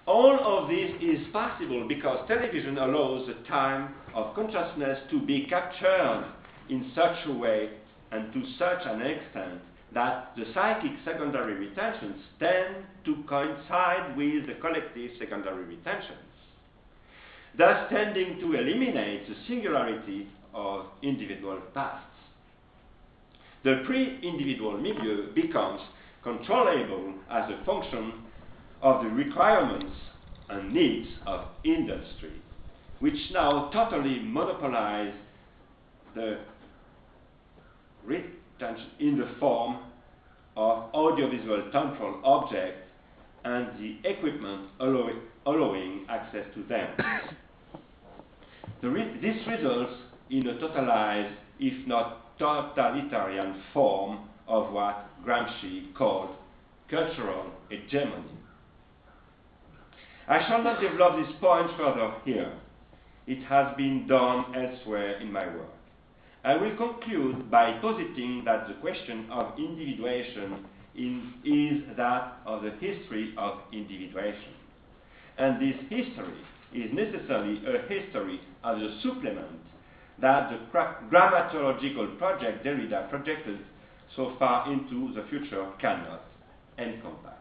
All 0.06 0.40
of 0.44 0.68
this 0.68 0.92
is 1.02 1.26
possible 1.32 1.88
because 1.88 2.28
television 2.28 2.78
allows 2.78 3.28
the 3.28 3.48
time 3.48 3.94
of 4.14 4.36
consciousness 4.36 5.00
to 5.10 5.26
be 5.26 5.46
captured 5.50 6.26
in 6.70 6.92
such 6.94 7.16
a 7.28 7.32
way 7.32 7.70
and 8.12 8.34
to 8.34 8.44
such 8.60 8.82
an 8.86 9.02
extent 9.02 9.62
that 9.94 10.34
the 10.36 10.44
psychic 10.54 10.92
secondary 11.06 11.54
retentions 11.54 12.22
tend 12.40 12.84
to 13.06 13.24
coincide 13.28 14.18
with 14.18 14.48
the 14.48 14.56
collective 14.60 15.12
secondary 15.18 15.64
retentions, 15.64 16.28
thus 17.58 17.90
tending 17.90 18.40
to 18.40 18.54
eliminate 18.54 19.30
the 19.30 19.36
singularity 19.48 20.28
of 20.54 20.86
individual 21.02 21.60
pasts. 21.74 22.06
The 23.64 23.84
pre-individual 23.86 24.78
milieu 24.78 25.34
becomes 25.34 25.82
controllable 26.24 27.14
as 27.30 27.50
a 27.50 27.64
function 27.66 28.14
of 28.82 29.04
the 29.04 29.10
requirements 29.10 29.96
and 30.50 30.74
needs 30.74 31.08
of 31.26 31.46
industry, 31.64 32.42
which 33.00 33.18
now 33.32 33.70
totally 33.72 34.20
monopolize 34.20 35.14
the 36.16 36.40
retention 38.06 38.88
in 39.00 39.18
the 39.18 39.30
form 39.40 39.78
of 40.58 40.94
audiovisual 40.94 41.70
temporal 41.72 42.20
objects 42.24 42.82
and 43.44 43.68
the 43.80 44.10
equipment 44.10 44.68
allowing, 44.80 46.06
access 46.10 46.46
to 46.54 46.64
them. 46.64 46.90
Re 48.84 49.20
this 49.22 49.48
results 49.48 49.94
in 50.32 50.48
a 50.48 50.54
totalized, 50.54 51.34
if 51.60 51.88
not 51.88 52.38
totalitarian 52.40 53.62
form 53.74 54.20
of 54.48 54.72
what 54.72 55.10
Gramsci 55.26 55.94
called 55.94 56.30
cultural 56.90 57.52
hegemony. 57.70 58.32
I 60.28 60.48
shall 60.48 60.64
not 60.64 60.82
develop 60.82 61.18
this 61.18 61.36
point 61.40 61.70
further 61.78 62.14
here. 62.26 62.54
It 63.28 63.44
has 63.44 63.76
been 63.78 64.08
done 64.08 64.46
elsewhere 64.56 65.20
in 65.20 65.32
my 65.32 65.46
work. 65.46 65.70
I 66.44 66.56
will 66.56 66.76
conclude 66.76 67.52
by 67.52 67.74
positing 67.82 68.44
that 68.46 68.68
the 68.68 68.74
question 68.76 69.28
of 69.30 69.60
individuation 69.60 70.66
in, 70.96 71.34
is 71.46 71.96
that 71.98 72.40
of 72.46 72.64
the 72.64 72.72
history 72.72 73.34
of 73.38 73.60
individuation. 73.72 74.54
And 75.38 75.62
this 75.62 75.80
history 75.90 76.38
is 76.74 76.92
necessarily 76.94 77.62
a 77.66 77.88
history 77.88 78.42
as 78.64 78.78
a 78.82 79.00
supplement 79.04 79.61
that 80.22 80.52
the 80.52 80.58
grammatological 81.10 82.18
project 82.18 82.64
Derrida 82.64 83.10
projected 83.10 83.60
so 84.16 84.34
far 84.38 84.72
into 84.72 85.14
the 85.14 85.26
future 85.30 85.66
cannot 85.80 86.22
encompass. 86.78 87.32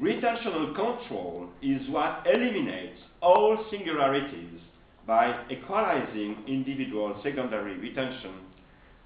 Retentional 0.00 0.74
control 0.74 1.48
is 1.62 1.88
what 1.88 2.24
eliminates 2.32 3.00
all 3.20 3.64
singularities 3.70 4.60
by 5.06 5.44
equalizing 5.50 6.36
individual 6.46 7.18
secondary 7.22 7.76
retention, 7.78 8.34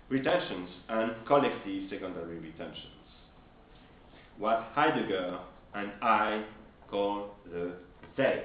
retentions 0.08 0.68
and 0.88 1.12
collective 1.26 1.88
secondary 1.90 2.38
retentions. 2.38 2.88
What 4.38 4.70
Heidegger 4.74 5.38
and 5.74 5.92
I 6.02 6.44
call 6.90 7.36
the 7.50 7.74
they, 8.16 8.44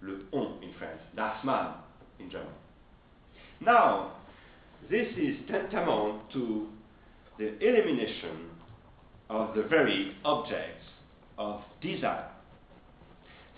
le 0.00 0.20
on 0.32 0.62
in 0.62 0.72
French, 0.78 1.00
das 1.16 1.44
Man 1.44 1.74
in 2.18 2.30
German. 2.30 2.48
Now, 3.60 4.12
this 4.90 5.08
is 5.16 5.36
tantamount 5.48 6.30
to 6.32 6.68
the 7.38 7.56
elimination 7.66 8.50
of 9.30 9.54
the 9.54 9.62
very 9.62 10.16
objects 10.24 10.84
of 11.38 11.60
desire. 11.80 12.28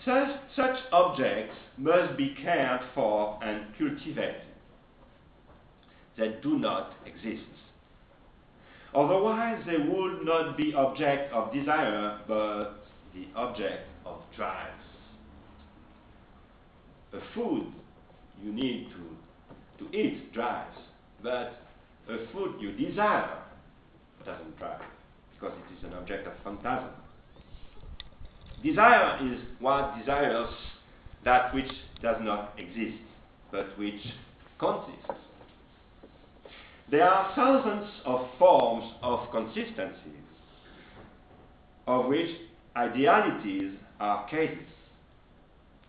Such, 0.05 0.29
such 0.55 0.77
objects 0.91 1.55
must 1.77 2.17
be 2.17 2.35
cared 2.41 2.81
for 2.95 3.39
and 3.43 3.65
cultivated. 3.77 4.41
They 6.17 6.35
do 6.41 6.57
not 6.57 6.93
exist. 7.05 7.43
Otherwise, 8.95 9.61
they 9.67 9.77
would 9.77 10.25
not 10.25 10.57
be 10.57 10.73
object 10.73 11.31
of 11.33 11.53
desire, 11.53 12.19
but 12.27 12.85
the 13.13 13.27
object 13.35 13.87
of 14.05 14.21
drives. 14.35 14.73
A 17.13 17.19
food 17.35 17.71
you 18.43 18.53
need 18.53 18.87
to, 18.89 19.83
to 19.85 19.97
eat 19.97 20.33
drives, 20.33 20.77
but 21.23 21.61
a 22.09 22.31
food 22.31 22.55
you 22.59 22.71
desire 22.71 23.39
doesn't 24.25 24.57
drive, 24.57 24.81
because 25.33 25.55
it 25.57 25.77
is 25.77 25.83
an 25.85 25.97
object 25.97 26.27
of 26.27 26.33
phantasm. 26.43 26.89
Desire 28.63 29.19
is 29.31 29.39
what 29.59 29.97
desires 29.99 30.49
that 31.23 31.53
which 31.53 31.69
does 32.01 32.17
not 32.21 32.53
exist, 32.57 33.01
but 33.51 33.77
which 33.77 34.01
consists. 34.59 35.21
There 36.89 37.03
are 37.03 37.33
thousands 37.35 37.89
of 38.05 38.27
forms 38.39 38.93
of 39.01 39.29
consistencies, 39.31 40.23
of 41.85 42.05
which 42.05 42.29
idealities 42.75 43.73
are 43.99 44.27
cases, 44.29 44.57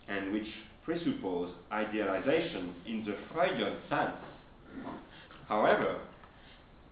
and 0.08 0.32
which 0.32 0.48
presuppose 0.88 1.50
idealization 1.70 2.74
in 2.86 3.04
the 3.04 3.14
Freudian 3.30 3.74
sense. 3.90 4.16
However, 5.46 5.98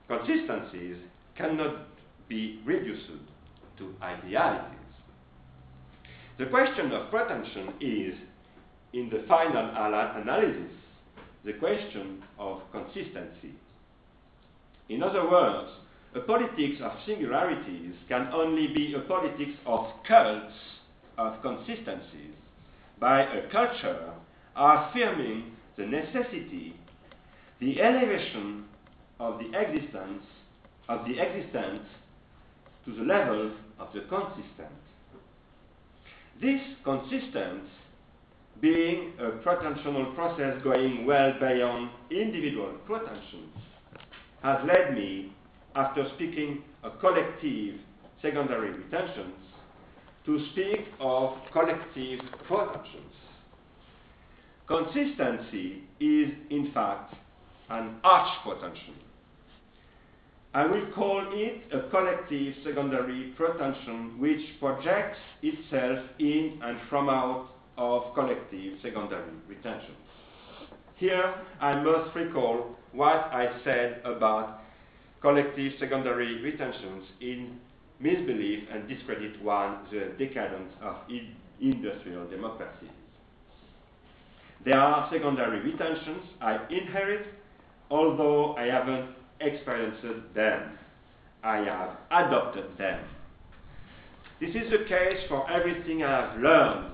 consistencies 0.06 0.98
cannot 1.34 1.86
be 2.28 2.60
reduced 2.66 3.08
to 3.78 3.94
idealities. 4.02 4.76
The 6.38 6.44
question 6.44 6.92
of 6.92 7.10
protension 7.10 7.72
is, 7.80 8.14
in 8.92 9.08
the 9.08 9.24
final 9.26 9.70
analysis, 9.74 10.72
the 11.46 11.54
question 11.54 12.22
of 12.38 12.60
consistency. 12.72 13.54
In 14.90 15.02
other 15.02 15.26
words, 15.30 15.70
a 16.14 16.20
politics 16.20 16.82
of 16.82 16.92
singularities 17.06 17.94
can 18.08 18.28
only 18.34 18.66
be 18.74 18.92
a 18.92 19.00
politics 19.00 19.56
of 19.64 19.86
cults 20.06 20.52
of 21.16 21.40
consistencies 21.40 22.34
by 22.98 23.22
a 23.22 23.48
culture 23.50 24.10
affirming 24.54 25.52
the 25.76 25.84
necessity, 25.84 26.74
the 27.60 27.80
elevation 27.80 28.64
of 29.20 29.38
the 29.38 29.58
existence 29.58 30.22
of 30.88 31.04
the 31.06 31.18
existence 31.18 31.82
to 32.84 32.94
the 32.94 33.02
level 33.02 33.50
of 33.78 33.88
the 33.92 34.00
consistent. 34.02 34.72
This 36.40 36.60
consistence 36.84 37.68
being 38.60 39.12
a 39.18 39.30
protensional 39.44 40.14
process 40.14 40.62
going 40.62 41.04
well 41.06 41.32
beyond 41.40 41.90
individual 42.10 42.72
protensions 42.86 43.56
has 44.42 44.58
led 44.66 44.94
me, 44.94 45.32
after 45.74 46.06
speaking 46.14 46.62
of 46.82 46.98
collective 47.00 47.74
secondary 48.22 48.70
retentions, 48.70 49.34
to 50.26 50.44
speak 50.52 50.86
of 51.00 51.36
collective 51.52 52.20
protensions. 52.46 53.14
Consistency 54.66 55.84
is, 56.00 56.30
in 56.50 56.72
fact, 56.74 57.14
an 57.70 57.96
arch 58.02 58.28
potential. 58.44 58.94
I 60.52 60.66
will 60.66 60.86
call 60.94 61.22
it 61.32 61.62
a 61.72 61.88
collective 61.90 62.54
secondary 62.64 63.34
protension 63.36 64.18
which 64.18 64.40
projects 64.58 65.18
itself 65.42 65.98
in 66.18 66.58
and 66.62 66.78
from 66.88 67.08
out 67.08 67.48
of 67.76 68.14
collective 68.14 68.78
secondary 68.82 69.32
retentions. 69.46 69.96
Here 70.96 71.34
I 71.60 71.82
must 71.82 72.16
recall 72.16 72.74
what 72.92 73.30
I 73.32 73.60
said 73.64 74.00
about 74.04 74.62
collective 75.20 75.74
secondary 75.78 76.40
retentions 76.42 77.04
in 77.20 77.60
Misbelief 77.98 78.64
and 78.70 78.88
Discredit 78.88 79.42
1, 79.42 79.76
The 79.90 80.24
Decadence 80.24 80.72
of 80.82 80.96
Industrial 81.60 82.26
Democracy. 82.28 82.90
There 84.64 84.78
are 84.78 85.08
secondary 85.10 85.60
retentions 85.60 86.22
I 86.40 86.58
inherit, 86.68 87.26
although 87.90 88.54
I 88.56 88.64
haven't 88.64 89.10
experienced 89.40 90.02
them. 90.34 90.78
I 91.42 91.58
have 91.58 91.96
adopted 92.10 92.76
them. 92.76 93.04
This 94.40 94.50
is 94.50 94.70
the 94.70 94.84
case 94.88 95.24
for 95.28 95.48
everything 95.50 96.02
I 96.02 96.10
have 96.10 96.40
learned, 96.40 96.92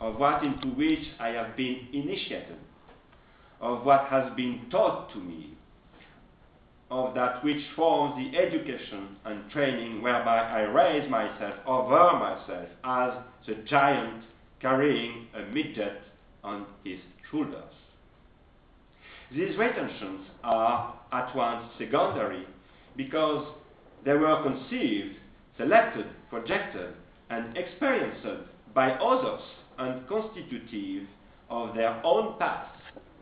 of 0.00 0.16
what 0.16 0.42
into 0.42 0.68
which 0.68 1.06
I 1.20 1.28
have 1.28 1.56
been 1.56 1.88
initiated, 1.92 2.56
of 3.60 3.84
what 3.84 4.06
has 4.06 4.32
been 4.34 4.66
taught 4.70 5.12
to 5.12 5.18
me, 5.18 5.57
of 6.90 7.14
that 7.14 7.44
which 7.44 7.62
forms 7.76 8.14
the 8.16 8.38
education 8.38 9.16
and 9.24 9.50
training 9.50 10.02
whereby 10.02 10.38
I 10.38 10.60
raise 10.62 11.08
myself 11.10 11.54
over 11.66 12.12
myself 12.18 12.68
as 12.84 13.12
the 13.46 13.62
giant 13.68 14.24
carrying 14.60 15.26
a 15.34 15.52
midget 15.52 16.00
on 16.42 16.66
his 16.84 16.98
shoulders. 17.30 17.74
These 19.30 19.56
retentions 19.58 20.26
are 20.42 20.94
at 21.12 21.34
once 21.36 21.66
secondary 21.78 22.46
because 22.96 23.46
they 24.04 24.14
were 24.14 24.42
conceived, 24.42 25.16
selected, 25.58 26.06
projected, 26.30 26.94
and 27.28 27.56
experienced 27.56 28.26
by 28.74 28.92
others 28.92 29.42
and 29.78 30.06
constitutive 30.08 31.06
of 31.50 31.74
their 31.74 32.00
own 32.04 32.38
past 32.38 32.70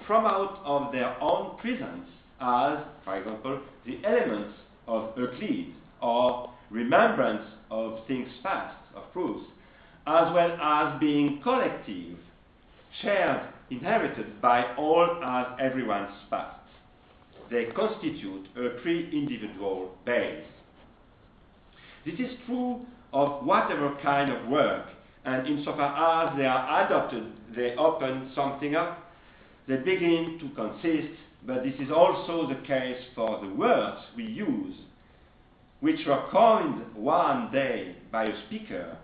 from 0.07 0.25
out 0.25 0.61
of 0.65 0.93
their 0.93 1.21
own 1.21 1.59
presence 1.59 2.09
as, 2.41 2.79
for 3.05 3.17
example, 3.17 3.61
the 3.85 3.99
elements 4.05 4.55
of 4.87 5.17
Euclid 5.17 5.75
or 6.03 6.51
remembrance 6.71 7.47
of 7.71 8.07
things 8.07 8.29
past, 8.43 8.77
of 8.95 9.13
proofs, 9.13 9.47
as 10.07 10.33
well 10.33 10.53
as 10.61 11.01
being 11.01 11.41
collective, 11.43 12.19
shared, 13.03 13.49
inherited 13.71 14.41
by 14.41 14.75
all 14.77 15.21
as 15.25 15.47
everyone's 15.61 16.15
past. 16.31 16.61
They 17.51 17.67
constitute 17.77 18.47
a 18.57 18.81
pre-individual 18.83 19.97
base. 20.05 20.45
This 22.05 22.15
is 22.15 22.37
true 22.47 22.87
of 23.13 23.45
whatever 23.45 23.97
kind 24.03 24.31
of 24.31 24.49
work, 24.49 24.87
and 25.25 25.47
insofar 25.47 26.29
as 26.31 26.39
they 26.39 26.47
are 26.47 26.87
adopted, 26.87 27.33
they 27.55 27.75
open 27.77 28.31
something 28.35 28.77
up, 28.77 29.11
they 29.67 29.77
begin 29.77 30.39
to 30.41 30.49
consist, 30.55 31.19
but 31.47 31.63
this 31.63 31.75
is 31.79 31.93
also 31.95 32.49
the 32.49 32.67
case 32.67 33.01
for 33.15 33.41
the 33.41 33.55
words 33.55 33.99
we 34.17 34.25
use, 34.25 34.75
which 35.81 36.01
were 36.07 36.25
coined 36.33 36.83
one 36.95 37.51
day 37.53 37.95
by 38.11 38.25
a 38.25 38.47
speaker, 38.47 38.99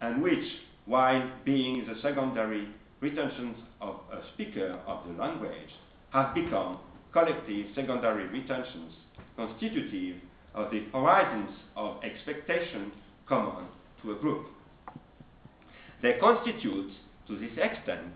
and 0.00 0.20
which, 0.20 0.44
while 0.86 1.30
being 1.44 1.86
the 1.86 2.00
secondary 2.02 2.68
retentions 3.00 3.56
of 3.80 4.00
a 4.12 4.20
speaker 4.34 4.80
of 4.86 5.06
the 5.06 5.22
language, 5.22 5.70
have 6.10 6.34
become 6.34 6.78
collective 7.12 7.66
secondary 7.76 8.26
retentions 8.26 8.92
constitutive 9.36 10.16
of 10.54 10.70
the 10.70 10.84
horizons 10.92 11.50
of 11.76 12.02
expectation 12.02 12.90
common 13.28 13.66
to 14.02 14.12
a 14.12 14.16
group. 14.16 14.46
They 16.02 16.14
constitute, 16.20 16.90
to 17.28 17.38
this 17.38 17.52
extent, 17.56 18.12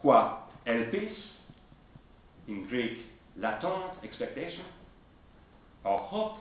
qua 0.00 0.38
elpis, 0.66 1.12
in 2.48 2.66
Greek, 2.68 3.09
latent 3.40 3.92
expectation, 4.04 4.64
or 5.84 5.98
hope, 5.98 6.38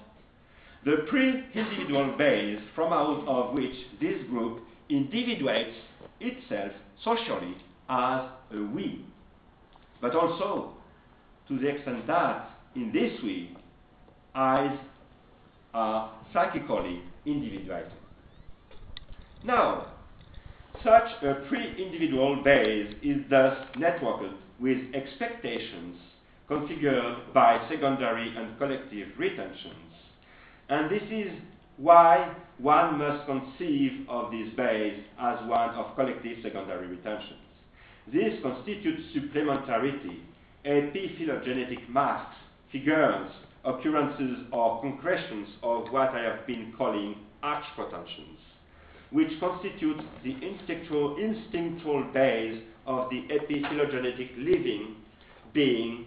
the 0.86 1.06
pre-individual 1.10 2.16
base 2.18 2.60
from 2.76 2.94
out 2.94 3.28
of 3.28 3.54
which 3.54 3.76
this 4.00 4.24
group 4.30 4.62
individuates 4.90 5.76
itself 6.20 6.72
socially 7.04 7.56
as 7.90 8.30
a 8.54 8.62
we, 8.74 9.06
but 10.02 10.16
also 10.16 10.74
to 11.48 11.60
the 11.60 11.68
extent 11.68 12.08
that 12.08 12.50
in 12.76 12.92
this 12.94 13.12
we, 13.24 13.56
eyes 14.36 14.78
are 15.74 16.14
psychically 16.34 17.02
individuated. 17.26 17.92
Now, 19.44 19.88
such 20.84 21.24
a 21.24 21.46
pre-individual 21.48 22.42
base 22.44 22.94
is 23.02 23.18
thus 23.30 23.58
networked 23.76 24.34
with 24.60 24.78
expectations 24.94 25.98
configured 26.50 27.34
by 27.34 27.64
secondary 27.70 28.36
and 28.36 28.58
collective 28.58 29.08
retentions. 29.18 29.94
And 30.70 30.90
this 30.90 31.04
is 31.12 31.32
why 31.78 32.36
one 32.58 32.98
must 32.98 33.26
conceive 33.26 34.06
of 34.10 34.32
this 34.32 34.50
base 34.58 35.00
as 35.20 35.40
one 35.48 35.70
of 35.72 35.96
collective 35.96 36.40
secondary 36.44 36.88
retentions. 36.88 37.40
This 38.12 38.34
constitutes 38.42 39.04
supplementarity, 39.16 40.22
epiphylogenetic 40.66 41.88
masks, 41.90 42.36
figures, 42.72 43.30
occurrences 43.64 44.46
or 44.52 44.82
concretions 44.82 45.48
of 45.64 45.92
what 45.92 46.10
I 46.10 46.24
have 46.24 46.48
been 46.48 46.74
calling 46.78 47.16
archprotensions, 47.44 48.40
which 49.12 49.40
constitute 49.40 50.02
the 50.24 50.36
instinctual, 50.42 51.18
instinctual 51.18 52.04
base 52.14 52.62
of 52.88 53.10
the 53.10 53.28
epiphylogenetic 53.30 54.32
living 54.38 54.96
being 55.54 56.06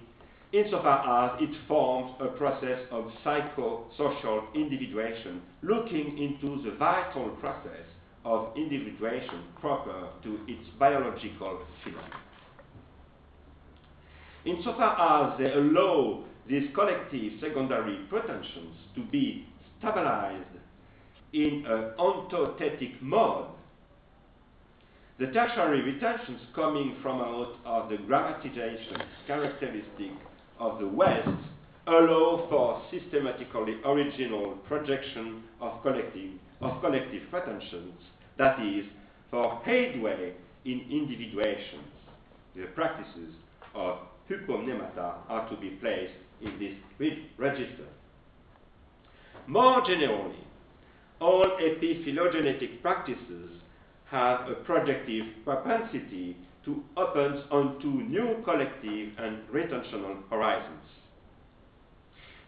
insofar 0.52 1.34
as 1.34 1.42
it 1.42 1.50
forms 1.66 2.14
a 2.20 2.26
process 2.36 2.80
of 2.90 3.10
psychosocial 3.24 4.54
individuation, 4.54 5.40
looking 5.62 6.18
into 6.18 6.62
the 6.62 6.76
vital 6.76 7.30
process 7.40 7.86
of 8.24 8.56
individuation 8.56 9.44
proper 9.60 10.08
to 10.22 10.38
its 10.46 10.68
biological 10.78 11.60
phenomenon. 11.82 12.20
Insofar 14.44 15.32
as 15.32 15.38
they 15.38 15.52
allow 15.52 16.24
these 16.48 16.68
collective 16.74 17.32
secondary 17.40 17.96
pretensions 18.08 18.76
to 18.94 19.04
be 19.10 19.46
stabilized 19.78 20.44
in 21.32 21.64
an 21.66 21.92
orthothetic 21.98 23.00
mode, 23.00 23.46
the 25.18 25.26
tertiary 25.26 25.82
retentions 25.82 26.40
coming 26.54 26.96
from 27.00 27.20
out 27.20 27.54
of 27.64 27.88
the 27.88 27.96
grammatization 27.96 29.02
characteristic 29.26 30.10
of 30.62 30.78
the 30.78 30.86
West 30.86 31.28
allow 31.88 32.46
for 32.48 32.80
systematically 32.92 33.78
original 33.84 34.56
projection 34.68 35.42
of 35.60 35.82
collective, 35.82 36.30
of 36.60 36.80
collective 36.80 37.22
protensions, 37.30 37.98
that 38.38 38.60
is, 38.64 38.84
for 39.30 39.60
headway 39.64 40.32
in 40.64 40.86
individuations. 40.88 41.90
The 42.54 42.66
practices 42.76 43.34
of 43.74 43.98
hypomnemata 44.30 45.14
are 45.28 45.50
to 45.50 45.56
be 45.56 45.70
placed 45.70 46.14
in 46.40 46.56
this 47.00 47.12
register. 47.36 47.88
More 49.48 49.84
generally, 49.84 50.46
all 51.20 51.58
epiphylogenetic 51.60 52.80
practices 52.82 53.50
have 54.08 54.48
a 54.48 54.54
projective 54.64 55.24
propensity 55.44 56.36
to 56.64 56.82
open 56.96 57.42
onto 57.50 57.88
new 57.88 58.42
collective 58.44 59.10
and 59.18 59.38
retentional 59.52 60.16
horizons. 60.30 60.82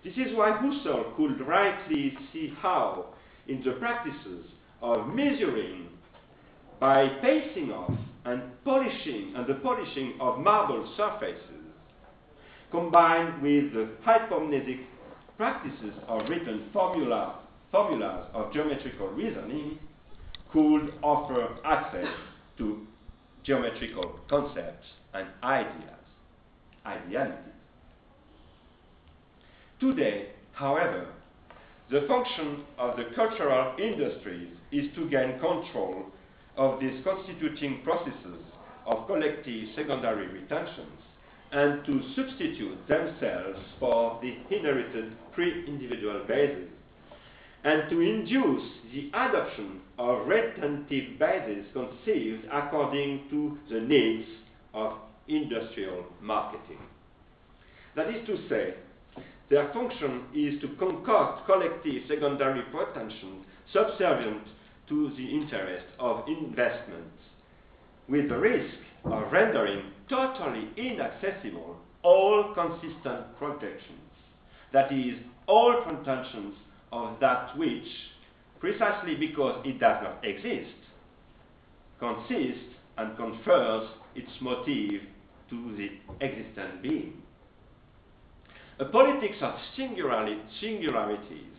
This 0.05 0.15
is 0.15 0.37
why 0.37 0.51
Husserl 0.53 1.17
could 1.17 1.47
rightly 1.47 2.17
see 2.33 2.53
how, 2.61 3.07
in 3.49 3.63
the 3.65 3.73
practices 3.73 4.47
of 4.83 5.09
measuring 5.09 5.89
by 6.79 7.09
pacing 7.23 7.73
off 7.73 7.93
and 8.27 8.43
polishing 8.65 9.33
and 9.37 9.47
the 9.47 9.55
polishing 9.55 10.15
of 10.21 10.39
marble 10.39 10.93
surfaces, 10.97 11.65
combined 12.71 13.41
with 13.43 13.73
the 13.73 13.89
hypomnesic 14.07 14.81
practices 15.37 15.95
of 16.09 16.29
written 16.29 16.69
formula, 16.73 17.41
formulas 17.73 18.27
of 18.35 18.53
geometrical 18.53 19.09
reasoning, 19.09 19.79
could 20.53 20.93
offer 21.03 21.49
access 21.65 22.07
to 22.59 22.87
geometrical 23.45 24.21
concepts 24.29 24.87
and 25.13 25.29
ideas, 25.43 26.01
idealities. 26.87 27.39
Today, 29.81 30.29
however, 30.53 31.09
the 31.91 32.07
function 32.09 32.65
of 32.79 32.97
the 32.97 33.05
cultural 33.15 33.77
industries 33.79 34.49
is 34.73 34.87
to 34.95 35.09
gain 35.11 35.39
control 35.39 36.07
of 36.57 36.81
these 36.81 37.05
constituting 37.05 37.83
processes 37.85 38.41
of 38.87 39.07
collective 39.07 39.69
secondary 39.77 40.27
retentions 40.29 41.01
and 41.53 41.85
to 41.85 42.01
substitute 42.17 42.79
themselves 42.89 43.59
for 43.79 44.19
the 44.23 44.35
inherited 44.55 45.13
pre-individual 45.33 46.25
bases 46.27 46.69
and 47.65 47.89
to 47.89 48.01
induce 48.01 48.63
the 48.93 49.09
adoption 49.09 49.81
of 49.99 50.27
retentive 50.27 51.19
bases 51.19 51.67
conceived 51.73 52.45
according 52.53 53.23
to 53.31 53.59
the 53.71 53.81
needs 53.81 54.29
of 54.75 54.93
industrial 55.29 56.05
marketing. 56.21 56.79
That 57.97 58.11
is 58.11 58.27
to 58.27 58.49
say, 58.49 58.75
their 59.49 59.73
function 59.73 60.25
is 60.35 60.61
to 60.61 60.69
concoct 60.79 61.47
collective 61.47 62.03
secondary 62.09 62.63
pretensions 62.71 63.45
subservient 63.73 64.43
to 64.89 65.11
the 65.17 65.27
interest 65.27 65.87
of 65.99 66.29
investments, 66.29 67.17
with 68.09 68.29
the 68.29 68.37
risk 68.37 68.75
of 69.05 69.33
rendering 69.33 69.85
totally 70.09 70.69
inaccessible 70.77 71.77
all 72.03 72.53
consistent 72.55 73.37
projections, 73.39 74.11
that 74.73 74.93
is, 74.93 75.15
all 75.47 75.83
protensions 75.83 76.55
of 76.95 77.19
that 77.21 77.57
which 77.59 77.87
precisely 78.61 79.17
because 79.17 79.61
it 79.67 79.79
does 79.81 80.03
not 80.03 80.25
exist, 80.25 80.75
consists 81.99 82.75
and 82.97 83.17
confers 83.17 83.89
its 84.15 84.31
motive 84.41 85.03
to 85.51 85.77
the 85.77 85.91
existent 86.25 86.81
being. 86.83 87.15
A 88.79 88.85
politics 88.87 89.37
of 89.43 89.55
singularities 89.77 91.53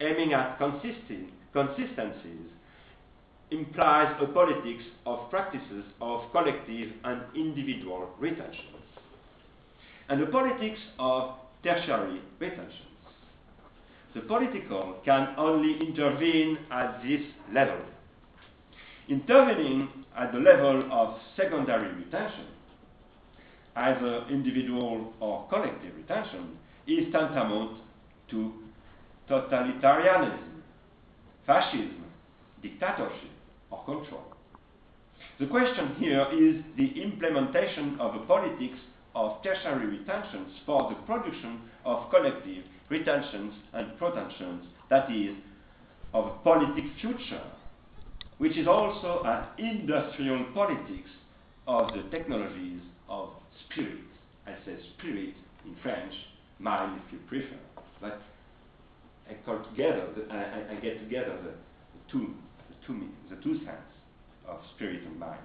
aiming 0.00 0.32
at 0.32 0.58
consistencies 0.58 1.30
implies 3.50 4.16
a 4.20 4.26
politics 4.26 4.84
of 5.06 5.30
practices 5.30 5.84
of 6.00 6.30
collective 6.32 6.92
and 7.04 7.22
individual 7.34 8.10
retentions, 8.18 8.82
and 10.08 10.22
a 10.22 10.26
politics 10.26 10.80
of 10.98 11.34
tertiary 11.62 12.20
retentions. 12.38 12.87
The 14.14 14.20
political 14.22 14.96
can 15.04 15.34
only 15.36 15.78
intervene 15.86 16.58
at 16.70 17.02
this 17.02 17.20
level. 17.52 17.80
Intervening 19.08 19.88
at 20.16 20.32
the 20.32 20.38
level 20.38 20.88
of 20.90 21.18
secondary 21.36 21.94
retention, 21.94 22.46
either 23.76 24.24
individual 24.30 25.12
or 25.20 25.46
collective 25.48 25.94
retention, 25.96 26.58
is 26.86 27.12
tantamount 27.12 27.78
to 28.30 28.52
totalitarianism, 29.28 30.62
fascism, 31.46 32.04
dictatorship, 32.62 33.30
or 33.70 33.84
control. 33.84 34.24
The 35.38 35.46
question 35.46 35.94
here 35.98 36.26
is 36.32 36.64
the 36.76 37.00
implementation 37.02 37.98
of 38.00 38.14
a 38.14 38.26
politics 38.26 38.78
of 39.14 39.42
tertiary 39.42 39.86
retentions 39.98 40.50
for 40.66 40.90
the 40.90 40.96
production 41.06 41.60
of 41.84 42.10
collective 42.10 42.64
retentions 42.90 43.52
and 43.72 43.96
protensions, 43.98 44.64
that 44.90 45.10
is, 45.10 45.36
of 46.14 46.26
a 46.26 46.30
politic 46.42 46.84
future, 47.00 47.42
which 48.38 48.56
is 48.56 48.66
also 48.66 49.22
an 49.24 49.44
industrial 49.58 50.44
politics 50.54 51.10
of 51.66 51.88
the 51.92 52.02
technologies 52.10 52.80
of 53.08 53.30
spirit. 53.66 53.98
I 54.46 54.52
say 54.64 54.76
spirit 54.96 55.34
in 55.66 55.76
French, 55.82 56.12
mind 56.58 57.00
if 57.04 57.12
you 57.12 57.18
prefer. 57.28 57.58
But 58.00 58.22
I 59.28 59.34
call 59.44 59.62
together, 59.70 60.08
the, 60.16 60.32
I, 60.32 60.72
I, 60.72 60.80
get 60.80 61.00
together 61.00 61.36
the, 61.42 61.50
the 61.50 62.12
two, 62.12 62.32
the 62.68 62.86
two, 62.86 63.08
the 63.28 63.36
two 63.42 63.58
sense 63.64 63.76
of 64.48 64.58
spirit 64.76 65.02
and 65.04 65.18
mind. 65.18 65.40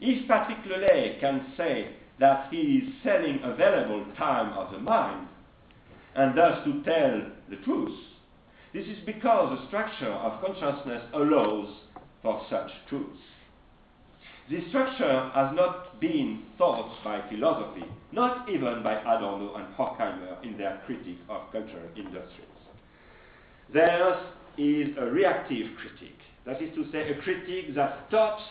If 0.00 0.28
Patrick 0.28 0.58
Le 0.66 0.76
Lay 0.76 1.18
can 1.20 1.52
say 1.56 1.96
that 2.20 2.48
he 2.50 2.56
is 2.56 2.94
selling 3.02 3.40
available 3.42 4.06
time 4.16 4.56
of 4.56 4.70
the 4.70 4.78
mind, 4.78 5.26
and 6.14 6.36
thus 6.36 6.64
to 6.64 6.82
tell 6.82 7.22
the 7.50 7.56
truth, 7.64 7.96
this 8.72 8.86
is 8.86 8.98
because 9.06 9.58
the 9.58 9.66
structure 9.68 10.12
of 10.12 10.40
consciousness 10.44 11.02
allows 11.14 11.68
for 12.22 12.42
such 12.50 12.70
truths. 12.88 13.20
This 14.50 14.66
structure 14.68 15.30
has 15.34 15.54
not 15.54 16.00
been 16.00 16.42
thought 16.56 16.90
by 17.04 17.20
philosophy, 17.28 17.84
not 18.12 18.48
even 18.48 18.82
by 18.82 18.94
Adorno 19.00 19.54
and 19.56 19.74
Horkheimer 19.74 20.42
in 20.42 20.56
their 20.56 20.80
critique 20.86 21.20
of 21.28 21.52
cultural 21.52 21.88
industries. 21.96 22.46
Theirs 23.72 24.16
is 24.56 24.88
a 24.98 25.04
reactive 25.04 25.66
critique, 25.76 26.18
that 26.46 26.62
is 26.62 26.74
to 26.74 26.90
say, 26.90 27.10
a 27.10 27.20
critique 27.22 27.74
that 27.74 28.06
stops 28.08 28.42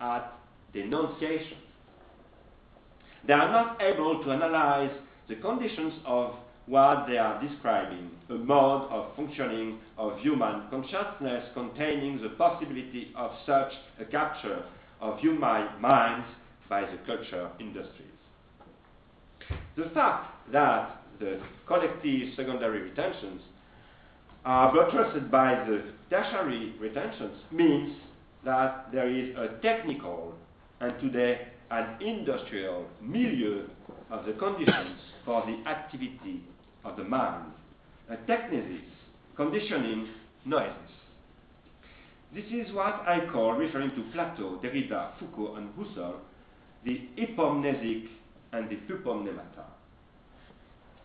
at 0.00 0.32
denunciation. 0.72 1.58
They 3.26 3.32
are 3.32 3.50
not 3.50 3.80
able 3.80 4.24
to 4.24 4.30
analyze 4.32 4.90
the 5.28 5.36
conditions 5.36 5.94
of 6.04 6.34
what 6.66 7.06
they 7.06 7.18
are 7.18 7.42
describing, 7.46 8.10
a 8.30 8.34
mode 8.34 8.90
of 8.90 9.14
functioning 9.16 9.78
of 9.98 10.18
human 10.20 10.62
consciousness 10.70 11.44
containing 11.52 12.22
the 12.22 12.30
possibility 12.30 13.12
of 13.16 13.32
such 13.44 13.72
a 14.00 14.04
capture 14.06 14.64
of 15.00 15.18
human 15.18 15.68
minds 15.80 16.26
by 16.68 16.80
the 16.80 16.96
culture 17.06 17.50
industries. 17.60 18.08
The 19.76 19.90
fact 19.92 20.52
that 20.52 21.02
the 21.18 21.38
collective 21.66 22.34
secondary 22.34 22.82
retentions 22.82 23.42
are 24.44 24.72
buttressed 24.74 25.30
by 25.30 25.64
the 25.66 25.82
tertiary 26.08 26.74
retentions 26.80 27.36
means 27.50 27.94
that 28.44 28.86
there 28.92 29.08
is 29.08 29.34
a 29.36 29.60
technical 29.60 30.34
and 30.80 30.98
today 31.00 31.48
an 31.70 32.00
industrial 32.00 32.86
milieu 33.02 33.66
of 34.10 34.24
the 34.26 34.32
conditions 34.32 34.98
for 35.24 35.44
the 35.46 35.68
activity 35.68 36.42
of 36.84 36.96
the 36.96 37.04
mind, 37.04 37.52
a 38.10 38.16
technesis, 38.30 38.80
conditioning 39.36 40.08
noesis. 40.46 40.74
This 42.34 42.44
is 42.46 42.72
what 42.74 43.04
I 43.06 43.20
call, 43.32 43.52
referring 43.52 43.90
to 43.90 44.02
Plato, 44.12 44.60
Derrida, 44.62 45.12
Foucault, 45.18 45.54
and 45.54 45.70
Husserl, 45.74 46.16
the 46.84 47.08
hypomnesic 47.16 48.08
and 48.52 48.68
the 48.68 48.76
hypomnemata. 48.88 49.64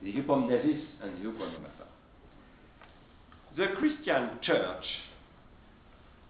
The 0.01 0.11
hypomnesis 0.13 0.81
and 1.01 1.17
the 1.17 1.29
hypomnemata. 1.29 1.85
The 3.55 3.67
Christian 3.77 4.29
church, 4.41 4.83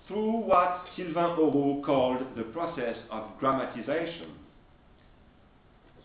through 0.08 0.32
what 0.42 0.86
Sylvain 0.96 1.38
Auroux 1.38 1.82
called 1.86 2.20
the 2.36 2.44
process 2.44 2.98
of 3.12 3.24
grammatization, 3.40 4.32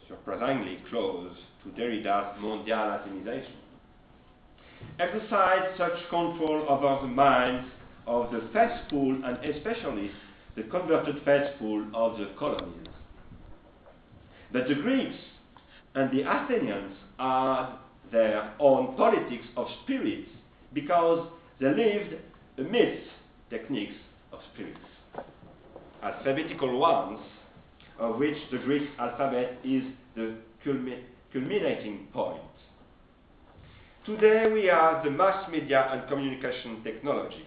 surprisingly 0.08 0.78
close 0.90 1.32
to 1.64 1.70
Derrida's 1.70 2.38
mondial 2.40 3.02
Latinization, 3.02 3.56
exercised 5.00 5.76
such 5.76 5.98
control 6.10 6.66
over 6.68 7.06
the 7.06 7.12
minds 7.12 7.68
of 8.06 8.30
the 8.30 8.40
faithful 8.52 9.24
and 9.24 9.44
especially 9.44 10.10
the 10.56 10.62
converted 10.64 11.16
faithful 11.24 11.84
of 11.94 12.18
the 12.18 12.30
colonies. 12.38 12.88
But 14.52 14.68
the 14.68 14.74
Greeks 14.74 15.16
and 15.94 16.10
the 16.16 16.22
Athenians 16.22 16.94
had 17.18 17.66
their 18.12 18.52
own 18.60 18.96
politics 18.96 19.46
of 19.56 19.66
spirits 19.82 20.28
because 20.72 21.26
they 21.60 21.68
lived 21.68 22.14
amidst 22.58 23.08
techniques 23.50 23.96
of 24.32 24.40
spirits. 24.52 24.78
Alphabetical 26.02 26.78
ones, 26.78 27.20
of 27.98 28.18
which 28.18 28.36
the 28.52 28.58
Greek 28.58 28.88
alphabet 28.98 29.58
is 29.64 29.82
the 30.14 30.34
culminating 31.34 32.06
point. 32.12 32.40
Today 34.06 34.50
we 34.52 34.66
have 34.66 35.02
the 35.02 35.10
mass 35.10 35.50
media 35.50 35.88
and 35.90 36.08
communication 36.08 36.80
technologies. 36.84 37.42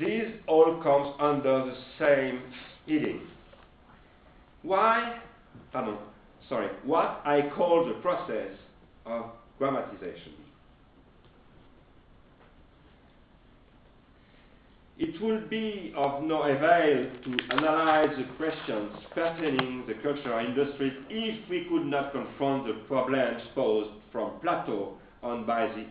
This 0.00 0.32
all 0.48 0.82
comes 0.82 1.14
under 1.20 1.66
the 1.66 1.76
same 2.00 2.40
heading. 2.88 3.20
Why, 4.62 5.20
pardon, 5.72 5.96
sorry, 6.48 6.68
what 6.82 7.22
I 7.24 7.48
call 7.54 7.86
the 7.86 8.00
process 8.00 8.50
of 9.06 9.26
grammatization. 9.60 10.34
It 14.96 15.20
will 15.20 15.40
be 15.48 15.92
of 15.96 16.22
no 16.22 16.42
avail 16.42 17.10
to 17.24 17.36
analyze 17.50 18.16
the 18.16 18.24
questions 18.36 18.92
pertaining 19.12 19.84
the 19.88 19.94
cultural 19.94 20.46
industries 20.46 20.92
if 21.10 21.48
we 21.50 21.66
could 21.68 21.86
not 21.86 22.12
confront 22.12 22.66
the 22.66 22.74
problems 22.86 23.42
posed 23.56 23.90
from 24.12 24.38
Plato 24.40 24.94
on 25.20 25.46
by 25.46 25.66
the 25.66 25.84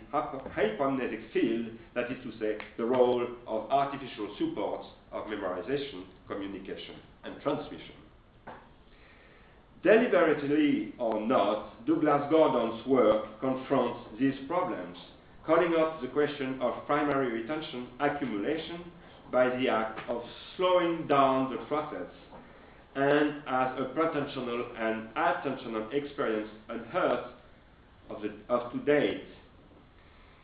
hypomnetic 0.56 1.32
field, 1.34 1.66
that 1.96 2.10
is 2.10 2.18
to 2.24 2.32
say, 2.40 2.58
the 2.78 2.86
role 2.86 3.28
of 3.46 3.70
artificial 3.70 4.34
supports 4.38 4.88
of 5.12 5.26
memorization, 5.26 6.04
communication, 6.30 6.96
and 7.26 7.42
transmission. 7.42 7.96
Deliberately 9.84 10.94
or 10.98 11.20
not, 11.20 11.86
Douglas 11.86 12.24
Gordon's 12.30 12.88
work 12.88 13.26
confronts 13.42 14.00
these 14.18 14.36
problems, 14.48 14.98
calling 15.46 15.74
up 15.78 16.02
the 16.02 16.08
question 16.08 16.58
of 16.62 16.86
primary 16.86 17.42
retention 17.42 17.88
accumulation 18.00 18.80
by 19.32 19.50
the 19.58 19.68
act 19.68 20.00
of 20.10 20.22
slowing 20.56 21.06
down 21.08 21.52
the 21.52 21.58
process 21.66 22.08
and 22.96 23.42
as 23.48 23.80
a 23.80 23.92
potential 23.94 24.66
and 24.78 25.10
attentional 25.16 25.92
experience 25.94 26.50
unheard 26.70 27.26
of, 28.10 28.22
the, 28.22 28.32
of 28.54 28.72
to 28.72 28.78
date, 28.80 29.24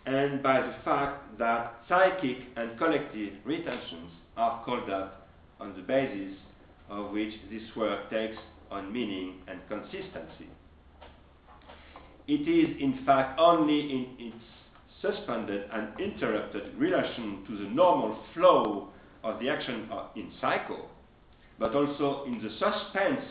and 0.05 0.41
by 0.41 0.59
the 0.59 0.73
fact 0.83 1.37
that 1.37 1.75
psychic 1.87 2.37
and 2.55 2.77
collective 2.77 3.33
retentions 3.45 4.11
are 4.35 4.63
called 4.65 4.89
up 4.89 5.27
on 5.59 5.75
the 5.75 5.81
basis 5.83 6.35
of 6.89 7.11
which 7.11 7.33
this 7.51 7.61
work 7.75 8.09
takes 8.09 8.37
on 8.71 8.91
meaning 8.91 9.35
and 9.47 9.59
consistency. 9.67 10.49
It 12.27 12.47
is, 12.47 12.81
in 12.81 13.05
fact, 13.05 13.39
only 13.39 13.79
in 13.79 14.07
its 14.17 14.43
suspended 15.01 15.63
and 15.71 15.99
interrupted 15.99 16.75
relation 16.77 17.43
to 17.47 17.57
the 17.57 17.69
normal 17.69 18.17
flow 18.33 18.89
of 19.23 19.39
the 19.39 19.49
action 19.49 19.87
uh, 19.91 20.07
in 20.15 20.31
cycle, 20.39 20.89
but 21.57 21.75
also 21.75 22.23
in 22.25 22.41
the 22.41 22.49
suspense 22.51 23.21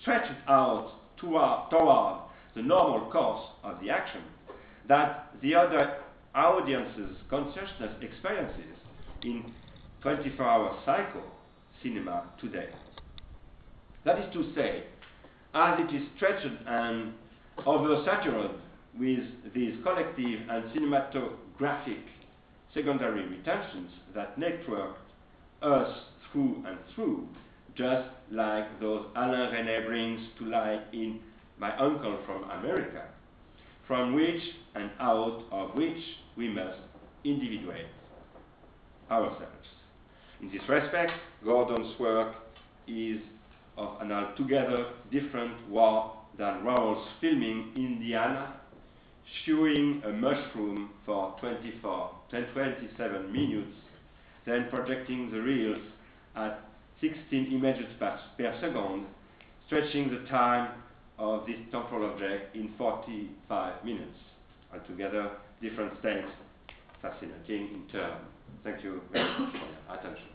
stretched 0.00 0.32
out 0.48 0.92
toward, 1.16 1.70
toward 1.70 2.20
the 2.54 2.62
normal 2.62 3.10
course 3.10 3.46
of 3.62 3.80
the 3.80 3.90
action, 3.90 4.22
that 4.88 5.32
the 5.42 5.54
other 5.54 5.98
audience's 6.34 7.16
consciousness 7.30 7.92
experiences 8.00 8.76
in 9.22 9.44
24-hour 10.04 10.76
cycle 10.84 11.22
cinema 11.82 12.24
today. 12.40 12.68
That 14.04 14.18
is 14.18 14.32
to 14.34 14.54
say, 14.54 14.84
as 15.54 15.78
it 15.80 15.94
is 15.94 16.02
stretched 16.16 16.46
and 16.66 17.14
oversaturated 17.58 18.58
with 18.98 19.24
these 19.54 19.74
collective 19.82 20.40
and 20.48 20.64
cinematographic 20.72 22.02
secondary 22.72 23.26
retentions 23.28 23.90
that 24.14 24.36
network 24.38 24.96
us 25.62 25.88
through 26.32 26.62
and 26.66 26.78
through, 26.94 27.26
just 27.76 28.08
like 28.30 28.80
those 28.80 29.06
Alain 29.16 29.52
Resnais 29.52 29.86
brings 29.86 30.20
to 30.38 30.44
light 30.46 30.82
in 30.92 31.20
My 31.58 31.76
Uncle 31.78 32.18
from 32.26 32.44
America, 32.50 33.04
from 33.86 34.14
which 34.14 34.40
and 34.74 34.90
out 35.00 35.44
of 35.50 35.74
which 35.74 36.02
we 36.36 36.48
must 36.48 36.78
individuate 37.24 37.86
ourselves. 39.10 39.66
In 40.40 40.50
this 40.50 40.62
respect, 40.68 41.12
Gordon's 41.44 41.98
work 41.98 42.34
is 42.86 43.20
of 43.76 44.00
an 44.00 44.12
altogether 44.12 44.86
different 45.10 45.68
war 45.68 46.12
than 46.38 46.64
Raoul's 46.64 47.06
filming 47.20 47.72
Indiana, 47.76 48.54
showing 49.46 50.02
a 50.04 50.10
mushroom 50.10 50.90
for 51.04 51.36
24, 51.40 52.10
27 52.30 53.32
minutes, 53.32 53.76
then 54.46 54.66
projecting 54.70 55.30
the 55.30 55.40
reels 55.40 55.82
at 56.36 56.60
16 57.00 57.52
images 57.52 57.86
per, 57.98 58.18
per 58.38 58.54
second, 58.60 59.06
stretching 59.66 60.10
the 60.10 60.28
time 60.28 60.70
of 61.18 61.46
this 61.46 61.56
temporal 61.70 62.10
object 62.12 62.54
in 62.56 62.72
45 62.76 63.84
minutes. 63.84 64.18
Altogether, 64.72 65.30
different 65.62 65.98
states, 66.00 66.28
fascinating 67.00 67.68
in 67.74 67.84
turn. 67.92 68.18
Thank 68.64 68.82
you 68.82 69.00
very 69.12 69.24
much 69.38 69.52
for 69.52 69.58
your 69.58 69.98
attention. 69.98 70.28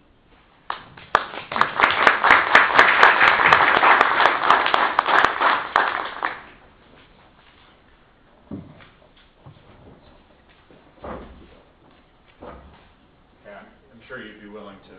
Yeah, 13.45 13.63
I'm 13.91 14.01
sure 14.07 14.21
you'd 14.21 14.41
be 14.41 14.49
willing 14.49 14.77
to 14.89 14.95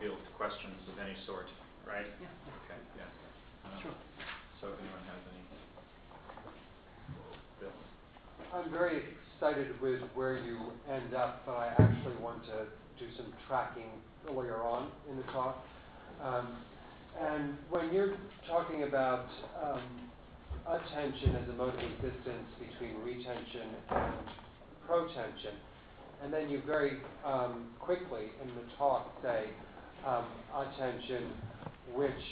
field 0.00 0.18
questions 0.36 0.76
of 0.92 0.98
any 0.98 1.16
sort, 1.26 1.46
right? 1.86 2.06
Yeah. 2.20 2.28
Okay, 2.66 2.80
yeah. 2.96 3.08
Um, 3.64 3.78
Sure. 3.82 3.96
So 4.60 4.68
if 4.72 4.78
anyone 4.80 5.04
has 5.08 5.20
any? 5.32 5.42
Bill? 7.60 7.76
I'm 8.54 8.70
very 8.70 9.02
with 9.80 10.02
where 10.14 10.38
you 10.38 10.80
end 10.88 11.14
up, 11.14 11.44
but 11.46 11.54
I 11.56 11.68
actually 11.68 12.16
want 12.16 12.44
to 12.46 12.68
do 12.98 13.08
some 13.16 13.34
tracking 13.48 14.04
earlier 14.28 14.62
on 14.64 14.92
in 15.08 15.16
the 15.16 15.24
talk. 15.24 15.66
Um, 16.20 16.66
and 17.14 17.58
when 17.70 17.92
you're 17.92 18.18
talking 18.46 18.84
about 18.84 19.28
um, 19.62 20.12
attention 20.66 21.36
as 21.36 21.48
a 21.48 21.54
mode 21.54 21.74
of 21.74 21.82
existence 21.82 22.50
between 22.58 22.96
retention 22.98 23.76
and 23.90 24.28
protension, 24.80 25.60
and 26.20 26.32
then 26.32 26.50
you 26.50 26.62
very 26.66 27.02
um, 27.24 27.76
quickly 27.80 28.32
in 28.42 28.54
the 28.54 28.66
talk 28.78 29.18
say 29.22 29.56
um, 30.04 30.44
attention, 30.54 31.42
which 31.86 32.22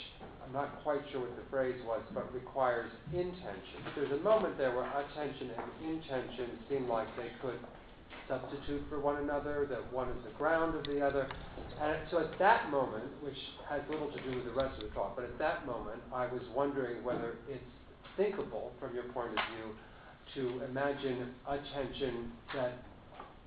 I'm 0.45 0.53
not 0.53 0.83
quite 0.83 1.01
sure 1.11 1.23
what 1.23 1.37
the 1.37 1.49
phrase 1.51 1.81
was, 1.87 2.03
but 2.13 2.33
requires 2.35 2.91
intention. 3.13 3.81
There's 3.97 4.13
a 4.13 4.23
moment 4.23 4.59
there 4.59 4.75
where 4.75 4.85
attention 4.85 5.51
and 5.51 5.95
intention 5.97 6.59
seem 6.69 6.89
like 6.89 7.09
they 7.17 7.31
could 7.41 7.59
substitute 8.29 8.83
for 8.89 9.01
one 9.01 9.23
another, 9.23 9.67
that 9.69 9.93
one 9.93 10.09
is 10.09 10.17
the 10.25 10.33
ground 10.37 10.75
of 10.75 10.85
the 10.85 11.01
other. 11.01 11.29
And 11.81 11.99
so 12.11 12.21
at 12.21 12.39
that 12.39 12.71
moment, 12.71 13.05
which 13.23 13.37
has 13.69 13.83
little 13.91 14.11
to 14.11 14.23
do 14.23 14.37
with 14.37 14.45
the 14.45 14.53
rest 14.53 14.81
of 14.83 14.89
the 14.89 14.95
talk, 14.95 15.17
but 15.17 15.25
at 15.25 15.39
that 15.39 15.67
moment, 15.67 16.01
I 16.13 16.27
was 16.27 16.43
wondering 16.55 17.03
whether 17.05 17.37
it's 17.49 17.65
thinkable 18.17 18.73
from 18.81 18.95
your 18.95 19.05
point 19.05 19.31
of 19.31 19.39
view 19.53 19.75
to 20.35 20.65
imagine 20.65 21.31
attention 21.47 22.33
that 22.55 22.83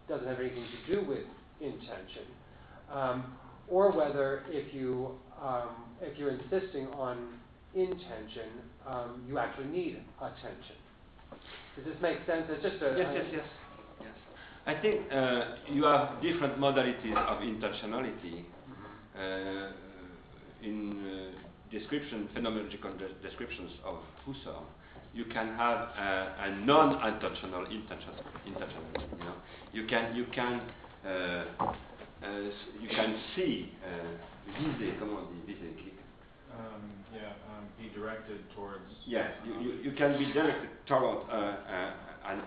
doesn't 0.08 0.28
have 0.28 0.40
anything 0.40 0.66
to 0.88 0.96
do 0.96 1.08
with 1.08 1.26
intention, 1.60 2.24
um, 2.94 3.34
or 3.68 3.92
whether 3.92 4.44
if 4.50 4.74
you 4.74 5.18
um, 5.42 5.70
if 6.02 6.18
you're 6.18 6.32
insisting 6.32 6.88
on 6.88 7.40
intention, 7.74 8.50
um, 8.88 9.24
you 9.28 9.38
actually 9.38 9.68
need 9.68 10.02
attention. 10.20 10.76
Does 11.76 11.86
this 11.86 11.96
make 12.02 12.18
sense? 12.26 12.46
It's 12.50 12.64
just 12.64 12.82
a 12.82 12.96
Yes, 12.98 13.10
yes, 13.14 13.26
yes. 13.34 13.46
yes. 14.02 14.16
I 14.66 14.74
think 14.82 15.12
uh, 15.12 15.56
you 15.72 15.84
have 15.86 16.22
different 16.22 16.60
modalities 16.60 17.16
of 17.16 17.42
intentionality 17.42 18.44
uh, 19.18 19.72
in 20.62 21.06
uh, 21.06 21.72
description, 21.72 22.28
phenomenological 22.36 22.98
de- 22.98 23.14
descriptions 23.28 23.72
of 23.86 23.96
Husserl. 24.26 24.64
You 25.14 25.26
can 25.26 25.56
have 25.56 25.78
a, 25.98 26.36
a 26.40 26.66
non-intentional 26.66 27.66
intention. 27.68 28.14
You 29.18 29.26
know, 29.26 29.36
you 29.72 29.86
can 29.88 30.16
you 30.16 30.26
can 30.34 30.62
uh, 31.06 31.10
uh, 31.10 31.46
you 32.82 32.90
can 32.90 33.16
see 33.36 33.72
uh, 34.48 34.60
viser, 34.60 34.98
comment 35.00 35.20
on 35.20 35.34
dit 35.34 35.54
viser, 35.54 35.74
click. 35.82 35.94
Um, 36.58 36.82
yeah, 37.14 37.34
um, 37.50 37.66
be 37.78 37.90
directed 37.90 38.40
towards. 38.56 38.92
Yes, 39.06 39.32
you, 39.46 39.54
you, 39.62 39.72
you 39.84 39.92
can 39.92 40.18
be 40.18 40.32
directed 40.34 40.70
toward 40.88 41.30
uh, 41.30 41.34
uh, 41.34 41.94
an, 42.32 42.42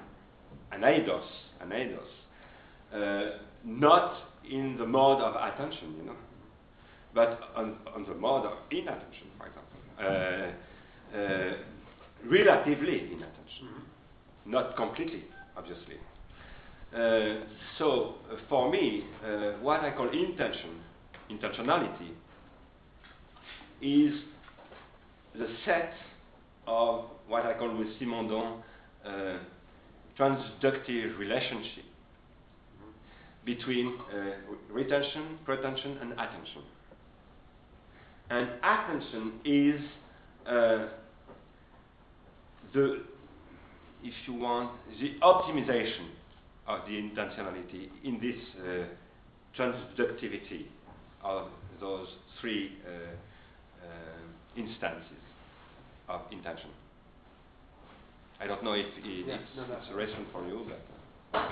an 0.73 0.81
eidos, 0.83 1.25
an 1.61 1.71
eidos, 1.71 2.11
uh, 2.95 3.39
not 3.65 4.15
in 4.51 4.77
the 4.79 4.87
mode 4.87 5.21
of 5.23 5.35
attention, 5.37 5.95
you 5.99 6.05
know, 6.07 6.17
but 7.15 7.41
on, 7.55 7.77
on 7.95 8.05
the 8.05 8.15
mode 8.15 8.47
of 8.47 8.53
inattention, 8.71 9.29
for 9.39 9.47
example, 9.47 9.81
uh, 10.01 11.17
uh, 11.17 11.57
relatively 12.25 13.13
inattention, 13.13 13.69
not 14.47 14.77
completely, 14.77 15.25
obviously. 15.57 15.97
Uh, 16.95 17.45
so, 17.79 18.17
uh, 18.33 18.37
for 18.49 18.71
me, 18.71 19.05
uh, 19.25 19.53
what 19.63 19.81
I 19.81 19.91
call 19.93 20.09
intention, 20.09 20.81
intentionality, 21.31 22.11
is 23.83 24.21
the 25.35 25.47
set 25.65 25.93
of 26.67 27.05
what 27.29 27.47
I 27.47 27.55
call 27.55 27.77
with 27.77 27.89
Simondon 28.01 28.61
uh, 29.05 29.39
transductive 30.19 31.19
relationship 31.19 31.85
between 33.45 33.99
uh, 34.13 34.73
retention, 34.73 35.39
protension, 35.45 35.97
and 36.03 36.13
attention. 36.13 36.63
And 38.29 38.49
attention 38.63 39.33
is 39.45 39.81
uh, 40.47 40.89
the, 42.75 43.03
if 44.05 44.15
you 44.27 44.35
want, 44.35 44.73
the 45.01 45.15
optimization 45.23 46.09
of 46.67 46.81
the 46.87 46.93
intentionality 46.93 47.89
in 48.05 48.21
this 48.21 48.37
uh, 48.63 48.85
transductivity 49.59 50.67
of 51.23 51.49
those 51.81 52.09
three 52.41 52.79
uh, 52.87 52.91
uh, 53.87 54.57
instances 54.57 55.23
of 56.09 56.21
intention. 56.31 56.71
I 58.41 58.47
don't 58.47 58.65
know 58.65 58.73
if 58.73 58.87
it, 58.87 59.27
Yeah, 59.27 59.35
it's, 59.35 59.45
no, 59.57 59.67
no. 59.67 59.75
it's 59.75 59.91
a 59.91 59.95
response 59.95 60.27
for 60.33 60.47
you, 60.47 60.67
but 61.33 61.43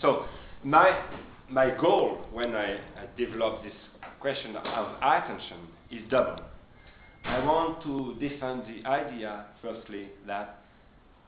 so 0.00 0.24
my 0.64 1.04
my 1.48 1.70
goal 1.80 2.18
when 2.32 2.54
I, 2.54 2.74
I 2.74 3.06
develop 3.18 3.62
this 3.62 3.74
question 4.20 4.56
of 4.56 4.96
attention 5.02 5.58
is 5.90 6.00
double. 6.10 6.42
I 7.24 7.44
want 7.44 7.82
to 7.82 8.16
defend 8.18 8.62
the 8.66 8.88
idea, 8.88 9.46
firstly, 9.60 10.08
that 10.26 10.62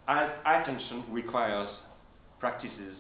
attention 0.09 1.05
requires 1.11 1.69
practices, 2.41 2.97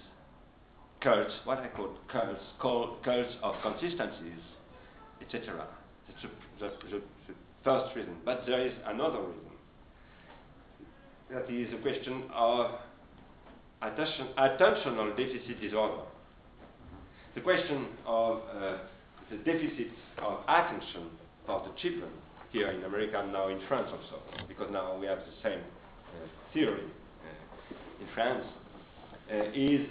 cults, 1.02 1.32
what 1.44 1.58
I 1.58 1.68
call 1.68 1.90
cults, 2.10 2.40
call, 2.58 2.96
cults 3.04 3.32
of 3.42 3.54
consistencies, 3.62 4.40
etc. 5.20 5.66
That's 6.08 6.22
the, 6.22 6.28
the, 6.60 6.72
the, 6.90 7.02
the 7.28 7.34
first 7.64 7.96
reason. 7.96 8.16
But 8.24 8.44
there 8.46 8.66
is 8.66 8.72
another 8.86 9.20
reason. 9.20 9.52
That 11.30 11.50
is 11.50 11.72
a 11.72 11.80
question 11.82 12.24
of 12.34 12.72
attention, 13.80 14.28
attentional 14.38 15.16
deficit 15.16 15.60
disorder. 15.60 16.02
The 17.34 17.40
question 17.40 17.86
of 18.06 18.42
uh, 18.54 18.78
the 19.30 19.38
deficit 19.38 19.88
of 20.18 20.40
attention 20.46 21.08
for 21.46 21.66
the 21.66 21.80
children 21.80 22.10
here 22.52 22.70
in 22.70 22.84
America 22.84 23.20
and 23.20 23.32
now 23.32 23.48
in 23.48 23.60
France 23.66 23.88
also, 23.90 24.22
because 24.46 24.70
now 24.70 24.96
we 24.98 25.06
have 25.06 25.18
the 25.18 25.48
same 25.48 25.60
uh, 25.60 26.28
theory 26.52 26.84
uh, 26.84 28.02
in 28.02 28.08
France, 28.14 28.44
uh, 29.32 29.44
is 29.54 29.86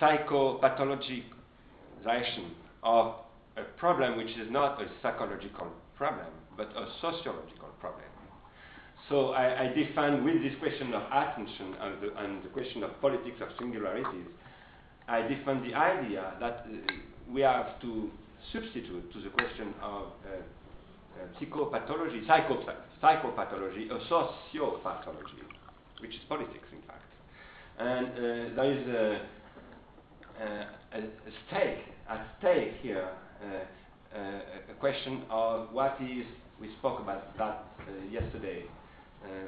psychopathologization 0.00 2.50
of 2.82 3.14
a 3.56 3.62
problem 3.76 4.16
which 4.16 4.30
is 4.30 4.50
not 4.50 4.80
a 4.80 4.86
psychological 5.02 5.68
problem, 5.96 6.26
but 6.56 6.68
a 6.76 6.88
sociological 7.00 7.68
problem. 7.80 8.04
So 9.08 9.30
I, 9.30 9.64
I 9.64 9.66
define 9.74 10.24
with 10.24 10.42
this 10.42 10.54
question 10.58 10.92
of 10.94 11.02
attention 11.12 11.74
and 11.80 12.02
the, 12.02 12.16
and 12.24 12.42
the 12.42 12.48
question 12.48 12.82
of 12.82 13.00
politics 13.00 13.40
of 13.42 13.48
singularities, 13.58 14.26
I 15.06 15.22
defend 15.22 15.62
the 15.64 15.74
idea 15.74 16.34
that 16.40 16.66
uh, 16.66 16.70
we 17.30 17.42
have 17.42 17.78
to 17.82 18.10
substitute 18.52 19.12
to 19.12 19.20
the 19.20 19.28
question 19.30 19.74
of 19.82 20.06
uh, 20.24 20.30
uh, 21.20 21.26
psychopathology, 21.38 22.26
psychopath, 22.26 22.76
psychopathology, 23.02 23.90
a 23.90 23.98
sociopathology, 24.10 25.44
which 26.00 26.12
is 26.12 26.20
politics, 26.28 26.66
in 26.72 26.80
fact. 26.86 27.02
And 27.78 28.08
uh, 28.08 28.54
there 28.56 28.72
is 28.72 28.88
a, 28.88 29.20
a, 30.40 30.98
a, 30.98 31.02
stake 31.48 31.78
at 32.08 32.26
stake 32.38 32.74
here, 32.82 33.10
uh, 33.42 34.16
uh, 34.16 34.40
a 34.70 34.74
question 34.80 35.22
of 35.30 35.72
what 35.72 35.96
is, 36.00 36.24
we 36.60 36.68
spoke 36.78 37.00
about 37.00 37.36
that 37.38 37.64
uh, 37.80 38.10
yesterday, 38.10 38.64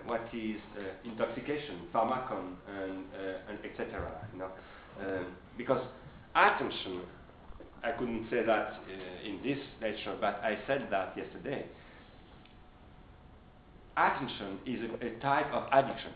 what 0.06 0.22
is 0.32 0.56
intoxication, 1.04 1.82
pharmacon, 1.94 2.54
and, 2.80 3.04
and 3.48 3.58
etc. 3.62 4.10
You 4.32 4.38
know? 4.38 4.50
Um, 5.00 5.26
because 5.58 5.82
attention, 6.34 7.02
I 7.84 7.92
couldn't 7.92 8.26
say 8.30 8.42
that 8.44 8.80
uh, 8.88 9.28
in 9.28 9.40
this 9.42 9.58
lecture, 9.80 10.16
but 10.20 10.40
I 10.42 10.58
said 10.66 10.88
that 10.90 11.16
yesterday. 11.16 11.66
Attention 13.96 14.58
is 14.66 14.80
a, 14.80 15.06
a 15.06 15.10
type 15.20 15.52
of 15.52 15.64
addiction. 15.72 16.12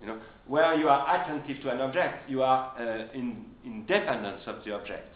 You 0.00 0.08
know, 0.08 0.20
where 0.48 0.74
you 0.74 0.88
are 0.88 1.04
attentive 1.14 1.62
to 1.62 1.70
an 1.70 1.80
object, 1.80 2.28
you 2.28 2.42
are 2.42 2.74
uh, 2.80 3.12
in, 3.12 3.44
in 3.64 3.84
dependence 3.86 4.40
of 4.46 4.64
the 4.64 4.74
object, 4.74 5.14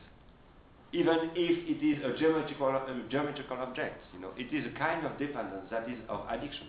even 0.92 1.30
if 1.34 1.56
it 1.66 1.84
is 1.84 2.04
a 2.04 2.18
geometrical, 2.18 2.68
uh, 2.68 3.10
geometrical 3.10 3.56
object. 3.56 3.96
You 4.14 4.20
know, 4.20 4.30
it 4.36 4.54
is 4.54 4.66
a 4.66 4.78
kind 4.78 5.06
of 5.06 5.18
dependence 5.18 5.64
that 5.70 5.88
is 5.88 5.98
of 6.08 6.20
addiction. 6.28 6.66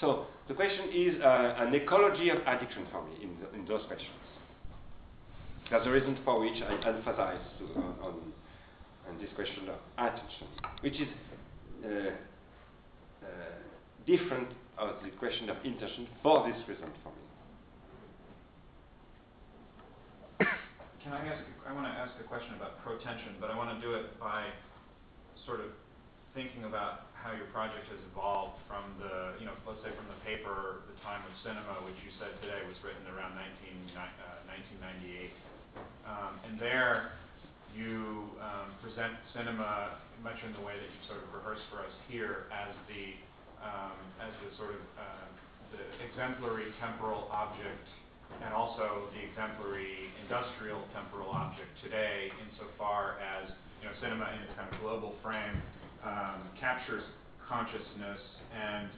So 0.00 0.26
the 0.48 0.54
question 0.54 0.88
is 0.92 1.20
uh, 1.22 1.54
an 1.58 1.74
ecology 1.74 2.30
of 2.30 2.38
addiction 2.46 2.86
for 2.90 3.04
me 3.04 3.12
in, 3.22 3.36
the, 3.40 3.58
in 3.58 3.66
those 3.66 3.86
questions. 3.86 4.10
That's 5.70 5.84
the 5.84 5.90
reason 5.90 6.16
for 6.24 6.40
which 6.40 6.62
I 6.62 6.72
emphasize 6.88 7.40
to, 7.58 7.80
uh, 7.80 8.06
on, 8.06 8.32
on, 9.08 9.18
this 9.20 9.30
question 9.34 9.68
of 9.68 9.76
attention, 9.98 10.46
which 10.80 10.94
is 10.94 11.08
uh, 11.84 11.88
uh, 13.22 13.28
different 14.06 14.48
of 14.78 14.94
the 15.02 15.10
question 15.18 15.50
of 15.50 15.56
intention 15.64 16.06
for 16.22 16.46
this 16.46 16.56
reason 16.68 16.88
for 17.02 17.10
me. 17.10 17.25
Can 20.38 21.12
I 21.12 21.26
ask? 21.28 21.44
I 21.66 21.72
want 21.72 21.86
to 21.86 21.94
ask 21.94 22.14
a 22.20 22.24
question 22.24 22.54
about 22.54 22.82
protension, 22.82 23.36
but 23.40 23.50
I 23.50 23.56
want 23.56 23.70
to 23.74 23.80
do 23.86 23.94
it 23.94 24.18
by 24.20 24.52
sort 25.46 25.60
of 25.60 25.72
thinking 26.34 26.64
about 26.64 27.12
how 27.14 27.32
your 27.32 27.46
project 27.48 27.88
has 27.88 28.00
evolved 28.10 28.60
from 28.68 28.98
the, 28.98 29.36
you 29.40 29.46
know, 29.46 29.54
let's 29.66 29.82
say 29.82 29.92
from 29.96 30.08
the 30.08 30.20
paper, 30.24 30.84
The 30.88 30.96
Time 31.02 31.24
of 31.26 31.32
Cinema, 31.42 31.84
which 31.84 31.96
you 32.04 32.10
said 32.20 32.36
today 32.40 32.62
was 32.68 32.76
written 32.84 33.06
around 33.08 33.34
19, 33.36 33.92
uh, 33.96 34.44
1998. 34.46 35.32
Um, 36.04 36.40
and 36.44 36.60
there 36.60 37.12
you 37.68 38.36
um, 38.40 38.78
present 38.82 39.18
cinema 39.34 40.02
much 40.20 40.38
in 40.44 40.52
the 40.52 40.60
way 40.60 40.78
that 40.78 40.90
you 40.90 41.00
sort 41.08 41.22
of 41.24 41.32
rehearsed 41.32 41.66
for 41.70 41.80
us 41.84 41.92
here 42.08 42.48
as 42.52 42.74
the, 42.88 43.16
um, 43.62 44.14
as 44.20 44.32
the 44.40 44.50
sort 44.56 44.74
of 44.74 44.82
uh, 44.98 45.28
the 45.72 45.82
exemplary 46.04 46.72
temporal 46.80 47.28
object 47.32 47.86
and 48.44 48.52
also 48.52 49.08
the 49.14 49.20
exemplary 49.22 50.12
industrial 50.22 50.84
temporal 50.92 51.30
object 51.30 51.70
today 51.82 52.30
insofar 52.46 53.16
as 53.20 53.50
you 53.80 53.88
know, 53.88 53.94
cinema 54.00 54.28
in 54.36 54.42
its 54.44 54.54
kind 54.56 54.68
of 54.72 54.76
global 54.80 55.16
frame 55.22 55.60
um, 56.04 56.48
captures 56.58 57.04
consciousness 57.42 58.20
and 58.50 58.90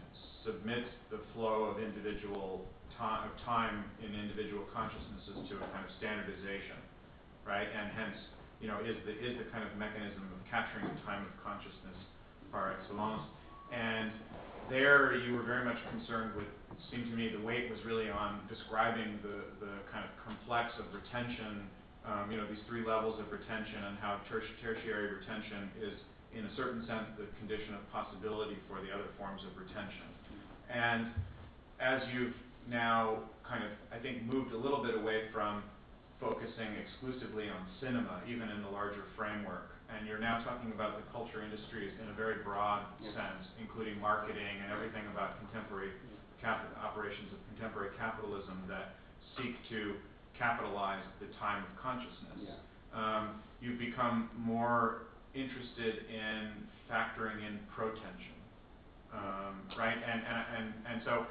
submits 0.44 0.88
the 1.10 1.20
flow 1.34 1.68
of 1.68 1.82
individual 1.82 2.64
time, 2.96 3.28
of 3.28 3.34
time 3.44 3.84
in 4.00 4.14
individual 4.14 4.64
consciousnesses 4.72 5.38
to 5.48 5.60
a 5.60 5.64
kind 5.70 5.84
of 5.84 5.92
standardization, 6.00 6.80
right? 7.44 7.68
And 7.68 7.92
hence, 7.92 8.18
you 8.58 8.66
know, 8.66 8.80
is 8.82 8.96
the 9.06 9.14
is 9.14 9.38
the 9.38 9.46
kind 9.52 9.62
of 9.62 9.70
mechanism 9.78 10.24
of 10.34 10.40
capturing 10.50 10.88
the 10.88 10.98
time 11.06 11.22
of 11.22 11.32
consciousness 11.44 11.96
par 12.50 12.74
excellence. 12.74 13.22
And 13.70 14.10
there, 14.70 15.16
you 15.16 15.34
were 15.34 15.42
very 15.42 15.64
much 15.64 15.78
concerned 15.90 16.34
with. 16.36 16.46
It 16.46 16.80
seemed 16.94 17.10
to 17.10 17.16
me 17.16 17.28
the 17.28 17.42
weight 17.42 17.70
was 17.70 17.80
really 17.84 18.08
on 18.08 18.46
describing 18.48 19.18
the 19.22 19.50
the 19.60 19.72
kind 19.90 20.04
of 20.06 20.12
complex 20.24 20.72
of 20.78 20.86
retention. 20.94 21.66
Um, 22.06 22.30
you 22.30 22.38
know, 22.38 22.46
these 22.48 22.62
three 22.68 22.86
levels 22.86 23.20
of 23.20 23.28
retention 23.28 23.84
and 23.84 23.98
how 23.98 24.20
tertiary 24.30 25.12
retention 25.12 25.68
is 25.76 25.98
in 26.32 26.44
a 26.44 26.52
certain 26.56 26.86
sense, 26.86 27.08
the 27.16 27.26
condition 27.40 27.74
of 27.74 27.80
possibility 27.92 28.56
for 28.68 28.80
the 28.80 28.92
other 28.92 29.08
forms 29.16 29.40
of 29.48 29.56
retention. 29.56 30.08
And 30.68 31.08
as 31.80 32.02
you've 32.12 32.36
now 32.68 33.24
kind 33.48 33.64
of, 33.64 33.72
I 33.92 33.98
think, 33.98 34.24
moved 34.24 34.52
a 34.52 34.58
little 34.58 34.84
bit 34.84 34.94
away 34.94 35.32
from 35.32 35.64
focusing 36.20 36.74
exclusively 36.82 37.46
on 37.48 37.62
cinema, 37.80 38.22
even 38.26 38.50
in 38.50 38.62
the 38.62 38.68
larger 38.68 39.06
framework, 39.16 39.70
and 39.88 40.06
you're 40.06 40.20
now 40.20 40.42
talking 40.42 40.74
about 40.74 40.98
the 40.98 41.06
culture 41.14 41.42
industries 41.42 41.94
in 42.02 42.10
a 42.10 42.14
very 42.14 42.42
broad 42.42 42.84
yes. 43.00 43.14
sense, 43.14 43.46
including 43.62 43.98
marketing 44.02 44.58
and 44.62 44.70
everything 44.74 45.06
about 45.14 45.38
contemporary 45.38 45.94
cap- 46.42 46.66
operations 46.82 47.30
of 47.32 47.38
contemporary 47.54 47.94
capitalism 47.96 48.66
that 48.66 48.98
seek 49.38 49.54
to 49.70 49.94
capitalize 50.36 51.02
the 51.22 51.30
time 51.38 51.62
of 51.62 51.70
consciousness. 51.78 52.50
Yeah. 52.50 52.58
Um, 52.94 53.42
you've 53.60 53.78
become 53.78 54.30
more 54.34 55.14
interested 55.34 56.06
in 56.10 56.66
factoring 56.90 57.46
in 57.46 57.62
protension, 57.74 58.38
um, 59.14 59.70
right? 59.78 59.96
And, 59.96 60.20
and, 60.26 60.40
and, 60.58 60.66
and 60.82 60.98
so 61.04 61.26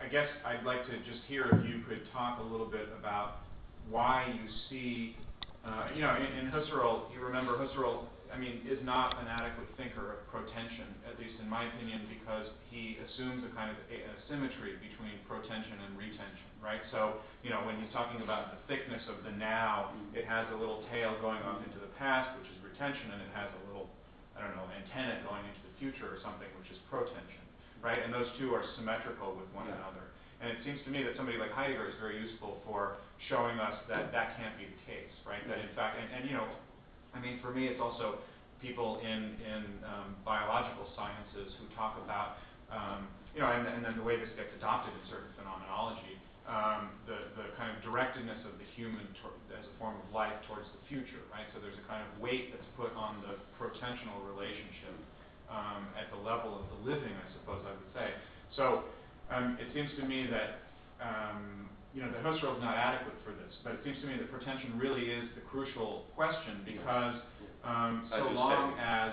I 0.00 0.08
guess 0.08 0.28
I'd 0.44 0.64
like 0.64 0.86
to 0.86 0.96
just 1.04 1.24
hear 1.28 1.46
if 1.52 1.64
you 1.68 1.82
could 1.88 2.02
talk 2.12 2.40
a 2.40 2.42
little 2.42 2.66
bit 2.68 2.88
about 2.98 3.43
why 3.90 4.32
you 4.32 4.48
see, 4.70 5.16
uh, 5.64 5.88
you 5.94 6.02
know, 6.02 6.16
in, 6.16 6.46
in 6.46 6.52
Husserl, 6.52 7.12
you 7.12 7.20
remember 7.20 7.56
Husserl, 7.56 8.06
I 8.34 8.38
mean, 8.40 8.66
is 8.66 8.82
not 8.82 9.14
an 9.22 9.30
adequate 9.30 9.70
thinker 9.78 10.18
of 10.18 10.26
protension, 10.26 10.90
at 11.06 11.14
least 11.22 11.38
in 11.38 11.46
my 11.46 11.70
opinion, 11.70 12.02
because 12.10 12.50
he 12.66 12.98
assumes 12.98 13.46
a 13.46 13.50
kind 13.54 13.70
of 13.70 13.78
a, 13.86 13.98
a 14.10 14.14
symmetry 14.26 14.74
between 14.82 15.22
protension 15.30 15.78
and 15.86 15.94
retention, 15.94 16.50
right? 16.58 16.82
So, 16.90 17.22
you 17.46 17.54
know, 17.54 17.62
when 17.62 17.78
he's 17.78 17.94
talking 17.94 18.26
about 18.26 18.50
the 18.50 18.58
thickness 18.66 19.06
of 19.06 19.22
the 19.22 19.30
now, 19.30 19.94
it 20.18 20.26
has 20.26 20.50
a 20.50 20.58
little 20.58 20.82
tail 20.90 21.14
going 21.22 21.38
off 21.46 21.62
into 21.62 21.78
the 21.78 21.94
past, 21.94 22.34
which 22.42 22.50
is 22.50 22.58
retention 22.58 23.14
and 23.14 23.22
it 23.22 23.30
has 23.38 23.54
a 23.54 23.60
little, 23.70 23.86
I 24.34 24.42
don't 24.42 24.58
know, 24.58 24.66
antenna 24.66 25.22
going 25.22 25.46
into 25.46 25.62
the 25.62 25.74
future 25.78 26.10
or 26.10 26.18
something, 26.18 26.50
which 26.58 26.74
is 26.74 26.78
protension, 26.90 27.44
right? 27.78 28.02
And 28.02 28.10
those 28.10 28.26
two 28.42 28.50
are 28.50 28.66
symmetrical 28.74 29.38
with 29.38 29.46
one 29.54 29.70
yeah. 29.70 29.78
another. 29.78 30.10
And 30.44 30.52
it 30.52 30.60
seems 30.60 30.76
to 30.84 30.92
me 30.92 31.00
that 31.08 31.16
somebody 31.16 31.40
like 31.40 31.56
Heidegger 31.56 31.88
is 31.88 31.96
very 31.96 32.20
useful 32.20 32.60
for 32.68 33.00
showing 33.32 33.56
us 33.56 33.80
that 33.88 34.12
that 34.12 34.36
can't 34.36 34.52
be 34.60 34.68
the 34.68 34.80
case, 34.84 35.08
right? 35.24 35.40
That 35.48 35.56
in 35.56 35.72
fact, 35.72 35.96
and, 35.96 36.04
and 36.12 36.28
you 36.28 36.36
know, 36.36 36.44
I 37.16 37.18
mean, 37.24 37.40
for 37.40 37.48
me, 37.48 37.64
it's 37.64 37.80
also 37.80 38.20
people 38.60 39.00
in 39.00 39.40
in 39.40 39.80
um, 39.88 40.20
biological 40.20 40.84
sciences 40.92 41.48
who 41.56 41.64
talk 41.72 41.96
about, 41.96 42.44
um, 42.68 43.08
you 43.32 43.40
know, 43.40 43.48
and, 43.48 43.64
and 43.64 43.80
then 43.80 43.96
the 43.96 44.04
way 44.04 44.20
this 44.20 44.28
gets 44.36 44.52
adopted 44.60 44.92
in 44.92 45.00
certain 45.08 45.32
phenomenology, 45.32 46.20
um, 46.44 46.92
the, 47.08 47.32
the 47.40 47.48
kind 47.56 47.72
of 47.72 47.80
directedness 47.80 48.44
of 48.44 48.60
the 48.60 48.68
human 48.76 49.08
as 49.48 49.64
a 49.64 49.74
form 49.80 49.96
of 49.96 50.06
life 50.12 50.36
towards 50.44 50.68
the 50.76 50.82
future, 50.92 51.24
right? 51.32 51.48
So 51.56 51.60
there's 51.64 51.80
a 51.80 51.86
kind 51.88 52.04
of 52.04 52.20
weight 52.20 52.52
that's 52.52 52.68
put 52.76 52.92
on 52.92 53.24
the 53.24 53.40
protensional 53.56 54.20
relationship 54.28 54.92
um, 55.48 55.88
at 55.96 56.12
the 56.12 56.20
level 56.20 56.52
of 56.52 56.68
the 56.68 56.78
living, 56.84 57.16
I 57.16 57.28
suppose 57.32 57.64
I 57.64 57.72
would 57.72 57.92
say. 57.96 58.12
So 58.52 58.84
um, 59.30 59.58
it 59.60 59.68
seems 59.74 59.90
to 60.00 60.04
me 60.06 60.26
that 60.30 60.60
um, 61.00 61.68
you 61.94 62.02
know 62.02 62.10
the 62.10 62.18
Husserl 62.18 62.56
is 62.56 62.62
not 62.62 62.76
adequate 62.76 63.16
for 63.24 63.32
this, 63.32 63.54
but 63.62 63.72
it 63.74 63.80
seems 63.84 64.00
to 64.00 64.06
me 64.06 64.16
that 64.18 64.30
protension 64.30 64.78
really 64.78 65.10
is 65.10 65.28
the 65.34 65.40
crucial 65.42 66.06
question 66.14 66.60
because 66.64 67.16
um, 67.64 68.08
so 68.10 68.28
long 68.30 68.76
as 68.78 69.12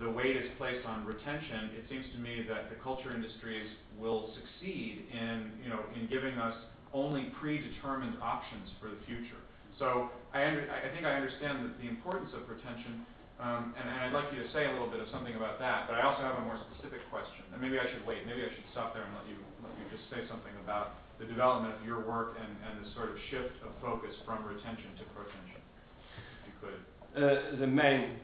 the 0.00 0.10
weight 0.10 0.36
is 0.36 0.50
placed 0.58 0.84
on 0.86 1.04
retention, 1.04 1.70
it 1.76 1.84
seems 1.88 2.04
to 2.12 2.18
me 2.18 2.44
that 2.48 2.70
the 2.70 2.76
culture 2.82 3.14
industries 3.14 3.68
will 3.98 4.32
succeed 4.34 5.06
in, 5.12 5.52
you 5.62 5.68
know, 5.68 5.80
in 5.94 6.08
giving 6.08 6.34
us 6.34 6.54
only 6.92 7.30
predetermined 7.38 8.16
options 8.22 8.70
for 8.80 8.88
the 8.90 8.98
future. 9.06 9.38
So 9.78 10.10
I, 10.32 10.46
under, 10.46 10.66
I 10.70 10.90
think 10.94 11.06
I 11.06 11.14
understand 11.14 11.64
the, 11.64 11.70
the 11.82 11.88
importance 11.88 12.30
of 12.34 12.48
retention, 12.48 13.06
um, 13.42 13.74
and, 13.74 13.86
and, 13.90 13.98
I'd 14.06 14.14
like 14.14 14.30
you 14.30 14.38
to 14.42 14.50
say 14.54 14.70
a 14.70 14.72
little 14.72 14.86
bit 14.86 15.02
of 15.02 15.10
something 15.10 15.34
about 15.34 15.58
that. 15.58 15.90
But 15.90 15.98
I 15.98 16.06
also 16.06 16.22
have 16.22 16.38
a 16.38 16.44
more 16.46 16.58
specific 16.70 17.02
question, 17.10 17.42
and 17.50 17.58
maybe 17.58 17.82
I 17.82 17.86
should 17.90 18.06
wait. 18.06 18.22
Maybe 18.30 18.46
I 18.46 18.50
should 18.54 18.68
stop 18.70 18.94
there 18.94 19.02
and 19.02 19.10
let 19.18 19.26
you 19.26 19.42
let 19.58 19.74
you 19.74 19.86
just 19.90 20.06
say 20.06 20.22
something 20.30 20.54
about 20.62 21.02
the 21.18 21.26
development 21.26 21.74
of 21.74 21.82
your 21.82 22.06
work 22.06 22.38
and, 22.38 22.52
and 22.66 22.78
the 22.78 22.88
sort 22.94 23.10
of 23.10 23.18
shift 23.30 23.58
of 23.66 23.74
focus 23.82 24.14
from 24.22 24.46
retention 24.46 24.94
to 24.98 25.04
protension, 25.14 25.58
if 25.58 26.42
you 26.46 26.54
could. 26.62 26.80
Uh, 27.14 27.58
the 27.58 27.66
main 27.66 28.22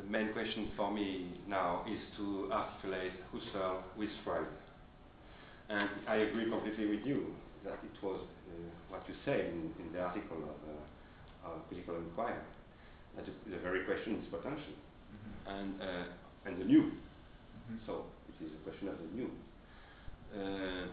the 0.00 0.08
main 0.08 0.32
question 0.32 0.72
for 0.76 0.90
me 0.90 1.28
now 1.46 1.84
is 1.84 2.00
to 2.16 2.48
articulate 2.52 3.12
Husserl 3.32 3.84
with 3.96 4.08
Freud. 4.24 4.48
And 5.68 5.88
I 6.08 6.16
agree 6.16 6.48
completely 6.48 6.86
with 6.86 7.04
you 7.04 7.34
that 7.64 7.78
it 7.84 8.02
was 8.02 8.20
uh, 8.48 8.52
what 8.88 9.04
you 9.08 9.14
said 9.24 9.40
in, 9.40 9.70
in 9.78 9.92
the 9.92 10.00
article 10.00 10.38
of, 10.38 10.58
uh, 10.64 11.52
of 11.52 11.68
Critical 11.68 11.96
Inquiry, 11.96 12.40
that 13.16 13.24
the, 13.26 13.50
the, 13.50 13.58
very 13.58 13.84
question 13.84 14.20
is 14.20 14.26
potential 14.30 14.74
mm-hmm. 14.74 15.56
and, 15.56 15.80
uh, 15.82 16.46
and 16.46 16.60
the 16.60 16.64
new. 16.64 16.92
Mhm. 17.70 17.78
So 17.86 18.04
it 18.28 18.44
is 18.44 18.52
a 18.52 18.60
question 18.68 18.88
of 18.88 18.96
the 18.98 19.10
new. 19.16 19.30
Uh, 20.34 20.86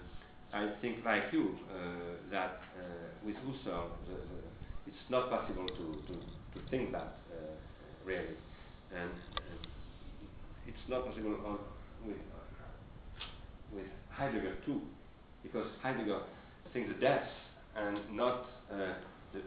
I 0.54 0.70
think, 0.82 1.04
like 1.06 1.32
you, 1.32 1.58
uh, 1.70 2.32
that 2.32 2.62
uh, 2.80 2.82
with 3.26 3.36
Husserl, 3.36 3.90
the, 4.08 4.16
the, 4.16 4.40
it's 4.88 5.10
not 5.10 5.30
possible 5.30 5.68
to, 5.68 5.86
to, 6.08 6.14
to 6.14 6.70
think 6.70 6.92
that 6.94 7.20
uh, 7.32 7.54
really, 8.06 8.38
and 8.96 9.12
uh, 9.38 10.68
it's 10.68 10.86
not 10.88 11.06
possible 11.06 11.36
on, 11.46 11.60
with 12.06 12.18
with 13.74 13.86
Heidegger 14.10 14.56
too, 14.66 14.82
because 15.44 15.68
Heidegger 15.82 16.22
thinks 16.74 16.90
the 16.94 17.00
death 17.00 17.28
and 17.76 18.00
not 18.12 18.46
uh, 18.72 18.94
the, 19.34 19.42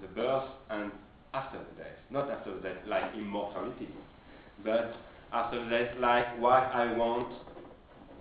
the 0.00 0.08
birth 0.14 0.48
and 0.70 0.90
after 1.38 1.58
the 1.58 1.82
death, 1.82 1.98
not 2.10 2.30
after 2.30 2.54
the 2.54 2.60
death 2.60 2.82
like 2.86 3.14
immortality, 3.14 3.88
but 4.64 4.94
after 5.32 5.62
the 5.64 5.70
death 5.70 5.94
like 6.00 6.40
what 6.40 6.64
I 6.74 6.96
want 6.96 7.32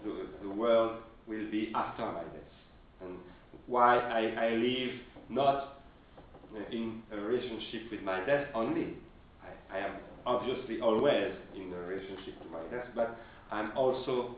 the, 0.04 0.28
the 0.44 0.50
world 0.50 0.98
will 1.28 1.50
be 1.52 1.72
after 1.74 2.06
my 2.06 2.22
death, 2.22 2.54
and 3.02 3.18
why 3.66 3.98
I, 3.98 4.46
I 4.46 4.50
live 4.56 4.92
not 5.30 5.82
uh, 6.56 6.60
in 6.72 7.02
a 7.12 7.18
relationship 7.18 7.92
with 7.92 8.02
my 8.02 8.24
death 8.26 8.48
only. 8.54 8.94
I, 9.44 9.78
I 9.78 9.80
am 9.80 9.94
obviously 10.26 10.80
always 10.82 11.34
in 11.56 11.74
a 11.74 11.78
relationship 11.88 12.42
to 12.44 12.50
my 12.50 12.62
death, 12.72 12.88
but 12.96 13.18
I'm 13.52 13.76
also 13.76 14.36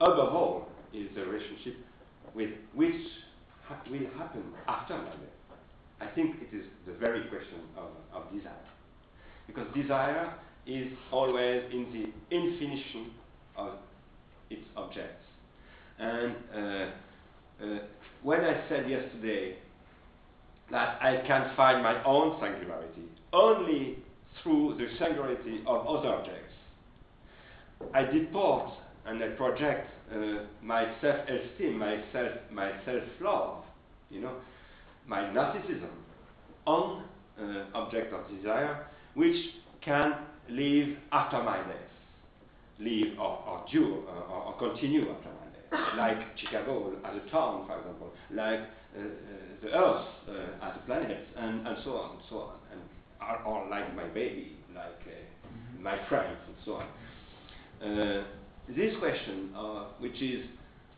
above 0.00 0.34
all 0.34 0.68
is 0.92 1.08
the 1.14 1.24
relationship 1.26 1.76
with 2.34 2.50
which 2.72 3.02
ha 3.68 3.76
will 3.90 4.06
happen 4.18 4.44
after 4.68 4.96
my 4.96 5.10
death. 5.10 5.34
I 6.00 6.06
think 6.14 6.36
it 6.42 6.54
is 6.56 6.64
the 6.86 6.92
very 6.94 7.22
question 7.28 7.60
of, 7.76 7.88
of 8.12 8.13
desire. 8.36 8.52
Because 9.46 9.66
desire 9.74 10.32
is 10.66 10.88
always 11.10 11.62
in 11.72 11.86
the 11.92 12.34
infinition 12.34 13.10
of 13.56 13.72
its 14.50 14.62
objects. 14.76 15.24
And 15.98 16.34
uh, 16.54 16.58
uh, 17.62 17.78
when 18.22 18.40
I 18.40 18.68
said 18.68 18.88
yesterday 18.88 19.56
that 20.70 20.98
I 21.02 21.22
can 21.26 21.54
find 21.56 21.82
my 21.82 22.02
own 22.04 22.40
singularity 22.40 23.02
only 23.32 23.98
through 24.42 24.76
the 24.78 24.88
singularity 24.98 25.60
of 25.66 25.86
other 25.86 26.08
objects, 26.08 26.52
I 27.92 28.04
deport 28.04 28.72
and 29.06 29.22
I 29.22 29.28
project 29.28 29.90
uh, 30.12 30.44
my 30.62 30.86
self-esteem, 31.00 31.78
my 31.78 32.02
self, 32.12 32.32
my 32.50 32.72
self-love, 32.84 33.64
you 34.10 34.20
know, 34.20 34.32
my 35.06 35.20
narcissism 35.20 35.90
on 36.66 37.04
object 37.74 38.12
of 38.12 38.28
desire, 38.36 38.86
which 39.14 39.36
can 39.84 40.14
live 40.48 40.96
after 41.12 41.42
my 41.42 41.56
death, 41.58 41.90
live 42.78 43.18
or, 43.18 43.42
or 43.46 43.64
due 43.70 44.04
uh, 44.08 44.32
or, 44.32 44.54
or, 44.54 44.58
continue 44.58 45.02
after 45.02 45.28
my 45.28 45.46
death, 45.52 45.88
like 45.96 46.36
Chicago 46.36 46.92
as 47.04 47.14
a 47.16 47.30
town, 47.30 47.66
for 47.66 47.78
example, 47.78 48.12
like 48.30 48.60
uh, 48.96 49.00
uh 49.00 49.04
the 49.62 49.68
Earth 49.68 50.06
uh, 50.28 50.66
as 50.66 50.72
a 50.76 50.86
planet, 50.86 51.26
and, 51.36 51.66
and 51.66 51.76
so 51.84 51.92
on 51.92 52.10
and 52.10 52.20
so 52.28 52.36
on, 52.38 52.54
and 52.72 52.80
or, 53.20 53.42
or 53.46 53.70
like 53.70 53.94
my 53.96 54.06
baby, 54.08 54.56
like 54.74 55.00
mm-hmm. 55.00 55.82
my 55.82 55.96
friends, 56.08 56.38
and 56.46 56.56
so 56.64 56.74
on. 56.74 58.24
This 58.68 58.96
question, 58.98 59.50
uh, 59.54 59.84
which 59.98 60.22
is 60.22 60.42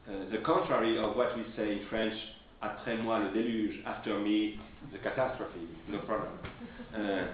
uh, 0.08 0.30
the 0.30 0.38
contrary 0.46 0.98
of 0.98 1.16
what 1.16 1.36
we 1.36 1.42
say 1.56 1.72
in 1.72 1.80
French, 1.90 2.14
après 2.66 2.96
moi 2.96 3.18
le 3.20 3.30
déluge, 3.30 3.80
after 3.86 4.18
me 4.18 4.58
the 4.92 4.98
catastrophe, 4.98 5.50
no 5.88 5.98
problem. 6.00 6.32
Uh, 6.94 7.26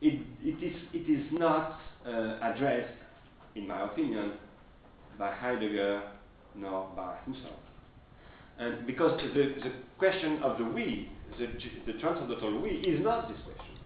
it, 0.00 0.20
it, 0.42 0.62
is, 0.62 0.76
it 0.92 1.10
is 1.10 1.26
not 1.32 1.80
uh, 2.06 2.38
addressed, 2.42 2.94
in 3.54 3.66
my 3.66 3.84
opinion, 3.84 4.32
by 5.18 5.30
Heidegger 5.32 6.02
nor 6.54 6.88
by 6.96 7.16
Husserl. 7.26 7.56
And 8.58 8.86
because 8.86 9.20
the, 9.34 9.54
the 9.62 9.72
question 9.98 10.42
of 10.42 10.58
the 10.58 10.64
we, 10.64 11.08
the, 11.38 11.46
the 11.86 11.98
transcendental 11.98 12.60
we, 12.60 12.70
is 12.70 13.02
not 13.02 13.28
this 13.28 13.38
question. 13.44 13.76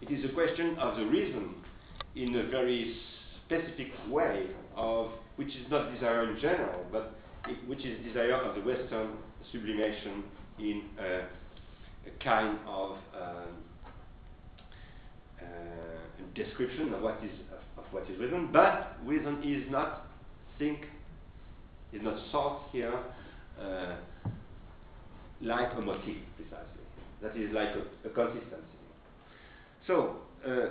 It 0.00 0.10
is 0.10 0.24
a 0.24 0.32
question 0.34 0.76
of 0.78 0.96
the 0.96 1.04
reason 1.04 1.54
in 2.14 2.34
a 2.36 2.48
very 2.48 2.96
specific 3.44 3.88
way 4.08 4.46
of 4.76 5.10
which 5.36 5.48
is 5.48 5.70
not 5.70 5.92
desire 5.92 6.30
in 6.30 6.40
general, 6.40 6.84
but 6.92 7.14
it, 7.48 7.56
which 7.68 7.84
is 7.84 7.98
desire 8.04 8.34
of 8.34 8.54
the 8.54 8.60
Western 8.60 9.10
sublimation 9.52 10.24
in 10.58 10.82
a, 10.98 11.26
a 12.06 12.24
kind 12.24 12.58
of 12.66 12.92
um, 13.14 13.54
uh, 15.40 15.44
description 16.34 16.94
of 16.94 17.02
what 17.02 17.20
is 17.24 17.30
of, 17.52 17.84
of, 17.84 17.92
what 17.92 18.04
is 18.10 18.18
reason. 18.18 18.50
But 18.52 18.96
reason 19.04 19.42
is 19.42 19.70
not 19.70 20.06
think 20.58 20.78
is 21.92 22.02
not 22.02 22.18
sought 22.30 22.68
here 22.72 22.98
uh, 23.60 23.96
like 25.40 25.72
a 25.76 25.80
motif 25.80 26.16
precisely. 26.36 26.84
That 27.22 27.36
is 27.36 27.52
like 27.52 27.68
a, 27.68 28.08
a 28.08 28.10
consistency. 28.10 28.78
So. 29.86 30.16
Uh, 30.46 30.68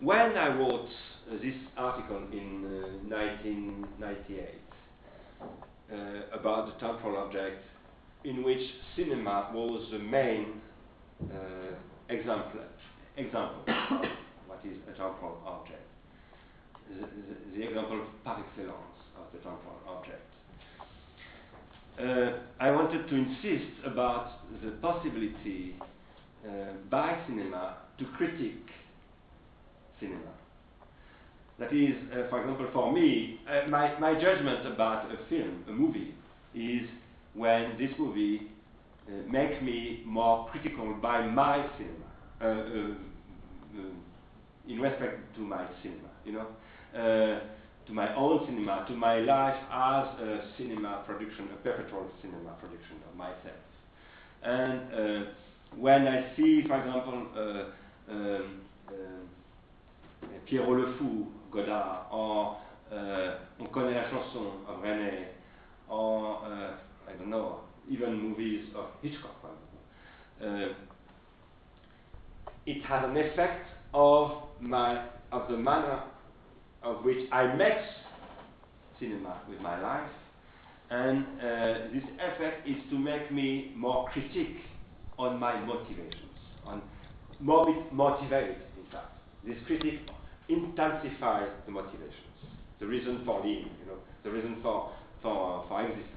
when 0.00 0.36
I 0.36 0.48
wrote 0.54 0.88
this 1.40 1.54
article 1.76 2.22
in 2.30 2.66
uh, 2.66 3.16
1998 3.16 4.60
uh, 5.40 5.46
about 6.32 6.66
the 6.66 6.86
temporal 6.86 7.16
object, 7.24 7.62
in 8.24 8.42
which 8.42 8.62
cinema 8.96 9.50
was 9.52 9.86
the 9.90 9.98
main 9.98 10.60
uh, 11.22 11.74
example, 12.08 12.60
example 13.16 13.62
of 13.66 14.00
what 14.46 14.60
is 14.64 14.76
a 14.88 14.92
temporal 14.92 15.38
object, 15.46 15.86
the, 16.88 17.06
the, 17.06 17.58
the, 17.58 17.68
example 17.68 18.00
par 18.24 18.44
excellence 18.46 18.98
of 19.16 19.24
the 19.32 19.38
temporal 19.38 19.80
object. 19.88 20.22
Uh, 21.98 22.42
I 22.60 22.70
wanted 22.70 23.08
to 23.08 23.14
insist 23.14 23.72
about 23.86 24.32
the 24.62 24.70
possibility 24.82 25.76
uh, 26.46 26.50
by 26.90 27.18
cinema 27.26 27.78
to 27.98 28.04
critique 28.16 28.68
cinema. 29.98 30.32
That 31.58 31.72
is, 31.72 31.94
uh, 32.12 32.28
for 32.28 32.40
example, 32.40 32.68
for 32.72 32.92
me, 32.92 33.40
uh, 33.48 33.66
my, 33.68 33.98
my 33.98 34.12
judgment 34.14 34.66
about 34.66 35.10
a 35.10 35.16
film, 35.30 35.64
a 35.68 35.72
movie, 35.72 36.14
is 36.54 36.86
when 37.32 37.78
this 37.78 37.90
movie 37.98 38.50
uh, 39.08 39.12
makes 39.30 39.62
me 39.62 40.02
more 40.04 40.48
critical 40.50 40.92
by 41.00 41.26
my 41.26 41.64
cinema, 41.78 42.06
uh, 42.40 42.44
uh, 42.44 42.94
uh, 43.78 44.68
in 44.68 44.80
respect 44.80 45.34
to 45.36 45.40
my 45.40 45.64
cinema, 45.82 46.10
you 46.24 46.32
know, 46.32 46.46
to 47.86 47.92
my 47.92 48.14
own 48.16 48.44
cinema, 48.46 48.84
to 48.88 48.94
my 48.94 49.20
life 49.20 49.56
as 49.70 50.06
a 50.20 50.40
cinema 50.58 51.04
production, 51.06 51.48
a 51.54 51.56
perpetual 51.62 52.10
cinema 52.20 52.50
production 52.60 52.96
of 53.08 53.16
myself. 53.16 53.62
And 54.42 55.26
when 55.76 56.08
I 56.08 56.34
see, 56.36 56.64
for 56.66 56.78
example, 56.78 57.28
um, 58.10 58.60
Pierrot 60.46 60.74
le 60.74 60.94
Fou, 60.98 61.26
Godard, 61.56 62.06
en, 62.12 62.56
uh, 62.92 63.38
on 63.58 63.64
connaît 63.66 63.94
la 63.94 64.10
chanson 64.10 64.44
of 64.68 64.82
Resnais, 64.82 65.28
or 65.88 66.42
uh, 66.44 66.74
I 67.08 67.16
don't 67.18 67.30
know, 67.30 67.60
even 67.88 68.20
movies 68.20 68.64
of 68.74 68.84
Hitchcock, 69.02 69.32
uh, 70.42 70.68
it 72.66 72.82
has 72.84 73.04
an 73.04 73.16
effect 73.16 73.66
of 73.94 74.32
my 74.60 75.02
of 75.32 75.48
the 75.48 75.56
manner 75.56 76.02
of 76.82 77.02
which 77.04 77.26
I 77.32 77.46
mix 77.56 77.76
cinema 79.00 79.40
with 79.48 79.60
my 79.62 79.80
life, 79.80 80.10
and 80.90 81.24
this 81.92 82.04
effect 82.20 82.68
is 82.68 82.76
to 82.90 82.98
make 82.98 83.32
me 83.32 83.72
more 83.74 84.08
critique 84.12 84.58
on 85.18 85.40
my 85.40 85.58
motivations, 85.64 86.38
on 86.66 86.82
more 87.40 87.66
motivated, 87.92 88.56
in 88.76 88.90
fact. 88.92 89.10
This 89.44 89.56
critique 89.66 90.00
intensifies 90.48 91.50
the 91.66 91.72
motivations, 91.72 92.12
the 92.78 92.86
reason 92.86 93.22
for 93.24 93.38
living, 93.38 93.70
you 93.80 93.86
know, 93.86 93.98
the 94.24 94.30
reason 94.30 94.56
for, 94.62 94.92
for, 95.22 95.64
for 95.68 95.82
existence, 95.82 96.12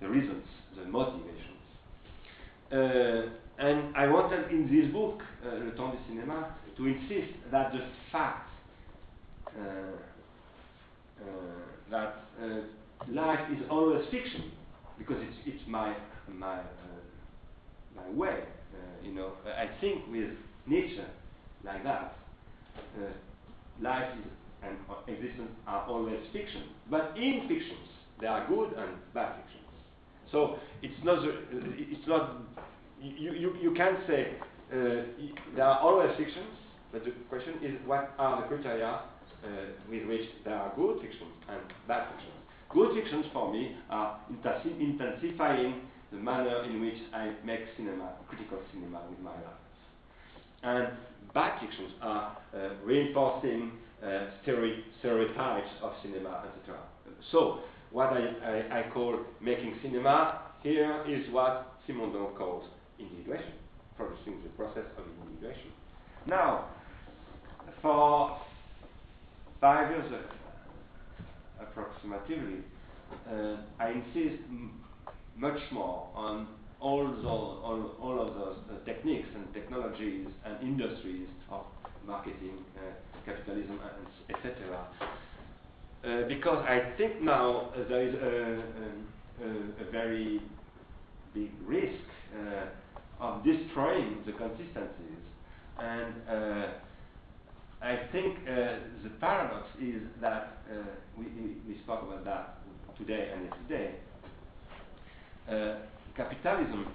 the 0.00 0.08
reasons, 0.08 0.44
the 0.76 0.84
motivations. 0.84 1.56
Uh, 2.72 3.30
and 3.58 3.96
I 3.96 4.06
wanted 4.08 4.50
in 4.50 4.66
this 4.66 4.92
book, 4.92 5.22
uh, 5.44 5.64
Le 5.64 5.70
Temps 5.72 5.92
du 5.92 5.98
Cinéma, 6.12 6.48
to 6.76 6.86
insist 6.86 7.32
that 7.50 7.72
the 7.72 7.80
fact 8.12 8.50
uh, 9.56 9.62
uh 11.20 11.24
that 11.90 12.24
uh, 12.42 12.60
life 13.08 13.38
is 13.52 13.64
always 13.70 14.04
fiction, 14.10 14.50
because 14.98 15.16
it's, 15.20 15.36
it's 15.46 15.62
my, 15.68 15.94
my, 16.28 16.58
uh, 16.58 16.62
my 17.94 18.10
way, 18.10 18.40
you 19.04 19.14
know. 19.14 19.32
I 19.46 19.68
think 19.80 20.02
with 20.10 20.30
Nietzsche 20.66 21.00
like 21.64 21.84
that 21.84 22.16
life 23.80 24.10
is, 24.18 24.30
and 24.62 24.76
existence 25.08 25.50
are 25.66 25.86
always 25.86 26.18
fiction. 26.32 26.62
But 26.90 27.12
in 27.16 27.42
fictions, 27.48 27.88
there 28.20 28.30
are 28.30 28.46
good 28.48 28.72
and 28.76 28.96
bad 29.14 29.36
fictions. 29.36 29.68
So 30.32 30.58
it's 30.82 31.04
not, 31.04 31.24
it's 31.24 32.08
not 32.08 32.42
you, 33.00 33.32
you, 33.32 33.54
you 33.60 33.74
can 33.74 33.98
say 34.06 34.34
uh, 34.72 34.76
there 35.54 35.64
are 35.64 35.78
always 35.80 36.10
fictions, 36.16 36.48
but 36.92 37.04
the 37.04 37.12
question 37.28 37.54
is 37.62 37.74
what 37.86 38.14
are 38.18 38.42
the 38.42 38.48
criteria 38.48 38.88
uh, 38.88 39.46
uh, 39.46 39.48
with 39.90 40.06
which 40.08 40.28
there 40.44 40.54
are 40.54 40.72
good 40.74 40.96
fictions 41.00 41.30
and 41.48 41.60
bad 41.86 42.08
fictions. 42.10 42.32
Good 42.70 42.94
fictions 42.94 43.26
for 43.32 43.52
me 43.52 43.76
are 43.90 44.18
intensi- 44.32 44.80
intensifying 44.80 45.82
the 46.10 46.18
manner 46.18 46.64
in 46.64 46.80
which 46.80 46.98
I 47.14 47.32
make 47.44 47.60
cinema, 47.76 48.14
critical 48.28 48.58
cinema 48.72 49.02
with 49.08 49.20
my 49.20 49.30
life. 49.30 49.62
And 50.62 50.88
bad 51.36 51.60
fictions 51.60 51.92
are 52.00 52.38
uh, 52.54 52.70
reinforcing 52.82 53.72
uh, 54.02 54.06
stere- 54.42 54.82
stereotypes 55.00 55.68
of 55.82 55.92
cinema, 56.02 56.44
etc. 56.48 56.80
So, 57.30 57.60
what 57.90 58.06
I, 58.06 58.22
I, 58.42 58.80
I, 58.80 58.90
call 58.90 59.20
making 59.42 59.74
cinema 59.82 60.40
here 60.62 61.04
is 61.06 61.30
what 61.30 61.76
Simondon 61.86 62.34
calls 62.38 62.64
individuation, 62.98 63.52
producing 63.98 64.42
the 64.44 64.48
process 64.56 64.84
of 64.96 65.04
individuation. 65.20 65.72
Now, 66.26 66.70
for 67.82 68.38
five 69.60 69.90
years 69.90 70.10
uh, 70.12 71.62
approximately, 71.64 72.64
uh, 73.30 73.56
I 73.78 73.90
insist 73.90 74.42
much 75.36 75.60
more 75.70 76.08
on 76.14 76.48
all, 76.80 77.06
all, 77.26 77.90
all 78.00 78.20
of 78.20 78.34
those 78.34 78.56
uh, 78.70 78.84
techniques 78.84 79.28
and 79.34 79.52
technologies 79.54 80.26
and 80.44 80.62
industries 80.62 81.26
of 81.50 81.64
marketing, 82.06 82.64
uh, 82.76 82.80
capitalism, 83.24 83.80
etc. 84.28 84.86
Uh, 86.04 86.28
because 86.28 86.64
I 86.68 86.92
think 86.96 87.20
now 87.22 87.70
there 87.88 88.08
is 88.08 88.14
a, 88.14 88.62
a, 89.44 89.88
a, 89.88 89.90
very 89.90 90.40
big 91.34 91.50
risk 91.64 92.04
uh, 92.38 93.24
of 93.24 93.44
destroying 93.44 94.18
the 94.24 94.32
consistencies. 94.32 95.22
And 95.78 96.14
uh, 96.28 96.66
I 97.82 97.98
think 98.12 98.38
uh, 98.48 98.78
the 99.02 99.10
paradox 99.20 99.66
is 99.80 100.02
that 100.20 100.58
we, 101.18 101.24
we 101.66 101.78
spoke 101.82 102.02
about 102.02 102.24
that 102.24 102.58
today 102.98 103.32
and 103.34 103.46
yesterday. 103.46 103.94
Capitalism, 106.16 106.86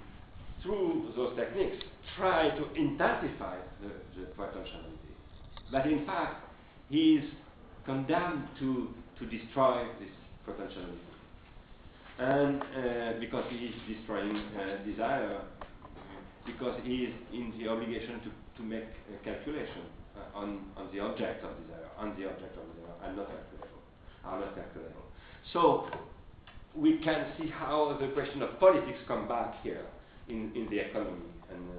through 0.62 1.12
those 1.16 1.36
techniques, 1.36 1.84
try 2.16 2.50
to 2.50 2.72
intensify 2.74 3.56
the, 3.80 4.20
the 4.20 4.26
potentiality. 4.36 5.12
But 5.70 5.86
in 5.86 6.06
fact, 6.06 6.44
he 6.88 7.14
is 7.14 7.24
condemned 7.84 8.44
to, 8.60 8.88
to 9.18 9.26
destroy 9.26 9.84
this 9.98 10.10
potentiality. 10.44 10.98
And 12.18 12.62
uh, 12.62 13.20
because 13.20 13.44
he 13.50 13.66
is 13.66 13.74
destroying 13.88 14.36
uh, 14.36 14.84
desire, 14.84 15.40
because 16.46 16.78
he 16.84 17.08
is 17.08 17.14
in 17.32 17.52
the 17.58 17.68
obligation 17.68 18.20
to, 18.20 18.30
to 18.58 18.62
make 18.62 18.84
a 18.84 19.24
calculation 19.24 19.82
uh, 20.16 20.38
on, 20.38 20.66
on 20.76 20.88
the 20.92 21.00
object 21.00 21.42
of 21.44 21.50
desire, 21.62 21.88
on 21.98 22.10
the 22.20 22.28
object 22.28 22.56
of 22.56 22.64
desire, 22.76 23.08
and 23.08 23.16
not 23.16 23.26
calculable, 23.26 23.82
are 24.24 24.40
not 24.40 24.54
calculable. 24.54 25.02
So 25.52 25.88
we 26.74 26.98
can 26.98 27.26
see 27.38 27.48
how 27.48 27.96
the 28.00 28.08
question 28.08 28.42
of 28.42 28.58
politics 28.58 28.98
come 29.06 29.28
back 29.28 29.62
here 29.62 29.84
in, 30.28 30.50
in 30.54 30.68
the 30.70 30.78
economy 30.78 31.28
and 31.50 31.68
uh, 31.68 31.74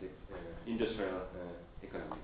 the 0.00 0.06
uh, 0.34 0.38
industrial 0.66 1.16
uh, 1.16 1.82
economy. 1.82 2.22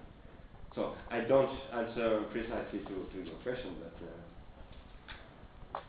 So 0.75 0.95
I 1.11 1.21
don't 1.21 1.51
answer 1.75 2.23
precisely 2.33 2.81
to, 2.81 3.07
to 3.13 3.25
your 3.25 3.35
question, 3.43 3.75
but 3.83 3.97
uh, 4.07 5.81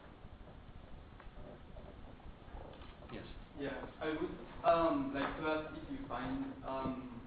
yes. 3.13 3.23
Yeah, 3.59 3.69
I 4.01 4.07
would 4.09 4.35
um, 4.65 5.11
like 5.13 5.37
to 5.39 5.47
ask 5.47 5.65
if 5.77 5.91
you 5.91 5.99
find 6.09 6.45
um, 6.67 7.21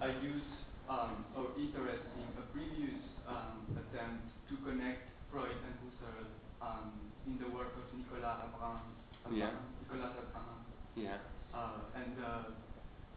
a 0.00 0.08
use 0.22 0.46
um, 0.88 1.24
or 1.36 1.48
interest 1.58 2.02
in 2.16 2.28
a 2.38 2.46
previous 2.52 2.96
um, 3.28 3.66
attempt 3.76 4.22
to 4.48 4.56
connect 4.64 5.02
Freud 5.30 5.50
and 5.50 5.74
Husserl 5.82 6.26
um, 6.62 7.03
in 7.26 7.38
the 7.38 7.48
work 7.48 7.72
of 7.76 7.88
Nicolas 7.96 8.22
Abraham. 8.22 9.00
Yeah. 9.32 9.50
Nicolas 9.80 10.12
Abraham. 10.12 10.60
Yeah. 10.94 11.18
Uh, 11.52 11.88
and 11.96 12.14
uh, 12.20 12.44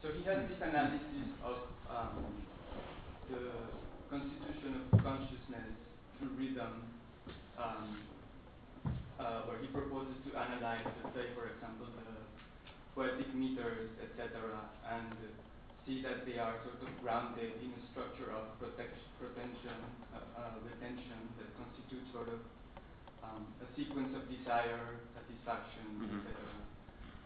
so 0.02 0.14
he 0.16 0.24
has 0.24 0.48
this 0.48 0.62
analysis 0.62 1.36
of 1.44 1.58
um, 1.90 2.48
the 3.28 3.76
constitution 4.10 4.88
of 4.88 5.04
consciousness 5.04 5.76
through 6.18 6.40
rhythm, 6.40 7.04
um, 7.60 8.08
uh, 9.20 9.42
where 9.50 9.60
he 9.60 9.68
proposes 9.68 10.16
to 10.24 10.38
analyze, 10.38 10.86
let's 11.04 11.16
say, 11.16 11.34
for 11.36 11.50
example, 11.52 11.88
the 11.92 12.32
poetic 12.96 13.34
meters, 13.36 13.92
etc., 14.00 14.72
and 14.88 15.18
see 15.86 16.02
that 16.02 16.26
they 16.26 16.38
are 16.38 16.60
sort 16.64 16.80
of 16.84 16.90
grounded 17.02 17.60
in 17.64 17.74
a 17.76 17.82
structure 17.92 18.32
of 18.32 18.60
protension, 18.60 19.80
uh, 20.14 20.40
uh, 20.40 20.56
retention 20.64 21.34
that 21.40 21.50
constitutes 21.58 22.12
sort 22.14 22.30
of 22.30 22.40
um, 23.28 23.44
a 23.60 23.68
sequence 23.76 24.16
of 24.16 24.26
desire, 24.32 25.04
satisfaction, 25.14 25.88
mm-hmm. 26.00 26.24
etc. 26.24 26.32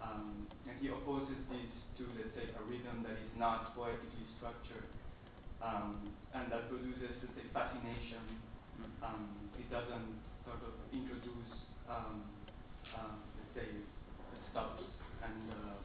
Um, 0.02 0.50
and 0.66 0.76
he 0.82 0.90
opposes 0.90 1.38
this 1.54 1.70
to, 2.02 2.04
let's 2.18 2.34
say, 2.34 2.50
a 2.58 2.62
rhythm 2.66 3.06
that 3.06 3.14
is 3.22 3.34
not 3.38 3.78
poetically 3.78 4.26
structured 4.38 4.90
um, 5.62 6.10
and 6.34 6.50
that 6.52 6.68
produces, 6.70 7.22
let's 7.22 7.36
say, 7.38 7.46
fascination. 7.54 8.26
Um, 9.06 9.30
it 9.62 9.70
doesn't 9.70 10.18
sort 10.42 10.62
of 10.66 10.74
introduce, 10.90 11.54
um, 11.86 12.26
um, 12.98 13.22
let's 13.38 13.54
say, 13.54 13.70
stops 14.50 14.82
and 15.22 15.38
uh, 15.54 15.78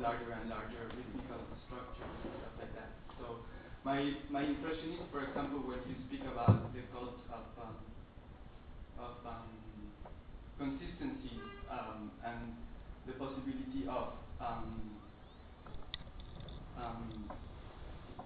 larger 0.00 0.32
and 0.32 0.48
larger 0.48 0.88
rhythmical 0.96 1.44
structures 1.68 2.08
and 2.24 2.32
stuff 2.40 2.56
like 2.56 2.72
that. 2.72 2.92
So 3.20 3.44
my 3.84 4.16
my 4.32 4.48
impression 4.48 4.96
is, 4.96 5.04
for 5.12 5.20
example, 5.28 5.60
when 5.68 5.84
you 5.84 5.96
speak 6.08 6.24
about 6.24 6.72
the 6.72 6.80
cult 6.88 7.20
of 7.28 7.44
um, 7.60 7.76
of 9.02 9.26
um, 9.26 9.50
consistency 10.58 11.42
um, 11.70 12.12
and 12.24 12.54
the 13.06 13.12
possibility 13.18 13.84
of 13.90 14.14
um, 14.38 14.92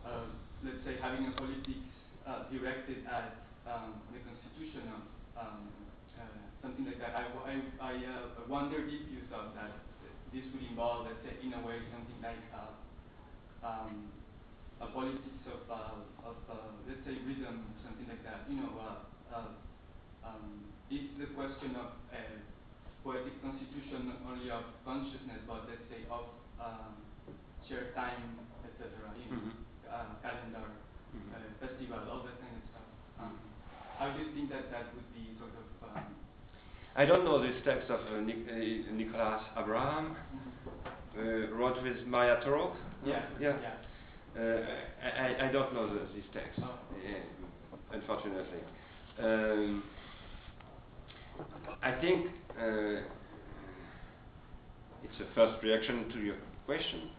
uh, 0.07 0.31
let's 0.63 0.85
say, 0.85 0.97
having 1.03 1.27
a 1.27 1.33
politics 1.35 1.91
uh, 2.27 2.47
directed 2.53 3.03
at 3.09 3.43
the 3.67 4.21
constitution 4.23 4.87
of 4.95 5.03
uh, 5.35 5.59
something 6.63 6.87
like 6.87 6.99
that. 7.03 7.13
I, 7.17 7.27
I, 7.27 7.55
I 7.83 7.93
uh, 8.07 8.47
wondered 8.49 8.87
if 8.87 9.05
you 9.11 9.27
thought 9.29 9.55
that 9.59 9.73
this 10.33 10.47
would 10.55 10.63
involve, 10.63 11.07
let's 11.07 11.21
say, 11.27 11.35
in 11.43 11.53
a 11.55 11.61
way, 11.67 11.83
something 11.91 12.21
like 12.23 12.41
uh, 12.55 12.73
um, 13.67 14.13
a 14.81 14.87
politics 14.87 15.43
of, 15.51 15.67
uh, 15.67 15.99
of 16.23 16.37
let's 16.87 17.03
say, 17.05 17.19
rhythm, 17.27 17.75
something 17.83 18.07
like 18.09 18.23
that. 18.23 18.47
You 18.49 18.63
know, 18.63 18.71
um, 20.27 20.67
it's 20.91 21.15
the 21.19 21.31
question 21.39 21.79
of 21.79 21.95
poetic 23.07 23.39
constitution 23.39 24.11
not 24.11 24.19
only 24.27 24.51
of 24.51 24.67
consciousness, 24.83 25.39
but 25.47 25.71
let's 25.71 25.87
say 25.87 26.03
of 26.11 26.27
um, 26.59 26.99
shared 27.71 27.95
time, 27.95 28.35
etc. 28.67 28.91
You 29.15 29.31
know, 29.31 29.39
mm-hmm 29.39 29.67
uh, 29.91 30.19
calendar, 30.23 30.67
mm-hmm. 31.15 31.35
uh, 31.35 31.67
festival, 31.67 32.01
all 32.11 32.23
that 32.27 32.37
kind 32.41 32.57
of 32.59 32.65
stuff. 32.71 32.89
Um, 33.21 33.39
how 33.99 34.13
do 34.13 34.23
you 34.23 34.35
think 34.35 34.51
that 34.51 34.71
that 34.71 34.93
would 34.95 35.09
be 35.15 35.33
sort 35.39 35.55
of? 35.55 35.67
Um, 35.89 36.15
I 36.97 37.05
don't 37.05 37.25
know 37.25 37.41
this 37.43 37.57
text 37.65 37.91
of 37.91 38.01
uh, 38.13 38.21
Nic- 38.21 38.49
uh, 38.49 38.93
Nicolas 38.93 39.43
Abraham, 39.57 40.17
mm-hmm. 40.17 41.19
uh, 41.19 41.57
wrote 41.57 41.83
with 41.83 42.07
Maria 42.07 42.41
Torok. 42.45 42.75
Yeah. 43.05 43.23
Yeah. 43.41 43.57
yeah. 43.61 43.75
Uh, 44.37 44.67
I, 45.03 45.49
I 45.49 45.53
don't 45.53 45.73
know 45.73 45.89
the, 45.89 46.01
this 46.15 46.27
text, 46.35 46.61
oh. 46.63 46.79
unfortunately. 47.93 48.61
Um, 49.19 49.83
I 51.83 51.93
think 52.01 52.27
uh, 52.59 53.03
it's 55.05 55.21
a 55.21 55.35
first 55.35 55.63
reaction 55.63 56.11
to 56.13 56.19
your 56.21 56.37
question. 56.67 57.11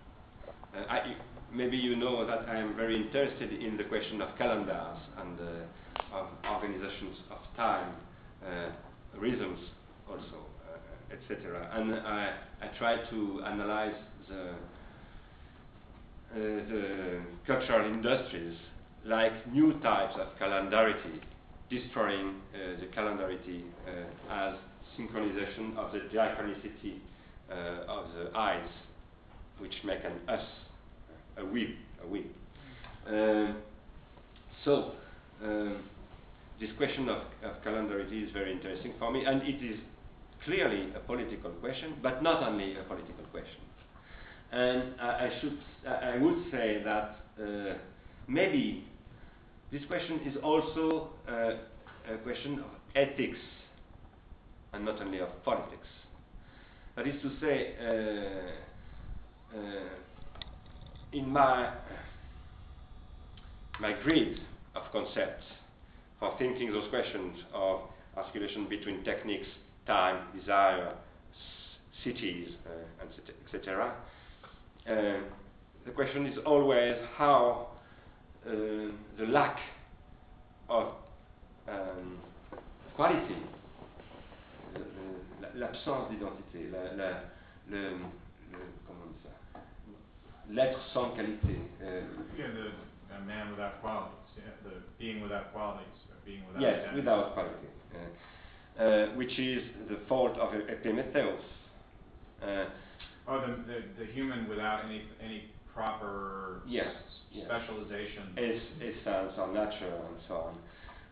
I, 0.90 1.16
maybe 1.52 1.78
you 1.78 1.96
know 1.96 2.26
that 2.26 2.48
I 2.50 2.58
am 2.58 2.76
very 2.76 2.96
interested 2.96 3.52
in 3.52 3.78
the 3.78 3.84
question 3.86 4.22
of 4.22 4.38
calendars 4.38 4.98
and 5.18 5.40
uh, 5.40 6.18
of 6.18 6.28
organizations 6.50 7.18
of 7.32 7.38
time, 7.56 7.94
uh, 8.46 8.70
rhythms 9.18 9.60
also, 10.10 10.46
uh, 10.70 11.14
etc. 11.14 11.70
And 11.74 11.96
I, 11.96 12.34
I 12.62 12.68
try 12.78 12.98
to 13.10 13.44
analyze 13.46 13.96
the, 14.28 14.50
uh, 14.50 16.36
the 16.36 17.22
cultural 17.46 17.92
industries 17.92 18.58
like 19.06 19.52
new 19.52 19.74
types 19.80 20.16
of 20.20 20.38
calendarity, 20.38 21.22
destroying 21.70 22.36
uh, 22.54 22.80
the 22.80 22.88
calendarity 22.88 23.64
uh, 23.88 24.34
as 24.34 24.56
synchronization 24.98 25.78
of 25.78 25.92
the 25.92 26.00
diachronicity 26.16 27.00
of 27.88 28.06
the 28.14 28.38
eyes, 28.38 28.68
which 29.60 29.74
make 29.86 30.00
an 30.04 30.14
us 30.28 30.44
a 31.38 31.46
week, 31.46 31.76
a 32.04 32.08
week. 32.08 32.30
Um, 33.08 33.58
so, 34.66 34.92
um, 35.44 35.84
this 36.60 36.70
question 36.78 37.08
of, 37.08 37.22
of 37.44 37.62
calendarity 37.64 38.24
is 38.24 38.32
very 38.34 38.52
interesting 38.52 38.94
for 39.00 39.12
me, 39.12 39.24
and 39.24 39.42
it 39.44 39.64
is 39.64 39.80
clearly 40.44 40.90
a 40.96 41.00
political 41.00 41.52
question, 41.52 41.96
but 42.02 42.24
not 42.24 42.44
only 42.44 42.76
a 42.76 42.84
political 42.84 43.24
question. 43.32 43.62
And 44.52 45.00
I, 45.00 45.08
I 45.08 45.32
should, 45.40 45.58
I 45.88 46.18
would 46.18 46.52
say 46.52 46.82
that 46.84 47.18
uh, 47.42 47.74
maybe 48.28 48.88
this 49.72 49.82
question 49.88 50.22
is 50.26 50.38
also 50.44 51.10
uh, 51.28 52.14
a 52.14 52.18
question 52.24 52.60
of 52.60 52.66
ethics 52.96 53.40
and 54.74 54.86
not 54.86 55.02
only 55.02 55.20
of 55.20 55.30
politics. 55.44 55.88
That 56.96 57.08
is 57.08 57.22
to 57.22 57.32
say, 57.42 57.74
uh, 57.80 59.58
uh, 59.58 59.90
in 61.14 61.30
my 61.30 61.74
my 63.80 63.94
grid 64.04 64.40
of 64.76 64.84
concepts 64.92 65.44
for 66.20 66.34
thinking 66.40 66.72
those 66.72 66.90
questions 66.90 67.38
of 67.54 67.82
articulation 68.16 68.68
between 68.68 69.04
techniques, 69.04 69.48
time, 69.86 70.28
desire, 70.38 70.96
cities, 72.04 72.50
uh, 72.66 73.06
etc. 73.54 73.94
Uh, 74.90 74.94
the 75.86 75.92
question 75.94 76.26
is 76.26 76.38
always 76.46 76.96
how 77.16 77.68
the 78.48 79.26
lack 79.26 79.58
of 80.70 80.94
um, 81.68 82.20
quality, 82.96 83.36
l'absence 85.56 86.10
d'identité, 86.10 86.70
la, 86.72 86.96
la, 86.96 87.10
le, 87.70 87.90
le, 88.52 88.60
comment 88.86 89.04
on 89.06 89.12
dit 89.12 89.20
ça, 89.24 89.60
l'être 90.50 90.80
sans 90.94 91.12
qualité. 91.12 91.60
Uh, 91.82 92.02
yeah, 92.38 92.48
the 92.48 92.72
a 93.16 93.22
man 93.26 93.52
without 93.52 93.82
qualities, 93.82 94.14
yeah, 94.38 94.44
the 94.64 94.76
being 95.00 95.22
without 95.22 95.52
qualities, 95.54 95.86
being 96.26 96.46
without 96.48 96.62
yes, 96.62 96.80
identity. 96.80 97.00
without 97.00 97.34
quality, 97.34 97.68
uh, 97.96 98.84
uh, 98.84 99.08
which 99.16 99.40
is 99.40 99.64
the 99.90 99.98
fault 100.08 100.38
of 100.38 100.54
Epimetheus. 100.54 101.42
Uh, 102.42 102.66
oh, 103.28 103.42
the, 103.42 103.54
the, 103.66 104.06
the 104.06 104.12
human 104.14 104.48
without 104.50 104.86
any 104.86 105.04
any 105.24 105.46
proper 105.78 106.62
yes, 106.68 106.88
specialization. 107.30 108.34
Yes. 108.36 108.60
essence 108.82 109.34
or 109.38 109.48
nature 109.54 109.94
and 110.10 110.18
so 110.28 110.34
on. 110.34 110.56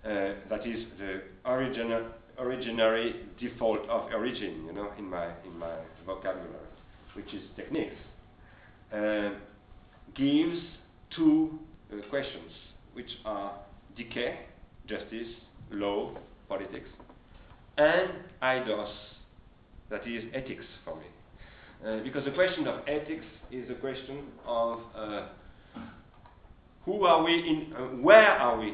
Uh, 0.04 0.34
that 0.50 0.66
is 0.66 0.86
the 0.98 1.22
original 1.46 2.08
originary 2.40 3.14
default 3.40 3.88
of 3.90 4.12
origin, 4.12 4.66
you 4.66 4.74
know, 4.74 4.90
in 4.98 5.06
my 5.06 5.28
in 5.46 5.58
my 5.58 5.76
vocabulary, 6.06 6.50
which 7.14 7.34
is 7.34 7.42
techniques, 7.56 7.96
uh, 8.92 9.30
gives 10.16 10.60
two 11.16 11.60
uh, 11.92 11.98
questions, 12.10 12.52
which 12.94 13.10
are 13.24 13.54
dikē, 13.98 14.36
justice, 14.88 15.30
law, 15.72 16.12
politics, 16.50 16.90
and 17.78 18.10
aidōs, 18.42 18.94
that 19.90 20.06
is 20.08 20.24
ethics 20.34 20.66
for 20.84 20.96
me. 20.96 21.06
Uh, 21.86 22.00
because 22.04 22.26
the 22.26 22.32
question 22.32 22.68
of 22.68 22.80
ethics 22.88 23.26
is 23.52 23.70
a 23.70 23.76
question 23.76 24.24
of 24.48 24.80
uh, 24.98 25.28
who 26.84 27.04
are 27.04 27.24
we 27.24 27.34
in, 27.34 27.74
uh, 27.76 27.82
where 28.02 28.28
are 28.28 28.60
we 28.60 28.74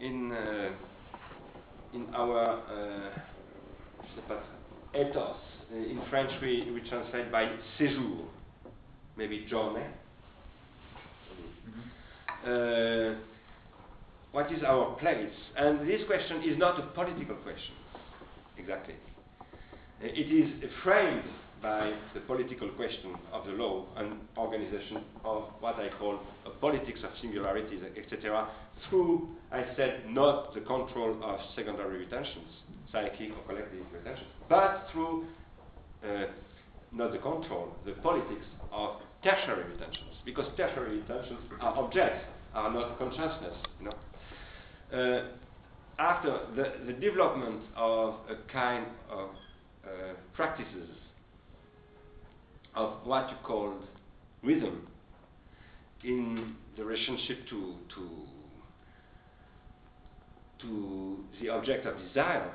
in, 0.00 0.32
uh, 0.32 0.70
in 1.94 2.12
our 2.14 2.60
uh, 2.68 3.10
ethos. 4.92 5.36
Uh, 5.72 5.76
in 5.76 6.00
French, 6.10 6.32
we, 6.42 6.68
we 6.72 6.80
translate 6.88 7.30
by 7.30 7.48
séjour, 7.78 8.24
maybe 9.16 9.46
journey. 9.48 9.84
Uh, 12.44 13.18
what 14.32 14.50
is 14.52 14.64
our 14.64 14.96
place? 14.96 15.30
And 15.56 15.88
this 15.88 16.00
question 16.08 16.42
is 16.42 16.58
not 16.58 16.78
a 16.80 16.86
political 16.88 17.36
question, 17.36 17.74
exactly. 18.56 18.94
It 20.00 20.32
is 20.32 20.70
framed 20.82 21.22
by 21.62 21.92
the 22.14 22.20
political 22.20 22.68
question 22.70 23.14
of 23.32 23.46
the 23.46 23.52
law 23.52 23.86
and 23.96 24.14
organization 24.36 25.04
of 25.24 25.44
what 25.60 25.76
I 25.76 25.88
call 25.98 26.20
a 26.46 26.50
politics 26.50 27.00
of 27.04 27.10
singularities, 27.20 27.82
etc., 27.96 28.48
through, 28.88 29.28
I 29.50 29.64
said, 29.76 30.02
not 30.08 30.54
the 30.54 30.60
control 30.60 31.18
of 31.22 31.40
secondary 31.56 31.98
retentions, 31.98 32.46
psychic 32.92 33.30
or 33.32 33.42
collective 33.46 33.84
retentions, 33.92 34.28
but 34.48 34.86
through 34.92 35.26
uh, 36.04 36.26
not 36.92 37.12
the 37.12 37.18
control, 37.18 37.74
the 37.84 37.92
politics 37.92 38.46
of 38.72 38.96
tertiary 39.24 39.64
retentions, 39.72 40.14
because 40.24 40.46
tertiary 40.56 40.98
retentions 41.00 41.40
are 41.60 41.76
objects, 41.76 42.24
are 42.54 42.72
not 42.72 42.98
consciousness. 42.98 43.54
You 43.80 43.86
know? 43.86 44.96
Uh, 44.96 45.28
after 45.98 46.38
the, 46.54 46.86
the 46.86 46.92
development 46.92 47.60
of 47.76 48.14
a 48.30 48.50
kind 48.52 48.86
of 49.10 49.30
uh, 49.84 49.88
practices 50.34 50.88
of 52.78 52.92
what 53.04 53.28
you 53.28 53.36
call 53.42 53.74
rhythm 54.44 54.86
in 56.04 56.54
the 56.76 56.84
relationship 56.84 57.38
to, 57.50 57.74
to, 57.92 58.08
to 60.62 61.18
the 61.42 61.48
object 61.48 61.86
of 61.86 61.98
desire 62.06 62.52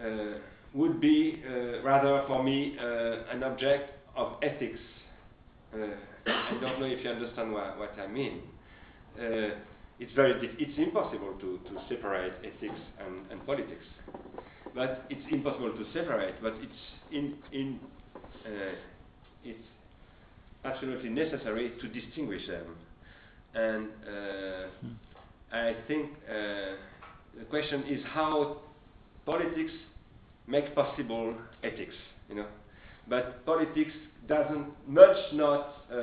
uh, 0.00 0.38
would 0.72 1.00
be 1.00 1.42
uh, 1.44 1.82
rather 1.82 2.22
for 2.28 2.44
me 2.44 2.76
uh, 2.80 3.34
an 3.34 3.42
object 3.42 3.90
of 4.16 4.34
ethics. 4.40 4.78
Uh, 5.74 5.78
I 6.26 6.56
don't 6.60 6.78
know 6.78 6.86
if 6.86 7.04
you 7.04 7.10
understand 7.10 7.52
what, 7.52 7.76
what 7.76 7.92
I 7.98 8.06
mean. 8.06 8.40
Uh, 9.18 9.58
it's 9.98 10.12
very 10.14 10.48
it's 10.58 10.78
impossible 10.78 11.34
to, 11.40 11.58
to 11.58 11.80
separate 11.88 12.34
ethics 12.44 12.80
and, 13.04 13.30
and 13.32 13.44
politics. 13.44 13.84
But 14.76 15.06
it's 15.10 15.26
impossible 15.32 15.72
to 15.72 15.84
separate, 15.92 16.40
but 16.40 16.54
it's 16.62 16.72
in, 17.10 17.34
in 17.52 17.80
it's 19.44 19.66
absolutely 20.64 21.10
necessary 21.10 21.72
to 21.80 21.88
distinguish 21.88 22.46
them. 22.46 22.76
And 23.54 23.88
uh, 24.06 25.56
I 25.56 25.74
think 25.88 26.10
uh, 26.28 26.76
the 27.38 27.44
question 27.48 27.84
is 27.88 28.00
how 28.12 28.58
politics 29.26 29.72
make 30.46 30.74
possible 30.74 31.34
ethics, 31.62 31.94
you 32.28 32.36
know. 32.36 32.46
But 33.08 33.44
politics 33.44 33.92
doesn't 34.28 34.66
much 34.86 35.16
not 35.32 35.74
uh, 35.92 35.96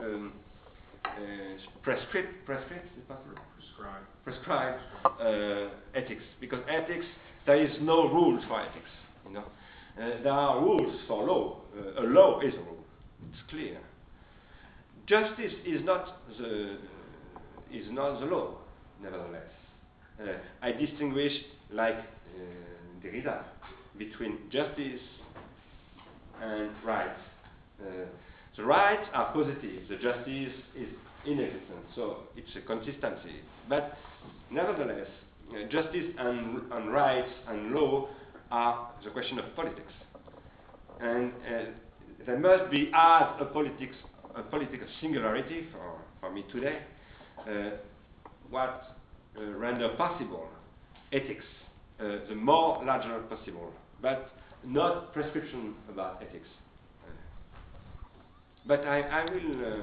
um, 0.00 0.32
uh, 1.04 1.10
prescribe, 1.82 2.24
prescribe, 2.44 2.82
is 2.96 3.04
possible? 3.06 3.38
Prescribe. 3.56 4.02
Prescribe 4.24 4.74
uh, 5.20 5.98
ethics 5.98 6.22
because 6.40 6.60
ethics 6.68 7.06
there 7.46 7.62
is 7.62 7.70
no 7.80 8.08
rules 8.08 8.42
for 8.48 8.60
ethics, 8.60 8.90
you 9.26 9.34
know. 9.34 9.44
Uh, 9.98 10.22
there 10.22 10.32
are 10.32 10.60
rules 10.62 10.94
for 11.08 11.24
law. 11.24 11.56
Uh, 11.76 12.02
a 12.02 12.04
law 12.04 12.40
is 12.40 12.54
a 12.54 12.58
rule. 12.58 12.84
It's 13.30 13.50
clear. 13.50 13.78
Justice 15.06 15.52
is 15.66 15.82
not 15.84 16.18
the 16.38 16.76
is 17.72 17.86
not 17.90 18.20
the 18.20 18.26
law. 18.26 18.58
Nevertheless, 19.02 19.50
uh, 20.20 20.24
I 20.62 20.72
distinguish, 20.72 21.32
like 21.72 21.96
uh, 21.96 23.02
Derrida, 23.02 23.42
between 23.98 24.38
justice 24.50 25.00
and 26.40 26.70
rights. 26.84 27.20
The 28.56 28.64
rights 28.64 29.08
are 29.14 29.32
positive. 29.32 29.88
The 29.88 29.96
justice 29.96 30.52
is 30.76 30.88
inexistent. 31.24 31.84
So 31.94 32.24
it's 32.36 32.50
a 32.56 32.60
consistency. 32.60 33.40
But 33.68 33.96
nevertheless, 34.50 35.06
justice 35.70 36.06
and, 36.18 36.60
and 36.72 36.92
rights 36.92 37.30
and 37.46 37.70
law 37.72 38.08
are 38.50 38.90
the 39.04 39.10
question 39.10 39.38
of 39.38 39.54
politics. 39.54 39.92
And 41.00 41.32
uh, 41.32 41.64
there 42.26 42.38
must 42.38 42.70
be, 42.70 42.90
as 42.94 43.26
a 43.40 43.48
politics, 43.52 43.94
a 44.34 44.42
political 44.42 44.86
singularity 45.00 45.66
for, 45.72 46.00
for 46.20 46.32
me 46.32 46.44
today, 46.52 46.78
uh, 47.48 47.70
what 48.50 48.96
uh, 49.36 49.44
render 49.52 49.88
possible 49.96 50.48
ethics, 51.12 51.44
uh, 52.00 52.18
the 52.28 52.34
more 52.34 52.84
larger 52.84 53.18
possible, 53.30 53.72
but 54.02 54.30
not 54.64 55.12
prescription 55.12 55.74
about 55.90 56.22
ethics. 56.22 56.48
Uh, 57.04 57.10
but 58.66 58.80
I, 58.80 59.00
I 59.00 59.24
will 59.24 59.66
uh, 59.66 59.82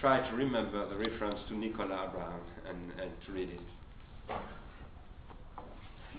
try 0.00 0.28
to 0.28 0.36
remember 0.36 0.88
the 0.88 0.96
reference 0.96 1.38
to 1.48 1.56
Nicolas 1.56 2.10
Brown 2.12 2.40
and, 2.68 3.00
and 3.00 3.10
to 3.26 3.32
read 3.32 3.50
it. 3.50 3.60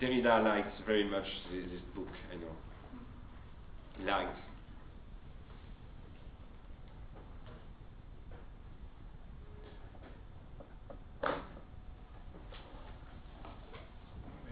Derrida 0.00 0.44
likes 0.44 0.70
very 0.86 1.02
much 1.02 1.26
this, 1.50 1.64
this 1.72 1.82
book, 1.94 2.06
I 2.30 2.36
know. 2.36 2.54
He 3.98 4.04
liked. 4.04 4.38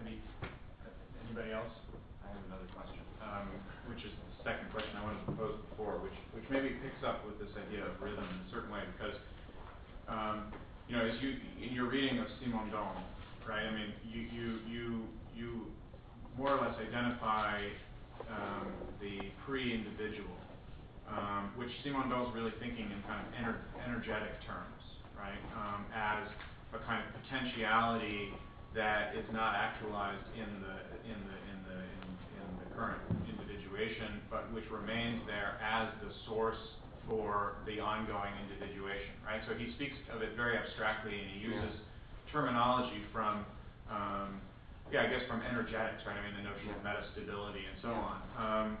Any, 0.03 0.19
anybody 1.23 1.53
else? 1.55 1.71
I 2.23 2.27
have 2.27 2.43
another 2.51 2.67
question, 2.75 2.99
um, 3.23 3.47
which 3.87 4.03
is 4.03 4.11
the 4.11 4.43
second 4.43 4.67
question 4.75 4.91
I 4.99 5.03
wanted 5.03 5.23
to 5.27 5.31
pose 5.31 5.55
before, 5.71 6.03
which, 6.03 6.17
which 6.35 6.43
maybe 6.51 6.75
picks 6.83 6.99
up 7.07 7.23
with 7.25 7.39
this 7.39 7.55
idea 7.55 7.87
of 7.87 7.95
rhythm 8.03 8.27
in 8.27 8.39
a 8.43 8.49
certain 8.51 8.67
way, 8.69 8.83
because, 8.99 9.15
um, 10.11 10.51
you 10.91 10.97
know, 10.97 11.07
as 11.07 11.15
you, 11.23 11.39
in 11.63 11.71
your 11.71 11.87
reading 11.87 12.19
of 12.19 12.27
Simondon, 12.43 12.99
right, 13.47 13.63
I 13.63 13.71
mean, 13.71 13.95
you, 14.03 14.27
you, 14.27 14.47
you, 14.67 15.07
you 15.37 15.75
more 16.37 16.51
or 16.57 16.61
less 16.67 16.77
identify 16.79 17.69
um, 18.29 18.83
the 19.01 19.31
pre-individual, 19.45 20.39
um, 21.07 21.53
which 21.57 21.71
Simondon 21.85 22.29
is 22.29 22.35
really 22.35 22.53
thinking 22.59 22.91
in 22.91 23.03
kind 23.07 23.27
of 23.27 23.33
ener- 23.33 23.65
energetic 23.85 24.45
terms, 24.47 24.81
right? 25.15 25.41
Um, 25.55 25.87
as 25.93 26.29
a 26.73 26.79
kind 26.85 27.05
of 27.07 27.23
potentiality 27.23 28.35
that 28.73 29.15
is 29.15 29.25
not 29.31 29.55
actualized 29.55 30.25
in 30.35 30.61
the 30.61 30.77
in 31.11 31.25
the 31.25 31.37
in 31.51 31.63
the 31.63 31.79
in, 31.83 32.19
in 32.43 32.57
the 32.59 32.65
current 32.75 33.01
individuation, 33.27 34.23
but 34.29 34.53
which 34.53 34.65
remains 34.71 35.25
there 35.27 35.57
as 35.61 35.89
the 36.03 36.11
source 36.27 36.57
for 37.07 37.63
the 37.67 37.79
ongoing 37.79 38.33
individuation, 38.43 39.15
right? 39.25 39.41
So 39.47 39.55
he 39.55 39.73
speaks 39.75 39.95
of 40.11 40.21
it 40.23 40.35
very 40.35 40.57
abstractly, 40.57 41.19
and 41.19 41.31
he 41.31 41.39
uses 41.39 41.73
Yeah. 41.73 41.79
terminology 42.31 43.03
from, 43.13 43.47
um, 43.89 44.41
yeah, 44.91 45.03
I 45.03 45.07
guess 45.07 45.23
from 45.27 45.41
energetics, 45.41 46.03
right? 46.05 46.17
I 46.17 46.23
mean, 46.25 46.35
the 46.35 46.43
notion 46.49 46.71
of 46.71 46.79
metastability 46.81 47.67
and 47.67 47.77
so 47.81 47.89
on. 47.89 48.21
Um, 48.37 48.77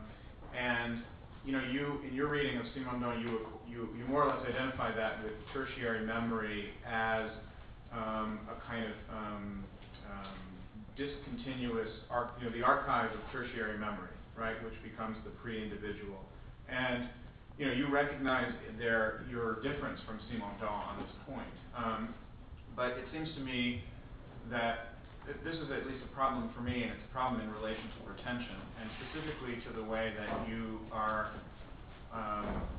and 0.53 1.03
you 1.43 1.51
know, 1.53 1.63
you 1.71 2.01
in 2.07 2.13
your 2.15 2.29
reading 2.29 2.57
of 2.57 2.65
Simondon, 2.75 3.21
you 3.21 3.39
you 3.65 3.89
you 3.97 4.05
more 4.05 4.23
or 4.23 4.27
less 4.27 4.45
identify 4.47 4.95
that 4.95 5.23
with 5.23 5.33
tertiary 5.53 6.05
memory 6.05 6.75
as 6.85 7.31
um, 7.91 8.47
a 8.49 8.55
kind 8.67 8.85
of 8.85 8.93
um, 9.09 9.67
um, 10.05 10.63
discontinuous, 10.97 11.89
arch, 12.09 12.31
you 12.39 12.45
know, 12.49 12.51
the 12.57 12.63
archive 12.63 13.11
of 13.13 13.21
tertiary 13.31 13.77
memory, 13.79 14.15
right, 14.35 14.63
which 14.63 14.75
becomes 14.83 15.17
the 15.25 15.31
pre-individual. 15.31 16.29
And 16.67 17.09
you 17.57 17.67
know, 17.67 17.73
you 17.73 17.89
recognize 17.91 18.53
there 18.77 19.25
your 19.29 19.61
difference 19.63 19.99
from 20.07 20.19
Simondon 20.31 20.69
on 20.69 20.99
this 21.03 21.11
point. 21.25 21.53
Um, 21.75 22.15
but 22.75 22.91
it 22.91 23.05
seems 23.13 23.33
to 23.35 23.41
me 23.41 23.83
that 24.49 24.96
th- 25.27 25.39
this 25.45 25.55
is 25.57 25.71
at 25.71 25.87
least 25.87 26.05
a 26.05 26.13
problem 26.15 26.53
for 26.55 26.61
me, 26.61 26.83
and 26.83 26.93
it's 26.93 27.05
a 27.09 27.13
problem 27.13 27.41
in 27.41 27.51
relation 27.51 27.91
to 27.91 28.01
protension, 28.07 28.73
and 28.79 28.91
specifically 29.01 29.61
to 29.67 29.73
the 29.73 29.83
way 29.85 30.15
that 30.17 30.47
you 30.49 30.89
are 30.93 31.35
um, 32.11 32.69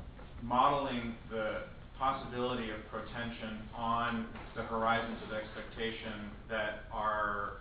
modeling 0.41 1.17
the 1.29 1.63
possibility 1.97 2.71
of 2.71 2.79
protension 2.91 3.69
on 3.75 4.39
the 4.55 4.63
horizons 4.63 5.23
of 5.23 5.33
expectation 5.33 6.37
that 6.49 6.85
are 6.91 7.53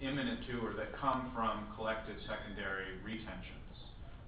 imminent 0.00 0.46
to 0.48 0.60
or 0.66 0.74
that 0.74 0.96
come 1.00 1.32
from 1.34 1.74
collective 1.76 2.16
secondary 2.28 2.98
retentions, 3.04 3.76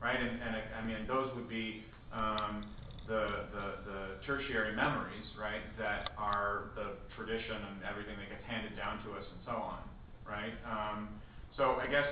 right? 0.03 0.21
And, 0.21 0.43
and 0.43 0.57
I, 0.57 0.63
I 0.81 0.87
mean, 0.87 1.07
those 1.09 1.31
would 1.37 1.49
be 1.49 1.85
um, 2.13 2.77
the, 3.07 3.47
the, 3.53 3.66
the 3.87 4.01
tertiary 4.27 4.74
memories, 4.74 5.27
right, 5.39 5.62
that 5.78 6.12
are 6.19 6.70
the 6.74 6.99
tradition 7.16 7.57
and 7.57 7.83
everything 7.89 8.16
that 8.19 8.28
gets 8.28 8.45
handed 8.47 8.77
down 8.77 9.03
to 9.05 9.12
us 9.12 9.24
and 9.33 9.41
so 9.45 9.53
on, 9.53 9.81
right? 10.27 10.55
Um, 10.66 11.20
so 11.57 11.77
I 11.81 11.87
guess, 11.87 12.07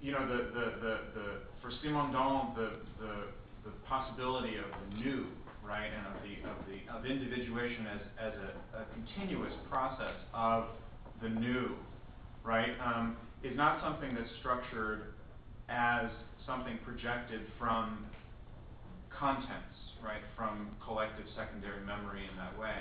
you 0.00 0.12
know, 0.12 0.26
the, 0.26 0.52
the, 0.52 0.66
the, 0.80 0.94
the 1.14 1.26
for 1.62 1.70
Simondon, 1.84 2.54
the, 2.54 2.70
the, 3.00 3.14
the 3.64 3.72
possibility 3.88 4.56
of 4.56 4.66
the 4.84 4.96
new, 5.04 5.26
right, 5.62 5.88
and 5.90 6.06
of 6.06 6.22
the, 6.22 6.34
of 6.48 6.58
the, 6.68 6.78
of 6.92 7.06
individuation 7.06 7.86
as, 7.86 8.00
as 8.20 8.32
a, 8.34 8.78
a 8.82 8.84
continuous 8.94 9.54
process 9.68 10.16
of 10.34 10.64
the 11.22 11.28
new, 11.28 11.76
right, 12.44 12.72
um, 12.84 13.16
is 13.42 13.56
not 13.56 13.80
something 13.82 14.14
that's 14.14 14.30
structured 14.40 15.14
as 15.68 16.06
something 16.46 16.78
projected 16.84 17.42
from 17.58 18.06
contents, 19.10 19.75
right, 20.02 20.22
from 20.36 20.76
collective 20.84 21.26
secondary 21.36 21.84
memory 21.84 22.26
in 22.30 22.36
that 22.36 22.56
way. 22.58 22.76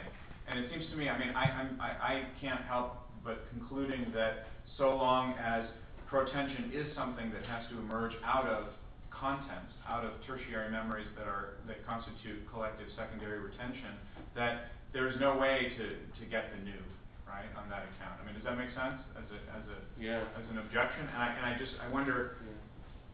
And 0.48 0.60
it 0.60 0.72
seems 0.72 0.90
to 0.92 0.96
me, 0.98 1.10
I 1.10 1.18
mean, 1.18 1.30
I, 1.36 1.46
I'm, 1.52 1.80
I, 1.82 1.90
I 1.90 2.14
can't 2.42 2.62
help 2.66 3.10
but 3.24 3.50
concluding 3.50 4.12
that 4.14 4.46
so 4.78 4.96
long 4.96 5.34
as 5.40 5.66
protension 6.06 6.72
is 6.74 6.94
something 6.96 7.32
that 7.32 7.44
has 7.46 7.66
to 7.72 7.80
emerge 7.80 8.14
out 8.24 8.46
of 8.48 8.68
contents, 9.10 9.74
out 9.88 10.06
of 10.06 10.12
tertiary 10.28 10.70
memories 10.72 11.08
that 11.18 11.26
are 11.26 11.58
that 11.68 11.86
constitute 11.86 12.46
collective 12.52 12.88
secondary 12.98 13.40
retention, 13.40 13.98
that 14.36 14.76
there's 14.94 15.20
no 15.20 15.38
way 15.38 15.74
to, 15.78 15.86
to 16.20 16.30
get 16.30 16.52
the 16.52 16.62
new, 16.64 16.84
right, 17.26 17.50
on 17.58 17.70
that 17.70 17.88
account. 17.96 18.20
I 18.22 18.26
mean, 18.26 18.36
does 18.36 18.44
that 18.44 18.58
make 18.58 18.70
sense 18.76 19.02
as 19.18 19.26
a 19.32 19.40
as 19.58 19.64
a 19.72 19.78
Yeah. 19.98 20.22
as 20.38 20.46
an 20.52 20.58
objection? 20.60 21.08
And 21.08 21.18
I 21.18 21.28
and 21.38 21.46
I 21.46 21.58
just 21.58 21.74
I 21.82 21.88
wonder 21.88 22.38
Yeah. 22.46 22.54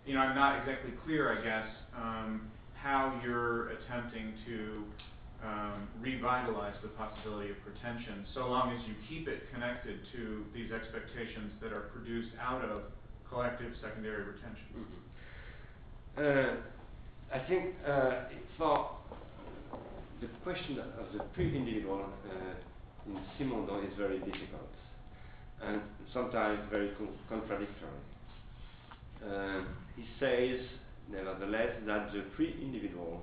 you 0.04 0.14
know, 0.16 0.22
I'm 0.22 0.36
not 0.36 0.60
exactly 0.60 0.92
clear, 1.06 1.32
I 1.32 1.44
guess, 1.44 1.70
um, 1.94 2.52
how 2.82 3.20
you're 3.24 3.70
attempting 3.70 4.34
to 4.46 4.84
um, 5.44 5.88
revitalize 6.00 6.76
the 6.84 6.90
possibility 6.90 7.50
of 7.52 7.58
protension, 7.64 8.26
so 8.34 8.48
long 8.48 8.76
as 8.78 8.88
you 8.88 8.96
keep 9.10 9.28
it 9.28 9.52
connected 9.54 10.00
to 10.14 10.46
these 10.54 10.72
expectations 10.72 11.54
that 11.62 11.74
are 11.74 11.90
produced 11.94 12.30
out 12.40 12.64
of 12.64 12.84
collective 13.30 13.74
secondary 13.82 14.24
retention. 14.24 14.68
Mhm. 14.76 15.02
Uh, 16.18 16.56
I 17.34 17.40
think 17.48 17.76
uh, 17.88 18.26
for 18.58 18.98
the 20.20 20.28
question 20.44 20.80
of 20.80 21.12
the 21.14 21.20
pre-individual 21.34 22.06
uh, 22.30 23.10
in 23.10 23.20
Simondon 23.40 23.90
is 23.90 23.98
very 23.98 24.20
difficult 24.20 24.70
and 25.62 25.82
sometimes 26.14 26.60
very 26.70 26.90
con- 26.98 27.18
contradictory. 27.30 27.90
Uh, 29.26 29.62
he 29.96 30.06
says, 30.20 30.60
nevertheless, 31.12 31.70
that 31.86 32.12
the 32.14 32.22
pre-individual 32.36 33.22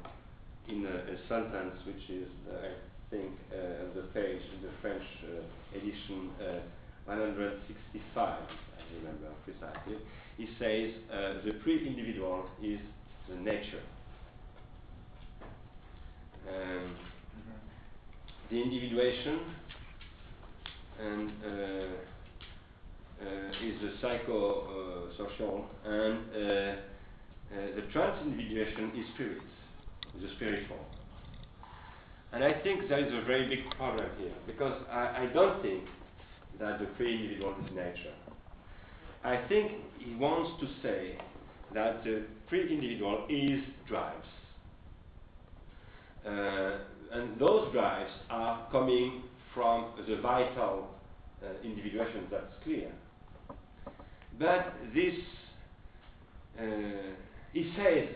in 0.69 0.85
a, 0.85 1.13
a 1.13 1.17
sentence 1.29 1.75
which 1.87 2.11
is, 2.11 2.29
I 2.53 2.75
think, 3.11 3.33
uh, 3.53 3.89
the 3.95 4.03
page 4.13 4.43
in 4.55 4.63
the 4.63 4.73
French 4.83 5.03
uh, 5.25 5.77
edition 5.77 6.31
uh, 6.41 6.61
165, 7.07 8.19
I 8.19 8.97
remember 8.99 9.29
precisely, 9.45 9.97
he 10.37 10.47
says 10.59 10.93
uh, 11.11 11.45
the 11.45 11.53
pre-individual 11.63 12.45
is 12.63 12.81
the 13.29 13.37
nature. 13.37 13.83
Um, 16.49 16.97
the 18.51 18.63
individuation 18.63 19.41
and 21.01 21.31
uh, 21.45 21.49
uh, 23.21 23.67
is 23.67 23.75
the 23.83 23.93
psychosocial 24.07 25.65
and 25.85 26.79
the 27.51 27.83
trans-individuation 27.93 28.93
is 28.97 29.07
spirit, 29.15 29.43
the 30.21 30.29
spiritual. 30.37 30.85
And 32.33 32.45
I 32.45 32.53
think 32.63 32.89
there 32.89 32.99
is 32.99 33.13
a 33.13 33.25
very 33.25 33.49
big 33.49 33.71
problem 33.77 34.07
here 34.19 34.35
because 34.47 34.83
I, 34.91 35.25
I 35.25 35.31
don't 35.33 35.63
think 35.63 35.85
that 36.61 36.79
the 36.79 36.87
pre-individual 36.97 37.55
is 37.65 37.75
nature. 37.75 38.15
I 39.25 39.47
think 39.49 39.73
he 39.99 40.15
wants 40.15 40.61
to 40.61 40.69
say 40.83 41.19
that 41.75 42.05
the 42.05 42.25
pre-individual 42.49 43.27
is 43.29 43.61
drives. 43.87 44.27
Uh, 46.27 46.79
and 47.13 47.39
those 47.39 47.73
drives 47.73 48.11
are 48.29 48.69
coming 48.71 49.23
from 49.55 49.87
the 50.07 50.17
vital 50.21 50.89
uh, 51.43 51.47
individuation, 51.65 52.25
that's 52.31 52.53
clear. 52.63 52.91
But 54.39 54.75
this, 54.95 55.15
uh, 56.61 56.63
he 57.59 57.73
says 57.77 58.09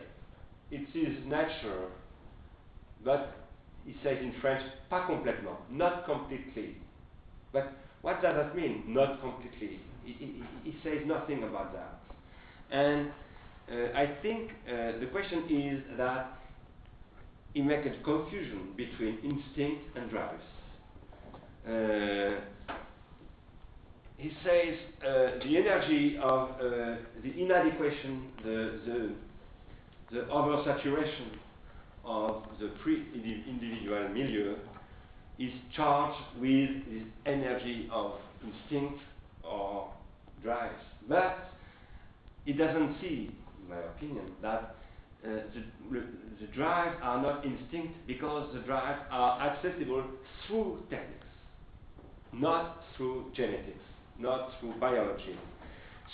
it 0.70 0.86
is 0.96 1.16
natural, 1.26 1.88
but 3.04 3.36
he 3.84 3.92
says 4.04 4.18
in 4.20 4.32
French, 4.40 4.62
pas 4.88 5.08
complètement, 5.10 5.56
not 5.68 6.06
completely. 6.06 6.76
But 7.52 7.72
what 8.02 8.22
does 8.22 8.36
that 8.36 8.54
mean, 8.54 8.84
not 8.86 9.20
completely? 9.20 9.80
He, 10.04 10.12
he, 10.12 10.42
he 10.62 10.76
says 10.84 10.98
nothing 11.06 11.42
about 11.42 11.72
that. 11.72 11.98
And 12.70 13.10
uh, 13.68 13.98
I 13.98 14.16
think 14.22 14.52
uh, 14.68 15.00
the 15.00 15.08
question 15.10 15.42
is 15.50 15.98
that 15.98 16.38
he 17.52 17.62
makes 17.62 17.86
a 17.86 18.02
confusion 18.04 18.68
between 18.76 19.18
instinct 19.24 19.82
and 19.96 20.08
drives. 20.08 20.42
Uh, 21.66 22.40
he 24.22 24.30
says 24.44 24.76
uh, 25.00 25.44
the 25.44 25.56
energy 25.56 26.16
of 26.22 26.50
uh, 26.50 26.96
the 27.24 27.32
inadequation, 27.36 28.28
the, 28.44 28.80
the, 28.86 29.10
the 30.12 30.20
oversaturation 30.20 31.38
of 32.04 32.44
the 32.60 32.68
pre-individual 32.82 34.08
milieu 34.10 34.56
is 35.38 35.52
charged 35.74 36.18
with 36.38 36.68
this 36.90 37.04
energy 37.24 37.88
of 37.90 38.12
instinct 38.44 39.00
or 39.42 39.90
drives. 40.42 40.82
But 41.08 41.50
it 42.44 42.58
doesn't 42.58 42.96
see, 43.00 43.30
in 43.62 43.68
my 43.68 43.78
opinion, 43.78 44.32
that 44.42 44.76
uh, 45.24 45.28
the, 45.54 46.02
the 46.40 46.46
drives 46.54 46.96
are 47.02 47.22
not 47.22 47.44
instinct 47.46 47.94
because 48.06 48.52
the 48.52 48.60
drives 48.60 49.00
are 49.10 49.40
accessible 49.40 50.04
through 50.46 50.82
techniques, 50.90 51.26
not 52.32 52.82
through 52.96 53.30
genetics, 53.34 53.78
not 54.18 54.50
through 54.60 54.74
biology. 54.78 55.38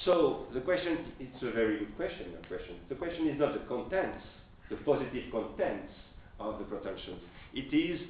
So 0.04 0.46
the 0.54 0.60
question, 0.60 0.98
it's 1.18 1.42
a 1.42 1.50
very 1.50 1.78
good 1.80 1.96
question, 1.96 2.26
question. 2.46 2.76
The 2.88 2.94
question 2.94 3.28
is 3.28 3.38
not 3.38 3.54
the 3.54 3.66
contents, 3.68 4.22
the 4.70 4.76
positive 4.76 5.24
contents 5.32 5.92
of 6.38 6.58
the 6.58 6.64
protensions. 6.64 7.20
It 7.52 7.74
is 7.74 8.00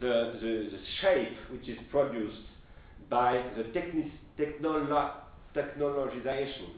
the, 0.00 0.38
the, 0.40 0.70
the 0.70 0.78
shape 1.00 1.36
which 1.50 1.68
is 1.68 1.78
produced 1.90 2.46
by 3.10 3.42
the 3.56 3.64
technolo- 3.64 5.12
technologization 5.56 6.70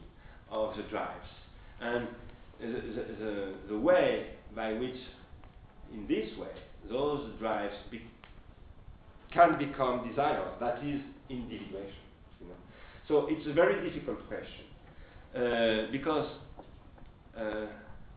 of 0.51 0.77
the 0.77 0.83
drives. 0.85 1.27
And 1.81 2.09
the, 2.61 2.67
the, 2.67 3.55
the, 3.69 3.79
way 3.79 4.29
by 4.55 4.73
which, 4.75 4.97
in 5.93 6.07
this 6.07 6.37
way, 6.39 6.49
those 6.91 7.31
drives 7.39 7.75
be, 7.91 8.03
can 9.33 9.59
become 9.59 10.09
desire. 10.09 10.45
That 10.61 10.85
is 10.85 11.01
individuation. 11.29 11.95
So 13.11 13.27
it's 13.29 13.45
a 13.49 13.53
very 13.53 13.91
difficult 13.91 14.19
question 14.29 14.67
uh, 15.35 15.91
because 15.91 16.29
uh, 17.37 17.67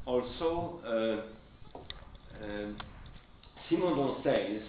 also 0.06 0.82
uh, 0.86 1.80
um, 2.45 2.78
Simondon 3.68 4.24
says 4.24 4.61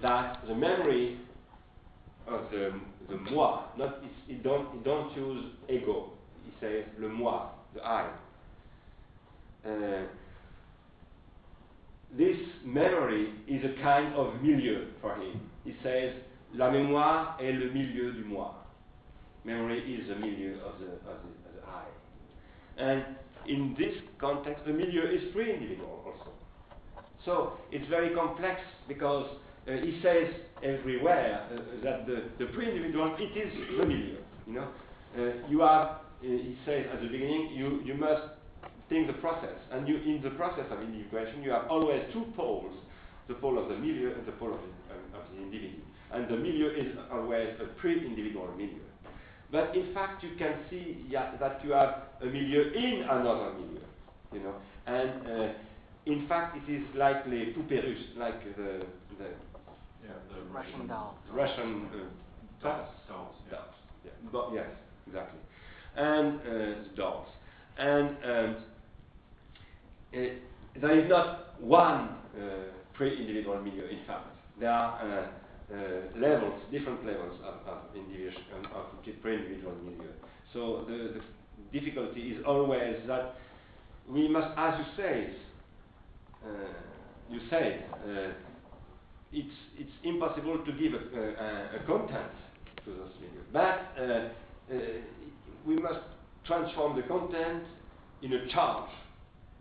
that 0.00 0.44
the 0.46 0.54
memory 0.54 1.18
of 2.28 2.42
the, 2.52 2.70
the 3.08 3.16
moi, 3.32 3.64
not 3.76 3.96
he 4.28 4.34
don't 4.34 4.84
don't 4.84 5.12
use 5.16 5.44
ego. 5.68 6.10
He 6.44 6.52
says 6.60 6.84
le 7.00 7.08
moi, 7.08 7.48
the 7.74 7.84
I. 7.84 8.10
Uh, 9.66 10.02
this 12.16 12.36
memory 12.64 13.32
is 13.48 13.64
a 13.64 13.82
kind 13.82 14.14
of 14.14 14.40
milieu 14.40 14.86
for 15.00 15.16
him. 15.16 15.40
He 15.64 15.74
says, 15.82 16.12
la 16.54 16.70
mémoire 16.70 17.38
est 17.40 17.52
le 17.52 17.72
milieu 17.72 18.12
du 18.12 18.24
moi. 18.24 18.61
Memory 19.44 19.80
is 19.80 20.08
the 20.08 20.14
milieu 20.14 20.54
of 20.60 20.78
the, 20.78 20.86
of 20.86 21.18
the, 21.22 21.32
of 21.48 21.54
the 21.56 21.62
I. 21.66 21.84
And 22.78 23.04
in 23.46 23.74
this 23.78 23.94
context, 24.20 24.64
the 24.64 24.72
milieu 24.72 25.10
is 25.10 25.32
pre-individual 25.32 26.04
also. 26.06 26.30
So 27.24 27.52
it's 27.70 27.88
very 27.88 28.14
complex 28.14 28.60
because 28.88 29.26
uh, 29.66 29.72
he 29.72 30.00
says 30.02 30.28
everywhere 30.62 31.46
uh, 31.52 31.56
that 31.84 32.06
the, 32.06 32.24
the 32.38 32.46
pre-individual, 32.52 33.16
it 33.18 33.36
is 33.36 33.52
the 33.78 33.86
milieu. 33.86 34.16
You 34.46 34.52
know, 34.54 34.68
uh, 35.18 35.48
you 35.48 35.60
have, 35.60 35.86
uh, 35.86 35.98
he 36.20 36.56
says 36.64 36.86
at 36.92 37.00
the 37.00 37.08
beginning, 37.08 37.52
you, 37.54 37.80
you 37.84 37.94
must 37.94 38.22
think 38.88 39.06
the 39.06 39.14
process. 39.14 39.58
And 39.72 39.88
you, 39.88 39.96
in 39.96 40.20
the 40.22 40.30
process 40.30 40.66
of 40.70 40.80
individuation, 40.82 41.42
you 41.42 41.50
have 41.50 41.66
always 41.68 42.02
two 42.12 42.26
poles, 42.36 42.74
the 43.28 43.34
pole 43.34 43.58
of 43.58 43.68
the 43.68 43.76
milieu 43.76 44.14
and 44.14 44.26
the 44.26 44.32
pole 44.32 44.54
of 44.54 44.60
the, 44.60 44.94
um, 44.94 45.22
of 45.22 45.30
the 45.34 45.42
individual. 45.42 45.82
And 46.12 46.28
the 46.28 46.36
milieu 46.36 46.68
is 46.68 46.96
always 47.10 47.48
a 47.60 47.66
pre-individual 47.80 48.48
milieu. 48.56 48.91
But 49.52 49.76
in 49.76 49.92
fact, 49.94 50.24
you 50.24 50.30
can 50.38 50.54
see 50.70 51.04
yeah, 51.08 51.36
that 51.38 51.60
you 51.62 51.72
have 51.72 51.94
a 52.22 52.26
milieu 52.26 52.72
in 52.72 53.02
another 53.02 53.52
milieu, 53.52 53.84
you 54.32 54.40
know. 54.40 54.54
And 54.86 55.10
uh, 55.26 55.52
in 56.06 56.26
fact, 56.26 56.56
it 56.56 56.72
is 56.72 56.82
like 56.96 57.26
les 57.26 57.52
poupées 57.52 57.82
russes, 57.82 58.16
like 58.16 58.42
the, 58.56 58.86
the 59.18 59.28
Yeah, 60.02 60.18
the 60.30 60.42
Russian 60.52 60.86
doll. 60.88 61.14
Russian 61.32 61.86
uh, 61.94 61.98
Dolls, 62.62 62.88
dolls, 63.08 63.34
yeah. 63.46 63.56
dolls. 63.56 63.74
Yeah. 64.04 64.10
But 64.32 64.50
yes, 64.54 64.66
exactly. 65.06 65.38
And 65.96 66.40
uh, 66.40 66.74
dolls. 66.96 67.28
And 67.78 68.08
um, 68.24 68.56
uh, 70.14 70.18
there 70.80 70.98
is 70.98 71.08
not 71.08 71.60
one 71.60 72.08
uh, 72.36 72.70
pre-individual 72.94 73.60
milieu. 73.60 73.86
In 73.88 74.04
fact, 74.06 74.26
there 74.58 74.70
are 74.70 74.98
uh, 75.02 75.26
levels, 76.18 76.60
different 76.70 77.04
levels 77.06 77.38
of, 77.44 77.54
of 77.66 77.78
individual 77.94 78.42
of 78.74 78.86
pre-individual 79.22 79.74
milieu. 79.84 80.12
So 80.52 80.84
the, 80.88 81.20
the 81.20 81.80
difficulty 81.80 82.32
is 82.32 82.44
always 82.46 82.96
that 83.06 83.36
we 84.08 84.28
must, 84.28 84.48
as 84.56 84.74
you 84.78 84.84
say, 84.96 85.30
uh, 86.44 86.48
you 87.30 87.40
said, 87.48 87.84
uh, 88.04 88.32
it's, 89.32 89.56
it's 89.78 89.92
impossible 90.04 90.58
to 90.66 90.72
give 90.72 90.92
a, 90.92 91.18
a, 91.18 91.80
a 91.80 91.86
content 91.86 92.32
to 92.84 92.90
those 92.90 93.14
milieu. 93.20 93.42
But 93.52 93.78
uh, 93.98 94.02
uh, 94.02 94.78
we 95.66 95.76
must 95.76 96.00
transform 96.46 96.96
the 96.96 97.02
content 97.02 97.62
in 98.22 98.32
a 98.32 98.48
charge. 98.48 98.90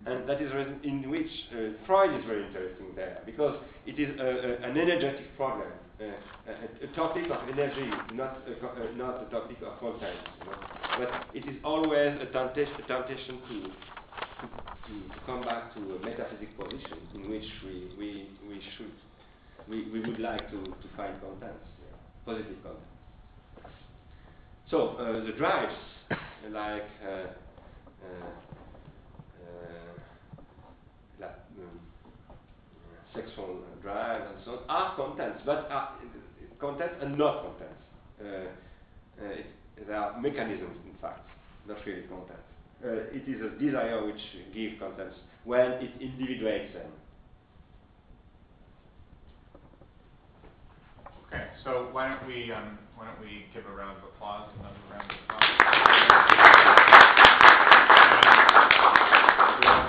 And 0.03 0.27
that 0.27 0.41
is 0.41 0.51
in 0.83 1.11
which 1.11 1.29
uh, 1.53 1.77
Freud 1.85 2.19
is 2.19 2.25
very 2.25 2.43
interesting 2.47 2.87
there, 2.95 3.21
because 3.23 3.55
it 3.85 3.99
is 3.99 4.19
a, 4.19 4.23
a, 4.23 4.69
an 4.69 4.75
energetic 4.75 5.37
problem, 5.37 5.67
uh, 5.67 5.90
a, 6.01 6.85
a, 6.85 6.87
topic 6.95 7.25
of 7.29 7.49
energy, 7.49 7.89
not 8.13 8.39
a, 8.47 8.65
uh, 8.65 8.91
not 8.95 9.21
a 9.21 9.29
topic 9.29 9.57
of 9.65 9.79
content. 9.79 10.17
You 10.39 10.45
know? 10.45 10.57
But 10.99 11.35
it 11.35 11.47
is 11.47 11.55
always 11.63 12.19
a 12.21 12.25
temptation, 12.31 12.73
a 12.83 12.87
temptation 12.87 13.39
to, 13.47 13.61
to, 13.61 14.45
to 14.87 15.19
come 15.25 15.41
back 15.41 15.73
to 15.75 15.79
a 15.79 15.99
metaphysical 16.03 16.65
position 16.65 16.97
in 17.15 17.29
which 17.29 17.45
we, 17.63 17.91
we, 17.97 18.29
we 18.47 18.61
should, 18.77 18.91
we, 19.69 19.89
we 19.91 19.99
would 20.01 20.19
like 20.19 20.49
to, 20.49 20.63
to 20.63 20.87
find 20.97 21.13
contents, 21.21 21.65
yeah, 21.79 21.97
positive 22.25 22.57
contents. 22.63 22.87
So 24.69 24.95
uh, 24.99 25.25
the 25.25 25.33
drives, 25.37 25.75
like 26.51 26.83
uh, 27.05 27.09
uh, 27.09 27.27
uh, 28.03 28.50
sexual 33.13 33.59
uh, 33.61 33.81
drive 33.81 34.21
and 34.21 34.37
so 34.45 34.51
on, 34.51 34.59
are 34.69 34.95
contents, 34.95 35.41
but 35.45 35.67
are 35.69 35.97
contents 36.59 36.95
and 37.01 37.17
not 37.17 37.43
contents. 37.43 37.81
Uh, 38.19 38.25
uh, 39.23 39.35
they 39.87 39.93
are 39.93 40.19
mechanisms, 40.21 40.77
in 40.85 40.95
fact, 41.01 41.27
not 41.67 41.77
really 41.85 42.03
contents. 42.03 42.47
Uh, 42.83 43.13
it 43.13 43.27
is 43.27 43.41
a 43.41 43.49
desire 43.63 44.05
which 44.05 44.21
gives 44.53 44.79
contents 44.79 45.15
when 45.43 45.71
it 45.73 45.91
individuates 45.99 46.73
them. 46.73 46.91
Okay, 51.27 51.47
so 51.63 51.87
why 51.91 52.09
don't 52.09 52.27
we 52.27 52.51
um, 52.51 52.77
why 52.95 53.05
don't 53.07 53.21
we 53.21 53.45
give 53.53 53.65
a 53.65 53.71
round 53.73 53.97
of 53.97 54.03
applause, 54.03 54.49
another 54.59 54.75
round 54.91 55.09
of 55.09 55.17
applause. 55.23 55.41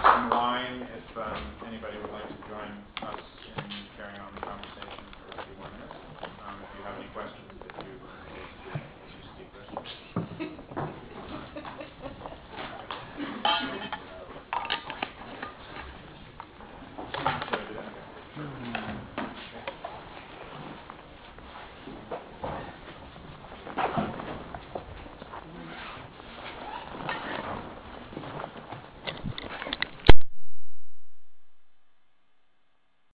some 0.02 0.32
uh, 0.32 0.36
wine 0.36 0.86
if 0.86 1.16
um, 1.16 1.42
anybody 1.66 1.96
would 1.98 2.11